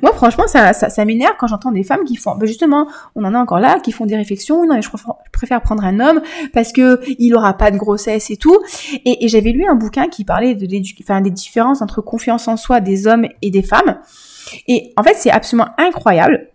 moi 0.00 0.12
franchement, 0.12 0.46
ça, 0.46 0.72
ça, 0.72 0.88
ça 0.88 1.04
m'énerve 1.04 1.34
quand 1.36 1.48
j'entends 1.48 1.72
des 1.72 1.82
femmes 1.82 2.04
qui 2.04 2.14
font, 2.14 2.36
ben 2.36 2.46
justement, 2.46 2.86
on 3.16 3.24
en 3.24 3.34
a 3.34 3.38
encore 3.38 3.58
là, 3.58 3.80
qui 3.80 3.90
font 3.90 4.06
des 4.06 4.14
réflexions. 4.14 4.64
Non, 4.64 4.76
mais 4.76 4.82
je 4.82 4.88
préfère, 5.32 5.60
prendre 5.60 5.84
un 5.84 5.98
homme 5.98 6.22
parce 6.52 6.72
que 6.72 7.00
il 7.18 7.34
aura 7.34 7.54
pas 7.54 7.72
de 7.72 7.78
grossesse 7.78 8.30
et 8.30 8.36
tout. 8.36 8.58
Et, 9.04 9.26
j'avais 9.28 9.50
lu 9.50 9.66
un 9.66 9.74
bouquin 9.74 10.06
qui 10.06 10.24
parlait 10.24 10.54
de 10.54 10.68
enfin, 11.02 11.20
des 11.20 11.30
différences 11.30 11.82
entre 11.82 12.00
confiance 12.00 12.46
en 12.46 12.56
soi 12.56 12.80
des 12.80 13.08
hommes 13.08 13.26
et 13.42 13.50
des 13.50 13.62
femmes. 13.62 13.98
Et 14.68 14.92
en 14.96 15.02
fait, 15.02 15.14
c'est 15.14 15.30
absolument 15.30 15.70
incroyable. 15.78 16.48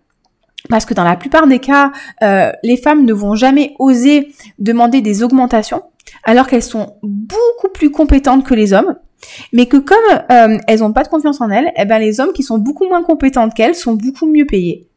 Parce 0.70 0.86
que 0.86 0.94
dans 0.94 1.04
la 1.04 1.16
plupart 1.16 1.48
des 1.48 1.60
cas, 1.60 1.92
euh, 2.22 2.52
les 2.64 2.78
femmes 2.78 3.04
ne 3.06 3.14
vont 3.14 3.36
jamais 3.36 3.76
oser 3.80 4.34
demander 4.58 5.02
des 5.02 5.24
augmentations 5.24 5.84
alors 6.24 6.48
qu'elles 6.48 6.64
sont 6.64 6.96
beaucoup 7.04 7.70
plus 7.74 7.92
compétentes 7.92 8.46
que 8.46 8.54
les 8.54 8.74
hommes. 8.74 8.96
Mais 9.54 9.66
que 9.66 9.78
comme 9.78 9.98
euh, 10.32 10.58
elles 10.68 10.80
n'ont 10.80 10.94
pas 10.94 11.04
de 11.04 11.10
confiance 11.10 11.42
en 11.42 11.50
elles, 11.50 11.72
eh 11.78 11.86
ben 11.86 12.00
les 12.00 12.20
hommes 12.20 12.34
qui 12.34 12.44
sont 12.44 12.58
beaucoup 12.58 12.86
moins 12.86 13.04
compétentes 13.04 13.54
qu'elles 13.54 13.76
sont 13.76 13.94
beaucoup 13.94 14.28
mieux 14.28 14.46
payés. 14.46 14.88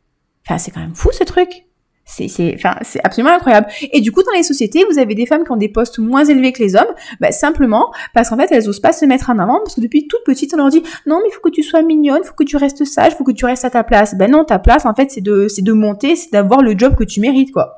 Enfin, 0.46 0.58
c'est 0.58 0.70
quand 0.70 0.80
même 0.80 0.94
fou 0.94 1.10
ce 1.12 1.24
truc. 1.24 1.66
C'est, 2.04 2.26
c'est, 2.26 2.54
enfin, 2.56 2.74
c'est 2.82 2.98
absolument 3.04 3.32
incroyable. 3.32 3.68
Et 3.92 4.00
du 4.00 4.10
coup, 4.10 4.24
dans 4.24 4.32
les 4.32 4.42
sociétés, 4.42 4.84
vous 4.90 4.98
avez 4.98 5.14
des 5.14 5.26
femmes 5.26 5.44
qui 5.44 5.52
ont 5.52 5.56
des 5.56 5.68
postes 5.68 6.00
moins 6.00 6.24
élevés 6.24 6.50
que 6.50 6.60
les 6.60 6.74
hommes, 6.74 6.92
bah, 7.20 7.30
simplement 7.30 7.92
parce 8.14 8.30
qu'en 8.30 8.36
fait, 8.36 8.48
elles 8.50 8.68
osent 8.68 8.80
pas 8.80 8.92
se 8.92 9.04
mettre 9.04 9.30
en 9.30 9.38
avant, 9.38 9.60
parce 9.60 9.76
que 9.76 9.80
depuis 9.80 10.08
toute 10.08 10.24
petite, 10.24 10.52
on 10.54 10.56
leur 10.56 10.70
dit, 10.70 10.82
non, 11.06 11.20
mais 11.22 11.28
il 11.28 11.32
faut 11.32 11.40
que 11.40 11.50
tu 11.50 11.62
sois 11.62 11.82
mignonne, 11.82 12.24
faut 12.24 12.34
que 12.34 12.42
tu 12.42 12.56
restes 12.56 12.84
sage, 12.84 13.14
faut 13.14 13.22
que 13.22 13.30
tu 13.30 13.44
restes 13.44 13.64
à 13.64 13.70
ta 13.70 13.84
place. 13.84 14.16
Ben 14.16 14.28
non, 14.28 14.44
ta 14.44 14.58
place, 14.58 14.86
en 14.86 14.94
fait, 14.94 15.12
c'est 15.12 15.20
de, 15.20 15.46
c'est 15.46 15.62
de 15.62 15.72
monter, 15.72 16.16
c'est 16.16 16.32
d'avoir 16.32 16.62
le 16.62 16.76
job 16.76 16.96
que 16.96 17.04
tu 17.04 17.20
mérites, 17.20 17.52
quoi. 17.52 17.76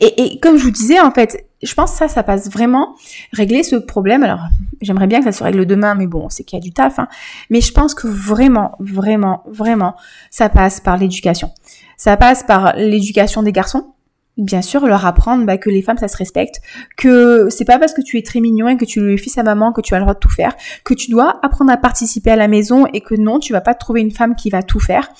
Et, 0.00 0.38
comme 0.40 0.56
je 0.56 0.64
vous 0.64 0.70
disais, 0.70 1.00
en 1.00 1.10
fait, 1.10 1.46
je 1.62 1.74
pense 1.74 1.92
que 1.92 1.98
ça, 1.98 2.08
ça 2.08 2.22
passe 2.22 2.50
vraiment 2.50 2.94
régler 3.32 3.62
ce 3.62 3.76
problème. 3.76 4.22
Alors, 4.22 4.40
j'aimerais 4.80 5.06
bien 5.06 5.18
que 5.18 5.24
ça 5.24 5.32
se 5.32 5.42
règle 5.42 5.66
demain, 5.66 5.94
mais 5.94 6.06
bon, 6.06 6.28
c'est 6.28 6.44
qu'il 6.44 6.58
y 6.58 6.62
a 6.62 6.62
du 6.62 6.72
taf. 6.72 6.98
Hein. 6.98 7.08
Mais 7.50 7.60
je 7.60 7.72
pense 7.72 7.94
que 7.94 8.06
vraiment, 8.06 8.72
vraiment, 8.80 9.42
vraiment, 9.46 9.94
ça 10.30 10.48
passe 10.48 10.80
par 10.80 10.96
l'éducation. 10.96 11.50
Ça 11.96 12.16
passe 12.16 12.42
par 12.42 12.74
l'éducation 12.76 13.42
des 13.42 13.52
garçons. 13.52 13.92
Bien 14.38 14.62
sûr, 14.62 14.86
leur 14.86 15.04
apprendre 15.04 15.44
bah, 15.44 15.58
que 15.58 15.68
les 15.68 15.82
femmes, 15.82 15.98
ça 15.98 16.08
se 16.08 16.16
respecte, 16.16 16.62
que 16.96 17.48
c'est 17.50 17.66
pas 17.66 17.78
parce 17.78 17.92
que 17.92 18.00
tu 18.00 18.16
es 18.16 18.22
très 18.22 18.40
mignon 18.40 18.66
et 18.66 18.78
que 18.78 18.86
tu 18.86 18.98
le 19.00 19.18
fils 19.18 19.36
à 19.36 19.42
maman 19.42 19.72
que 19.72 19.82
tu 19.82 19.94
as 19.94 19.98
le 19.98 20.04
droit 20.04 20.14
de 20.14 20.18
tout 20.18 20.30
faire, 20.30 20.56
que 20.84 20.94
tu 20.94 21.10
dois 21.10 21.38
apprendre 21.42 21.70
à 21.70 21.76
participer 21.76 22.30
à 22.30 22.36
la 22.36 22.48
maison 22.48 22.86
et 22.94 23.02
que 23.02 23.14
non, 23.14 23.38
tu 23.40 23.52
vas 23.52 23.60
pas 23.60 23.74
trouver 23.74 24.00
une 24.00 24.10
femme 24.10 24.34
qui 24.34 24.48
va 24.48 24.62
tout 24.62 24.80
faire. 24.80 25.10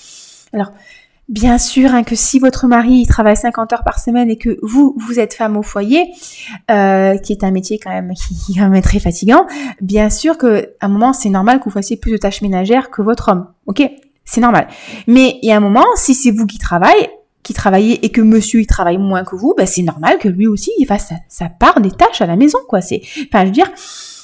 Alors, 0.51 0.71
Bien 1.29 1.57
sûr 1.57 1.93
hein, 1.93 2.03
que 2.03 2.15
si 2.15 2.39
votre 2.39 2.67
mari 2.67 3.05
travaille 3.07 3.37
50 3.37 3.71
heures 3.71 3.83
par 3.83 3.99
semaine 3.99 4.29
et 4.29 4.37
que 4.37 4.57
vous, 4.61 4.93
vous 4.97 5.19
êtes 5.19 5.33
femme 5.33 5.55
au 5.55 5.63
foyer, 5.63 6.11
euh, 6.69 7.17
qui 7.17 7.31
est 7.31 7.45
un 7.45 7.51
métier 7.51 7.79
quand 7.79 7.91
même 7.91 8.13
qui, 8.13 8.59
est 8.59 8.81
très 8.81 8.99
fatigant, 8.99 9.47
bien 9.79 10.09
sûr 10.09 10.37
que 10.37 10.73
à 10.81 10.87
un 10.87 10.89
moment 10.89 11.13
c'est 11.13 11.29
normal 11.29 11.59
que 11.59 11.65
vous 11.65 11.71
fassiez 11.71 11.95
plus 11.95 12.11
de 12.11 12.17
tâches 12.17 12.41
ménagères 12.41 12.91
que 12.91 13.01
votre 13.01 13.29
homme. 13.29 13.47
Ok, 13.67 13.89
c'est 14.25 14.41
normal. 14.41 14.67
Mais 15.07 15.39
il 15.41 15.47
y 15.47 15.53
a 15.53 15.57
un 15.57 15.61
moment, 15.61 15.85
si 15.95 16.13
c'est 16.13 16.31
vous 16.31 16.45
qui 16.45 16.57
travaillez, 16.57 17.09
qui 17.41 17.53
travaillez 17.53 18.05
et 18.05 18.09
que 18.09 18.21
monsieur 18.21 18.59
il 18.59 18.67
travaille 18.67 18.97
moins 18.97 19.23
que 19.23 19.37
vous, 19.37 19.53
ben 19.57 19.65
c'est 19.65 19.81
normal 19.81 20.17
que 20.17 20.27
lui 20.27 20.47
aussi 20.47 20.71
il 20.77 20.85
fasse 20.85 21.13
sa, 21.29 21.47
part 21.47 21.79
des 21.79 21.91
tâches 21.91 22.21
à 22.21 22.25
la 22.25 22.35
maison 22.35 22.59
quoi. 22.67 22.81
C'est, 22.81 23.01
enfin 23.27 23.41
je 23.41 23.45
veux 23.45 23.51
dire, 23.51 23.71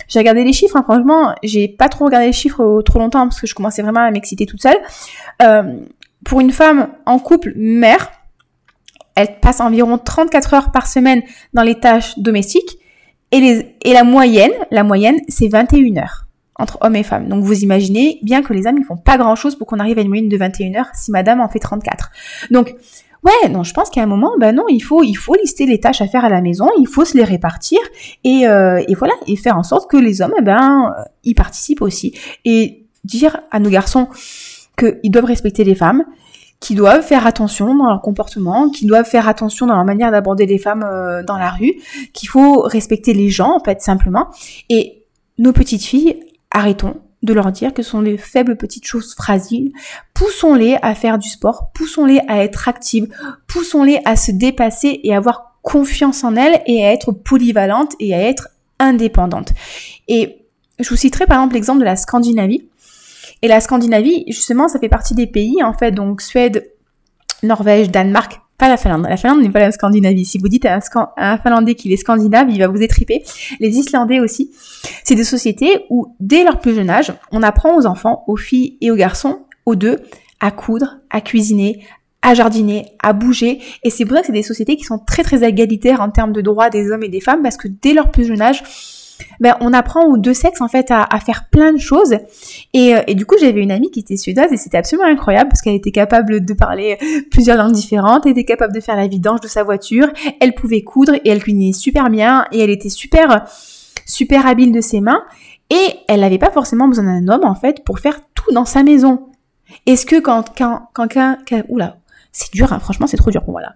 j'ai 0.09 0.19
regardé 0.19 0.43
les 0.43 0.53
chiffres. 0.53 0.75
Hein, 0.75 0.83
franchement, 0.83 1.33
j'ai 1.43 1.69
pas 1.69 1.88
trop 1.88 2.05
regardé 2.05 2.27
les 2.27 2.33
chiffres 2.33 2.81
trop 2.81 2.99
longtemps 2.99 3.23
parce 3.23 3.39
que 3.39 3.47
je 3.47 3.55
commençais 3.55 3.83
vraiment 3.83 4.01
à 4.01 4.12
m'exciter 4.12 4.45
toute 4.45 4.62
seule. 4.62 4.77
Euh, 5.41 5.79
pour 6.25 6.39
une 6.41 6.51
femme 6.51 6.89
en 7.05 7.19
couple 7.19 7.53
mère, 7.55 8.12
elle 9.15 9.39
passe 9.39 9.60
environ 9.60 9.97
34 9.97 10.53
heures 10.53 10.71
par 10.71 10.88
semaine 10.88 11.21
dans 11.53 11.63
les 11.63 11.75
tâches 11.75 12.17
domestiques 12.17 12.77
et, 13.32 13.75
la 13.86 14.03
moyenne, 14.03 14.51
la 14.71 14.84
moyenne, 14.84 15.19
c'est 15.27 15.47
21 15.47 15.97
heures 15.97 16.25
entre 16.55 16.77
hommes 16.82 16.95
et 16.95 17.03
femmes. 17.03 17.27
Donc 17.29 17.43
vous 17.43 17.63
imaginez 17.63 18.19
bien 18.21 18.41
que 18.41 18.53
les 18.53 18.67
hommes, 18.67 18.77
ils 18.77 18.84
font 18.84 18.97
pas 18.97 19.17
grand 19.17 19.36
chose 19.36 19.55
pour 19.55 19.67
qu'on 19.67 19.79
arrive 19.79 19.97
à 19.97 20.01
une 20.01 20.10
moyenne 20.10 20.29
de 20.29 20.38
21 20.38 20.75
heures 20.75 20.89
si 20.93 21.12
madame 21.12 21.39
en 21.39 21.47
fait 21.47 21.60
34. 21.60 22.12
Donc, 22.51 22.75
ouais, 23.23 23.49
non, 23.49 23.63
je 23.63 23.73
pense 23.73 23.89
qu'à 23.89 24.01
un 24.03 24.08
moment, 24.08 24.32
ben 24.39 24.53
non, 24.55 24.65
il 24.67 24.82
faut, 24.82 25.03
il 25.03 25.15
faut 25.15 25.36
lister 25.36 25.65
les 25.65 25.79
tâches 25.79 26.01
à 26.01 26.08
faire 26.08 26.25
à 26.25 26.29
la 26.29 26.41
maison, 26.41 26.69
il 26.77 26.88
faut 26.88 27.05
se 27.05 27.17
les 27.17 27.23
répartir 27.23 27.79
et, 28.23 28.47
euh, 28.47 28.84
et 28.88 28.95
voilà, 28.95 29.13
et 29.27 29.36
faire 29.36 29.58
en 29.58 29.63
sorte 29.63 29.89
que 29.89 29.97
les 29.97 30.21
hommes, 30.21 30.34
eh 30.38 30.41
ben, 30.41 30.93
euh, 30.97 31.03
y 31.23 31.34
participent 31.34 31.82
aussi. 31.82 32.17
Et 32.45 32.88
dire 33.05 33.39
à 33.51 33.60
nos 33.60 33.69
garçons, 33.69 34.10
qu'ils 34.80 35.12
doivent 35.12 35.26
respecter 35.26 35.63
les 35.63 35.76
femmes, 35.76 36.04
qu'ils 36.60 36.78
doivent 36.78 37.04
faire 37.04 37.26
attention 37.26 37.76
dans 37.76 37.88
leur 37.88 38.02
comportement, 38.02 38.70
qu'ils 38.70 38.88
doivent 38.88 39.06
faire 39.06 39.28
attention 39.28 39.68
dans 39.68 39.76
leur 39.76 39.86
manière 39.86 40.12
d'aborder 40.12 40.46
les 40.46 40.58
femmes 40.58 40.84
euh, 40.84 41.24
dans 41.24 41.38
la 41.38 41.52
rue, 41.52 41.74
qu'il 42.13 42.30
faut 42.30 42.62
respecter 42.62 43.13
les 43.13 43.30
gens 43.30 43.56
en 43.56 43.63
fait 43.63 43.82
simplement. 43.82 44.28
Et 44.70 45.04
nos 45.38 45.54
petites 45.54 45.84
filles, 45.84 46.20
arrêtons 46.52 46.96
de 47.22 47.34
leur 47.34 47.52
dire 47.52 47.74
que 47.74 47.84
ce 47.84 47.92
sont 47.92 48.02
des 48.02 48.18
faibles 48.18 48.56
petites 48.56 48.86
choses 48.86 49.13
fragiles. 49.13 49.72
Poussons-les 50.13 50.78
à 50.82 50.96
faire 50.96 51.18
du 51.18 51.30
sport, 51.30 51.72
poussons-les 51.74 52.22
à 52.28 52.44
être 52.44 52.68
actives, 52.68 53.10
poussons-les 53.48 54.00
à 54.06 54.15
se 54.15 54.32
dépasser 54.32 55.02
et 55.04 55.13
avoir 55.13 55.58
confiance 55.62 56.24
en 56.24 56.36
elles 56.36 56.62
et 56.65 56.86
à 56.86 56.94
être 56.94 57.12
polyvalentes 57.12 57.94
et 58.00 58.13
à 58.13 58.22
être 58.22 58.50
indépendantes. 58.80 59.54
Et 60.08 60.38
je 60.80 60.89
vous 60.89 60.96
citerai 60.96 61.26
par 61.26 61.38
exemple 61.38 61.56
l'exemple 61.56 61.80
de 61.80 61.86
la 61.86 61.98
Scandinavie. 61.98 62.65
Et 63.41 63.47
la 63.47 63.62
Scandinavie, 63.62 64.25
justement, 64.28 64.67
ça 64.67 64.80
fait 64.80 64.89
partie 64.89 65.15
des 65.15 65.28
pays, 65.28 65.63
en 65.63 65.73
fait, 65.73 65.91
donc 65.91 66.21
Suède, 66.21 66.71
Norvège, 67.43 67.89
Danemark, 67.89 68.41
pas 68.60 68.67
la 68.67 68.75
Finlande. 68.75 69.08
La 69.10 69.15
Finlande 69.15 69.41
n'est 69.41 69.49
pas 69.49 69.60
la 69.60 69.71
Scandinavie. 69.71 70.25
Si 70.25 70.38
vous 70.38 70.49
dites 70.49 70.65
à 70.65 70.78
un, 71.15 71.38
Finlandais 71.38 71.75
qu'il 71.75 71.93
est 71.93 71.97
scandinave, 71.97 72.49
il 72.49 72.60
va 72.60 72.67
vous 72.67 72.82
étriper. 72.82 73.23
Les 73.62 73.78
Islandais 73.78 74.19
aussi. 74.19 74.52
C'est 75.06 75.15
des 75.15 75.23
sociétés 75.23 75.86
où, 75.89 76.13
dès 76.19 76.43
leur 76.43 76.60
plus 76.60 76.75
jeune 76.75 76.89
âge, 76.89 77.13
on 77.32 77.41
apprend 77.41 77.78
aux 77.78 77.86
enfants, 77.86 78.25
aux 78.28 78.36
filles 78.36 78.78
et 78.82 78.91
aux 78.91 78.95
garçons, 78.95 79.39
aux 79.65 79.75
deux, 79.75 79.99
à 80.41 80.52
coudre, 80.52 80.97
à 81.10 81.21
cuisiner, 81.21 81.86
à 82.21 82.34
jardiner, 82.34 82.88
à 83.02 83.13
bouger. 83.13 83.60
Et 83.84 83.89
c'est 83.89 84.04
pour 84.04 84.15
ça 84.15 84.21
que 84.21 84.28
c'est 84.28 84.34
des 84.34 84.43
sociétés 84.43 84.75
qui 84.75 84.84
sont 84.84 84.99
très 84.99 85.23
très 85.23 85.47
égalitaires 85.47 86.02
en 86.02 86.10
termes 86.10 86.34
de 86.34 86.41
droits 86.41 86.69
des 86.69 86.91
hommes 86.91 87.04
et 87.04 87.10
des 87.10 87.21
femmes, 87.21 87.41
parce 87.41 87.56
que 87.56 87.69
dès 87.69 87.93
leur 87.93 88.12
plus 88.12 88.25
jeune 88.25 88.41
âge, 88.41 88.62
ben, 89.39 89.55
on 89.62 89.73
apprend 89.73 90.05
aux 90.05 90.17
deux 90.17 90.34
sexes 90.34 90.62
en 90.62 90.67
fait 90.67 90.91
à, 90.91 91.08
faire 91.19 91.49
plein 91.49 91.73
de 91.73 91.79
choses. 91.79 92.15
Et, 92.73 92.95
euh, 92.95 93.01
et 93.08 93.15
du 93.15 93.25
coup, 93.25 93.36
j'avais 93.39 93.62
une 93.62 93.71
amie 93.71 93.91
qui 93.91 93.99
était 93.99 94.17
suédoise 94.17 94.51
et 94.51 94.58
c'était 94.58 94.77
absolument 94.77 95.08
incroyable 95.08 95.49
parce 95.49 95.62
qu'elle 95.62 95.75
était 95.75 95.91
capable 95.91 96.45
de 96.45 96.53
parler 96.53 96.97
plusieurs 97.32 97.58
langues 97.58 97.73
différentes, 97.73 98.25
elle 98.25 98.32
était 98.34 98.45
capable 98.45 98.73
de 98.73 98.79
faire 98.79 98.95
la 98.95 99.08
vidange 99.08 99.41
de 99.41 99.47
sa 99.47 99.63
voiture, 99.63 100.08
elle 100.39 100.53
pouvait 100.53 100.82
coudre 100.82 101.15
et 101.15 101.29
elle 101.29 101.41
cuisinait 101.41 101.73
super 101.73 102.10
bien 102.10 102.45
et 102.51 102.60
elle 102.60 102.69
était 102.69 102.89
super 102.89 103.45
super 104.10 104.45
habile 104.45 104.71
de 104.71 104.82
ses 104.82 105.01
mains. 105.01 105.23
Et 105.69 105.99
elle 106.08 106.21
n'avait 106.21 106.39
pas 106.39 106.51
forcément 106.51 106.88
besoin 106.88 107.05
d'un 107.05 107.27
homme, 107.27 107.45
en 107.45 107.55
fait, 107.55 107.84
pour 107.84 107.99
faire 107.99 108.19
tout 108.34 108.51
dans 108.51 108.65
sa 108.65 108.84
maison. 108.84 109.27
Est-ce 109.86 110.05
que 110.05 110.19
quand, 110.19 110.58
quand, 110.58 110.89
quand, 110.93 111.08
quand 111.13 111.62
oula, 111.69 111.97
c'est 112.32 112.54
dur, 112.54 112.72
hein, 112.72 112.80
franchement, 112.80 113.08
c'est 113.08 113.18
trop 113.18 113.32
dur 113.32 113.44
pour 113.44 113.54
moi 113.54 113.62
là. 113.62 113.74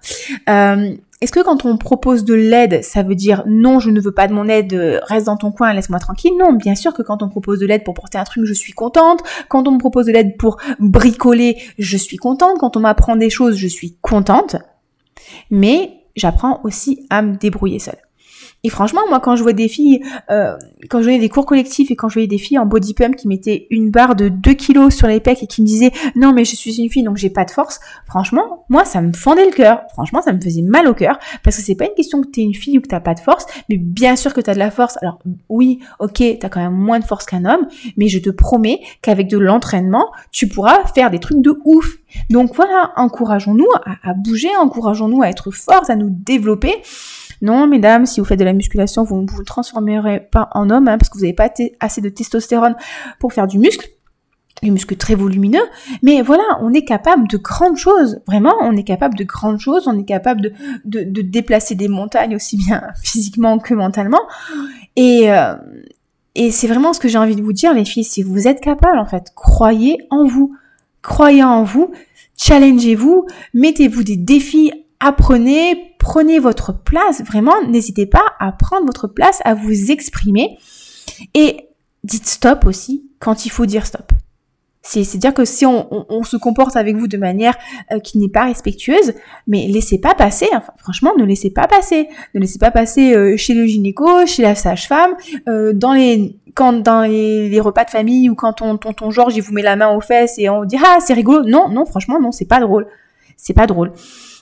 Euh, 0.49 0.95
est-ce 1.21 1.31
que 1.31 1.39
quand 1.39 1.65
on 1.65 1.77
propose 1.77 2.25
de 2.25 2.33
l'aide, 2.33 2.83
ça 2.83 3.01
veut 3.01 3.15
dire 3.15 3.43
non, 3.47 3.79
je 3.79 3.89
ne 3.89 4.01
veux 4.01 4.11
pas 4.11 4.27
de 4.27 4.33
mon 4.33 4.49
aide, 4.49 4.73
reste 5.03 5.27
dans 5.27 5.37
ton 5.37 5.51
coin, 5.51 5.73
laisse-moi 5.73 5.99
tranquille? 5.99 6.33
Non, 6.37 6.51
bien 6.51 6.75
sûr 6.75 6.93
que 6.93 7.01
quand 7.01 7.23
on 7.23 7.29
propose 7.29 7.59
de 7.59 7.65
l'aide 7.65 7.85
pour 7.85 7.93
porter 7.93 8.17
un 8.17 8.25
truc, 8.25 8.43
je 8.43 8.53
suis 8.53 8.73
contente. 8.73 9.23
Quand 9.47 9.65
on 9.67 9.71
me 9.71 9.77
propose 9.79 10.07
de 10.07 10.11
l'aide 10.11 10.35
pour 10.37 10.57
bricoler, 10.79 11.57
je 11.79 11.95
suis 11.95 12.17
contente. 12.17 12.57
Quand 12.59 12.75
on 12.75 12.81
m'apprend 12.81 13.15
des 13.15 13.29
choses, 13.29 13.55
je 13.55 13.67
suis 13.67 13.95
contente. 14.01 14.57
Mais 15.49 16.03
j'apprends 16.17 16.59
aussi 16.65 17.07
à 17.09 17.21
me 17.21 17.37
débrouiller 17.37 17.79
seule. 17.79 18.02
Et 18.65 18.69
franchement, 18.69 19.01
moi, 19.09 19.19
quand 19.19 19.35
je 19.35 19.43
vois 19.43 19.51
des 19.51 19.67
filles, 19.67 20.01
euh, 20.29 20.55
quand 20.89 20.99
je 20.99 21.03
voyais 21.03 21.19
des 21.19 21.27
cours 21.27 21.45
collectifs 21.45 21.91
et 21.91 21.97
quand 21.97 22.07
je 22.07 22.13
voyais 22.13 22.27
des 22.27 22.37
filles 22.37 22.59
en 22.59 22.65
body 22.65 22.93
pump 22.93 23.15
qui 23.17 23.27
mettaient 23.27 23.67
une 23.69 23.91
barre 23.91 24.15
de 24.15 24.29
2 24.29 24.53
kilos 24.53 24.95
sur 24.95 25.07
les 25.07 25.19
pecs 25.19 25.43
et 25.43 25.47
qui 25.47 25.61
me 25.61 25.67
disaient 25.67 25.91
non 26.15 26.31
mais 26.31 26.45
je 26.45 26.55
suis 26.55 26.81
une 26.81 26.89
fille 26.89 27.03
donc 27.03 27.17
j'ai 27.17 27.29
pas 27.29 27.43
de 27.43 27.51
force, 27.51 27.81
franchement, 28.05 28.63
moi 28.69 28.85
ça 28.85 29.01
me 29.01 29.11
fendait 29.11 29.45
le 29.45 29.51
cœur. 29.51 29.81
Franchement, 29.91 30.21
ça 30.21 30.31
me 30.31 30.39
faisait 30.39 30.61
mal 30.61 30.87
au 30.87 30.93
cœur 30.93 31.19
parce 31.43 31.57
que 31.57 31.61
c'est 31.61 31.75
pas 31.75 31.85
une 31.85 31.93
question 31.93 32.21
que 32.21 32.27
t'es 32.27 32.41
une 32.41 32.53
fille 32.53 32.77
ou 32.77 32.81
que 32.81 32.87
t'as 32.87 33.01
pas 33.01 33.15
de 33.15 33.19
force, 33.19 33.45
mais 33.69 33.75
bien 33.75 34.15
sûr 34.15 34.33
que 34.33 34.39
t'as 34.39 34.53
de 34.53 34.59
la 34.59 34.71
force. 34.71 34.97
Alors 35.01 35.19
oui, 35.49 35.79
ok, 35.99 36.23
t'as 36.39 36.47
quand 36.47 36.61
même 36.61 36.71
moins 36.71 36.99
de 36.99 37.05
force 37.05 37.25
qu'un 37.25 37.43
homme, 37.43 37.67
mais 37.97 38.07
je 38.07 38.19
te 38.19 38.29
promets 38.29 38.79
qu'avec 39.01 39.27
de 39.27 39.37
l'entraînement, 39.37 40.09
tu 40.31 40.47
pourras 40.47 40.85
faire 40.95 41.11
des 41.11 41.19
trucs 41.19 41.41
de 41.41 41.59
ouf. 41.65 41.97
Donc 42.29 42.55
voilà, 42.55 42.91
encourageons-nous 42.95 43.67
à, 44.03 44.13
bouger, 44.13 44.49
encourageons-nous 44.59 45.21
à 45.21 45.29
être 45.29 45.51
fortes, 45.51 45.89
à 45.89 45.95
nous 45.95 46.09
développer. 46.09 46.73
Non, 47.43 47.67
mesdames, 47.67 48.05
si 48.05 48.21
vous 48.21 48.25
faites 48.25 48.39
de 48.39 48.45
la 48.45 48.53
musculation, 48.53 49.03
vous 49.03 49.21
ne 49.21 49.29
vous 49.29 49.43
transformerez 49.43 50.21
pas 50.31 50.47
en 50.53 50.69
homme 50.69 50.87
hein, 50.87 50.97
parce 50.97 51.09
que 51.09 51.17
vous 51.17 51.25
n'avez 51.25 51.33
pas 51.33 51.49
assez 51.81 51.99
de 51.99 52.07
testostérone 52.07 52.75
pour 53.19 53.33
faire 53.33 53.47
du 53.47 53.59
muscle. 53.59 53.85
Du 54.61 54.71
muscle 54.71 54.95
très 54.95 55.15
volumineux, 55.15 55.65
mais 56.03 56.21
voilà, 56.21 56.43
on 56.61 56.73
est 56.73 56.85
capable 56.85 57.27
de 57.27 57.35
grandes 57.35 57.75
choses, 57.75 58.21
vraiment, 58.27 58.53
on 58.61 58.77
est 58.77 58.85
capable 58.85 59.15
de 59.15 59.25
grandes 59.25 59.59
choses, 59.59 59.87
on 59.87 59.99
est 59.99 60.05
capable 60.05 60.53
de, 60.85 61.03
de, 61.03 61.21
déplacer 61.21 61.75
des 61.75 61.89
montagnes 61.89 62.33
aussi 62.33 62.55
bien 62.55 62.83
physiquement 63.03 63.59
que 63.59 63.73
mentalement, 63.73 64.21
et, 64.95 65.29
euh, 65.33 65.55
et 66.35 66.49
c'est 66.51 66.67
vraiment 66.67 66.93
ce 66.93 67.01
que 67.01 67.09
j'ai 67.09 67.17
envie 67.17 67.35
de 67.35 67.41
vous 67.41 67.51
dire, 67.51 67.73
les 67.73 67.83
filles, 67.83 68.05
si 68.05 68.23
vous 68.23 68.47
êtes 68.47 68.61
capable, 68.61 68.99
en 68.99 69.05
fait, 69.05 69.33
croyez 69.35 69.97
en 70.11 70.25
vous, 70.25 70.55
croyez 71.01 71.43
en 71.43 71.63
vous, 71.63 71.91
challengez-vous, 72.37 73.25
mettez-vous 73.53 74.03
des 74.03 74.17
défis, 74.17 74.71
apprenez, 75.03 75.95
prenez 75.99 76.39
votre 76.39 76.73
place, 76.73 77.21
vraiment, 77.21 77.61
n'hésitez 77.67 78.05
pas 78.05 78.23
à 78.39 78.53
prendre 78.53 78.85
votre 78.85 79.07
place, 79.07 79.41
à 79.43 79.53
vous 79.53 79.91
exprimer 79.91 80.57
et 81.33 81.67
dites 82.03 82.25
stop 82.25 82.65
aussi 82.65 83.03
quand 83.19 83.45
il 83.45 83.49
faut 83.49 83.65
dire 83.65 83.85
stop. 83.85 84.11
C'est-à-dire 84.85 85.33
que 85.33 85.45
si 85.45 85.65
on, 85.65 86.23
se 86.23 86.35
comporte 86.35 86.75
avec 86.75 86.97
vous 86.97 87.07
de 87.07 87.15
manière 87.15 87.55
euh, 87.93 87.99
qui 87.99 88.17
n'est 88.17 88.27
pas 88.27 88.43
respectueuse, 88.43 89.13
mais 89.47 89.67
laissez 89.67 89.97
pas 89.97 90.13
passer, 90.13 90.47
enfin, 90.53 90.73
franchement, 90.77 91.13
ne 91.17 91.23
laissez 91.23 91.51
pas 91.51 91.67
passer. 91.67 92.09
Ne 92.33 92.41
laissez 92.41 92.59
pas 92.59 92.69
passer 92.69 93.15
euh, 93.15 93.37
chez 93.37 93.53
le 93.53 93.65
gynéco, 93.65 94.25
chez 94.25 94.41
la 94.41 94.55
sage-femme, 94.55 95.15
euh, 95.47 95.71
dans 95.71 95.93
les 95.93 96.37
repas 97.61 97.85
de 97.85 97.89
famille 97.89 98.29
ou 98.29 98.35
quand 98.35 98.53
ton 98.53 98.77
tonton 98.77 99.09
Georges 99.09 99.39
vous 99.39 99.53
met 99.53 99.61
la 99.61 99.77
main 99.77 99.95
aux 99.95 100.01
fesses 100.01 100.37
et 100.37 100.49
on 100.49 100.65
dit 100.65 100.77
ah 100.83 100.97
c'est 100.99 101.13
rigolo. 101.13 101.43
Non, 101.45 101.69
non, 101.69 101.85
franchement 101.85 102.19
non, 102.19 102.33
c'est 102.33 102.45
pas 102.45 102.59
drôle. 102.59 102.85
C'est 103.37 103.53
pas 103.53 103.67
drôle. 103.67 103.93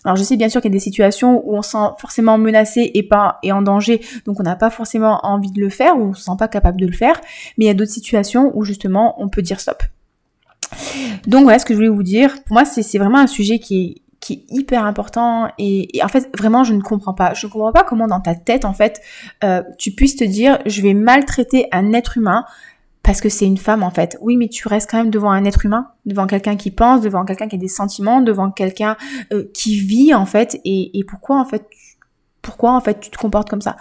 Alors 0.03 0.15
je 0.15 0.23
sais 0.23 0.35
bien 0.35 0.49
sûr 0.49 0.61
qu'il 0.61 0.71
y 0.71 0.73
a 0.73 0.77
des 0.77 0.79
situations 0.79 1.43
où 1.45 1.55
on 1.55 1.61
se 1.61 1.71
sent 1.71 1.89
forcément 1.99 2.37
menacé 2.37 2.91
et 2.93 3.03
pas 3.03 3.37
et 3.43 3.51
en 3.51 3.61
danger, 3.61 4.01
donc 4.25 4.39
on 4.39 4.43
n'a 4.43 4.55
pas 4.55 4.69
forcément 4.69 5.19
envie 5.23 5.51
de 5.51 5.59
le 5.59 5.69
faire 5.69 5.97
ou 5.97 6.09
on 6.09 6.13
se 6.13 6.23
sent 6.23 6.31
pas 6.39 6.47
capable 6.47 6.79
de 6.79 6.87
le 6.87 6.93
faire, 6.93 7.19
mais 7.57 7.65
il 7.65 7.67
y 7.67 7.71
a 7.71 7.73
d'autres 7.73 7.91
situations 7.91 8.51
où 8.55 8.63
justement 8.63 9.21
on 9.21 9.29
peut 9.29 9.41
dire 9.41 9.59
stop. 9.59 9.83
Donc 11.27 11.43
voilà 11.43 11.59
ce 11.59 11.65
que 11.65 11.73
je 11.73 11.77
voulais 11.77 11.89
vous 11.89 12.03
dire. 12.03 12.43
Pour 12.43 12.53
moi 12.53 12.65
c'est 12.65 12.97
vraiment 12.97 13.19
un 13.19 13.27
sujet 13.27 13.59
qui 13.59 13.81
est 13.81 14.01
qui 14.21 14.33
est 14.33 14.45
hyper 14.49 14.85
important 14.85 15.49
et, 15.57 15.89
en 16.03 16.07
fait 16.07 16.29
vraiment 16.37 16.63
je 16.63 16.73
ne 16.73 16.81
comprends 16.81 17.13
pas 17.13 17.33
je 17.33 17.47
ne 17.47 17.51
comprends 17.51 17.71
pas 17.71 17.83
comment 17.83 18.07
dans 18.07 18.21
ta 18.21 18.35
tête 18.35 18.65
en 18.65 18.73
fait 18.73 19.01
euh, 19.43 19.63
tu 19.79 19.91
puisses 19.91 20.15
te 20.15 20.23
dire 20.23 20.59
je 20.67 20.81
vais 20.81 20.93
maltraiter 20.93 21.67
un 21.71 21.91
être 21.91 22.17
humain 22.17 22.45
parce 23.11 23.19
que 23.19 23.27
c'est 23.27 23.45
une 23.45 23.57
femme 23.57 23.83
en 23.83 23.91
fait. 23.91 24.17
Oui, 24.21 24.37
mais 24.37 24.47
tu 24.47 24.69
restes 24.69 24.89
quand 24.89 24.95
même 24.95 25.09
devant 25.09 25.31
un 25.31 25.43
être 25.43 25.65
humain, 25.65 25.89
devant 26.05 26.27
quelqu'un 26.27 26.55
qui 26.55 26.71
pense, 26.71 27.01
devant 27.01 27.25
quelqu'un 27.25 27.49
qui 27.49 27.57
a 27.57 27.59
des 27.59 27.67
sentiments, 27.67 28.21
devant 28.21 28.51
quelqu'un 28.51 28.95
euh, 29.33 29.51
qui 29.53 29.81
vit 29.81 30.13
en 30.13 30.25
fait. 30.25 30.61
Et, 30.63 31.03
pourquoi 31.05 31.37
en 31.37 31.43
fait, 31.43 31.67
pourquoi 32.41 32.71
en 32.71 32.79
fait 32.79 33.01
tu 33.01 33.09
te 33.09 33.17
comportes 33.17 33.49
comme 33.49 33.59
ça? 33.59 33.75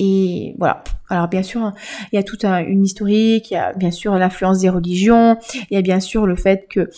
Et 0.00 0.54
voilà. 0.58 0.82
Alors 1.10 1.28
bien 1.28 1.42
sûr, 1.42 1.72
il 2.10 2.16
y 2.16 2.18
a 2.18 2.22
toute 2.22 2.44
une 2.44 2.84
historique, 2.84 3.50
il 3.50 3.54
y 3.54 3.56
a 3.58 3.74
bien 3.74 3.90
sûr 3.90 4.14
l'influence 4.16 4.60
des 4.60 4.70
religions, 4.70 5.36
il 5.70 5.74
y 5.74 5.76
a 5.76 5.82
bien 5.82 6.00
sûr 6.00 6.24
le 6.26 6.36
fait 6.36 6.66
que 6.70 6.88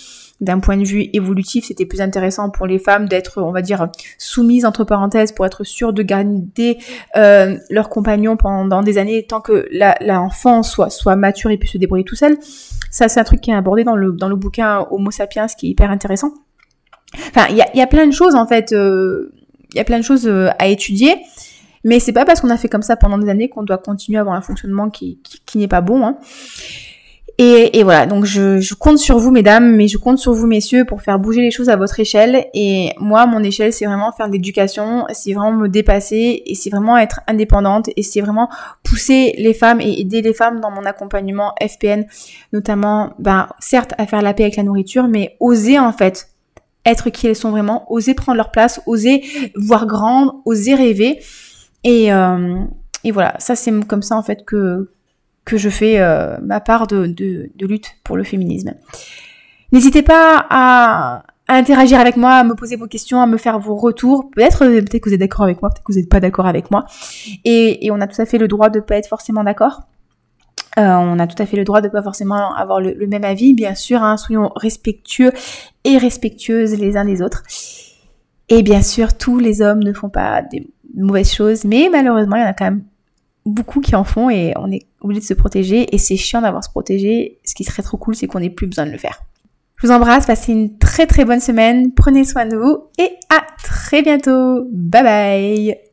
d'un 0.40 0.60
point 0.60 0.76
de 0.76 0.84
vue 0.84 1.08
évolutif, 1.12 1.64
c'était 1.66 1.84
plus 1.84 2.00
intéressant 2.00 2.50
pour 2.50 2.66
les 2.66 2.78
femmes 2.78 3.08
d'être, 3.08 3.42
on 3.42 3.50
va 3.50 3.60
dire, 3.60 3.88
soumises 4.18 4.64
entre 4.64 4.84
parenthèses 4.84 5.32
pour 5.32 5.46
être 5.46 5.64
sûres 5.64 5.92
de 5.92 6.02
garder 6.02 6.78
euh, 7.16 7.56
leur 7.70 7.88
compagnon 7.88 8.36
pendant 8.36 8.82
des 8.82 8.98
années 8.98 9.24
tant 9.26 9.40
que 9.40 9.66
l'enfant 10.00 10.62
soit, 10.62 10.90
soit 10.90 11.16
mature 11.16 11.50
et 11.50 11.56
puisse 11.56 11.72
se 11.72 11.78
débrouiller 11.78 12.04
tout 12.04 12.16
seul. 12.16 12.36
Ça, 12.90 13.08
c'est 13.08 13.18
un 13.18 13.24
truc 13.24 13.40
qui 13.40 13.50
est 13.50 13.54
abordé 13.54 13.82
dans 13.82 13.96
le, 13.96 14.12
dans 14.12 14.28
le 14.28 14.36
bouquin 14.36 14.86
Homo 14.90 15.10
sapiens 15.10 15.46
qui 15.46 15.66
est 15.66 15.70
hyper 15.70 15.90
intéressant. 15.90 16.32
Enfin, 17.14 17.46
il 17.50 17.56
y 17.56 17.62
a, 17.62 17.76
y 17.76 17.80
a 17.80 17.86
plein 17.88 18.06
de 18.06 18.12
choses 18.12 18.36
en 18.36 18.46
fait, 18.46 18.72
euh, 18.72 19.32
il 19.72 19.78
y 19.78 19.80
a 19.80 19.84
plein 19.84 19.98
de 19.98 20.04
choses 20.04 20.28
euh, 20.28 20.50
à 20.58 20.68
étudier. 20.68 21.16
Mais 21.84 22.00
c'est 22.00 22.12
pas 22.12 22.24
parce 22.24 22.40
qu'on 22.40 22.50
a 22.50 22.56
fait 22.56 22.68
comme 22.68 22.82
ça 22.82 22.96
pendant 22.96 23.18
des 23.18 23.28
années 23.28 23.48
qu'on 23.48 23.62
doit 23.62 23.78
continuer 23.78 24.18
à 24.18 24.20
avoir 24.20 24.36
un 24.36 24.42
fonctionnement 24.42 24.90
qui, 24.90 25.20
qui, 25.46 25.58
n'est 25.58 25.68
pas 25.68 25.80
bon. 25.80 26.06
Hein. 26.06 26.18
Et, 27.38 27.78
et, 27.78 27.82
voilà, 27.82 28.06
donc 28.06 28.24
je, 28.24 28.60
je, 28.60 28.74
compte 28.74 28.98
sur 28.98 29.18
vous, 29.18 29.30
mesdames, 29.30 29.74
mais 29.74 29.88
je 29.88 29.96
compte 29.96 30.18
sur 30.18 30.32
vous, 30.32 30.46
messieurs, 30.46 30.84
pour 30.84 31.02
faire 31.02 31.18
bouger 31.18 31.40
les 31.40 31.50
choses 31.50 31.70
à 31.70 31.76
votre 31.76 31.98
échelle. 31.98 32.46
Et 32.52 32.90
moi, 33.00 33.26
mon 33.26 33.42
échelle, 33.42 33.72
c'est 33.72 33.86
vraiment 33.86 34.12
faire 34.12 34.28
de 34.28 34.32
l'éducation, 34.32 35.06
c'est 35.12 35.32
vraiment 35.32 35.52
me 35.52 35.68
dépasser, 35.68 36.42
et 36.44 36.54
c'est 36.54 36.70
vraiment 36.70 36.98
être 36.98 37.20
indépendante, 37.26 37.88
et 37.96 38.02
c'est 38.02 38.20
vraiment 38.20 38.48
pousser 38.84 39.34
les 39.38 39.54
femmes 39.54 39.80
et 39.80 39.98
aider 39.98 40.20
les 40.20 40.34
femmes 40.34 40.60
dans 40.60 40.70
mon 40.70 40.84
accompagnement 40.84 41.54
FPN, 41.60 42.04
notamment, 42.52 43.14
ben, 43.18 43.48
certes, 43.60 43.94
à 43.96 44.06
faire 44.06 44.22
la 44.22 44.34
paix 44.34 44.44
avec 44.44 44.56
la 44.56 44.62
nourriture, 44.62 45.08
mais 45.08 45.36
oser 45.40 45.78
en 45.78 45.92
fait 45.92 46.28
être 46.84 47.10
qui 47.10 47.26
elles 47.28 47.36
sont 47.36 47.50
vraiment, 47.50 47.90
oser 47.90 48.14
prendre 48.14 48.36
leur 48.36 48.50
place, 48.50 48.80
oser 48.86 49.24
voir 49.56 49.86
grand, 49.86 50.42
oser 50.44 50.74
rêver. 50.74 51.20
Et, 51.84 52.12
euh, 52.12 52.64
et 53.04 53.10
voilà, 53.10 53.34
ça 53.38 53.56
c'est 53.56 53.72
comme 53.86 54.02
ça 54.02 54.16
en 54.16 54.22
fait 54.22 54.44
que, 54.44 54.90
que 55.44 55.56
je 55.56 55.68
fais 55.68 55.98
euh, 55.98 56.36
ma 56.42 56.60
part 56.60 56.86
de, 56.86 57.06
de, 57.06 57.66
lutte 57.66 57.96
pour 58.04 58.16
le 58.16 58.24
féminisme. 58.24 58.74
N'hésitez 59.72 60.02
pas 60.02 60.46
à, 60.50 61.24
interagir 61.48 61.98
avec 61.98 62.16
moi, 62.16 62.34
à 62.34 62.44
me 62.44 62.54
poser 62.54 62.76
vos 62.76 62.86
questions, 62.86 63.20
à 63.20 63.26
me 63.26 63.36
faire 63.36 63.58
vos 63.58 63.76
retours. 63.76 64.30
Peut-être 64.30 64.60
peut 64.60 64.98
que 64.98 65.08
vous 65.08 65.14
êtes 65.14 65.20
d'accord 65.20 65.44
avec 65.44 65.60
moi, 65.60 65.70
peut-être 65.70 65.84
que 65.84 65.92
vous 65.92 65.98
n'êtes 65.98 66.08
pas 66.08 66.20
d'accord 66.20 66.46
avec 66.46 66.70
moi. 66.70 66.84
Et, 67.44 67.90
on 67.90 68.00
a 68.00 68.06
tout 68.06 68.20
à 68.20 68.26
fait 68.26 68.38
le 68.38 68.48
droit 68.48 68.70
de 68.70 68.78
ne 68.78 68.84
pas 68.84 68.96
être 68.96 69.08
forcément 69.08 69.44
d'accord. 69.44 69.82
Euh, 70.78 70.82
on 70.82 71.18
a 71.18 71.26
tout 71.26 71.40
à 71.42 71.44
fait 71.44 71.58
le 71.58 71.64
droit 71.64 71.82
de 71.82 71.88
pas 71.88 72.02
forcément 72.02 72.54
avoir 72.54 72.80
le, 72.80 72.94
le 72.94 73.06
même 73.06 73.24
avis, 73.24 73.52
bien 73.52 73.74
sûr. 73.74 74.02
Hein, 74.02 74.16
soyons 74.16 74.52
respectueux 74.56 75.32
et 75.84 75.98
respectueuses 75.98 76.78
les 76.78 76.96
uns 76.96 77.04
des 77.04 77.20
autres. 77.20 77.42
Et 78.48 78.62
bien 78.62 78.82
sûr, 78.82 79.16
tous 79.16 79.38
les 79.38 79.60
hommes 79.60 79.82
ne 79.82 79.92
font 79.92 80.08
pas 80.08 80.42
des 80.42 80.66
mauvaises 80.94 81.32
choses, 81.32 81.64
mais 81.64 81.88
malheureusement, 81.90 82.36
il 82.36 82.40
y 82.40 82.44
en 82.44 82.48
a 82.48 82.52
quand 82.52 82.64
même 82.64 82.84
beaucoup 83.44 83.80
qui 83.80 83.96
en 83.96 84.04
font 84.04 84.30
et 84.30 84.52
on 84.56 84.70
est 84.70 84.86
obligé 85.00 85.20
de 85.20 85.26
se 85.26 85.34
protéger 85.34 85.94
et 85.94 85.98
c'est 85.98 86.16
chiant 86.16 86.42
d'avoir 86.42 86.62
se 86.62 86.70
protéger. 86.70 87.38
Ce 87.44 87.54
qui 87.54 87.64
serait 87.64 87.82
trop 87.82 87.96
cool, 87.96 88.14
c'est 88.14 88.26
qu'on 88.26 88.40
n'ait 88.40 88.50
plus 88.50 88.66
besoin 88.66 88.86
de 88.86 88.92
le 88.92 88.98
faire. 88.98 89.22
Je 89.76 89.86
vous 89.88 89.92
embrasse, 89.92 90.26
passez 90.26 90.52
une 90.52 90.78
très 90.78 91.06
très 91.06 91.24
bonne 91.24 91.40
semaine, 91.40 91.92
prenez 91.92 92.24
soin 92.24 92.46
de 92.46 92.56
vous 92.56 92.84
et 92.98 93.10
à 93.30 93.44
très 93.62 94.02
bientôt. 94.02 94.64
Bye 94.70 95.02
bye 95.02 95.91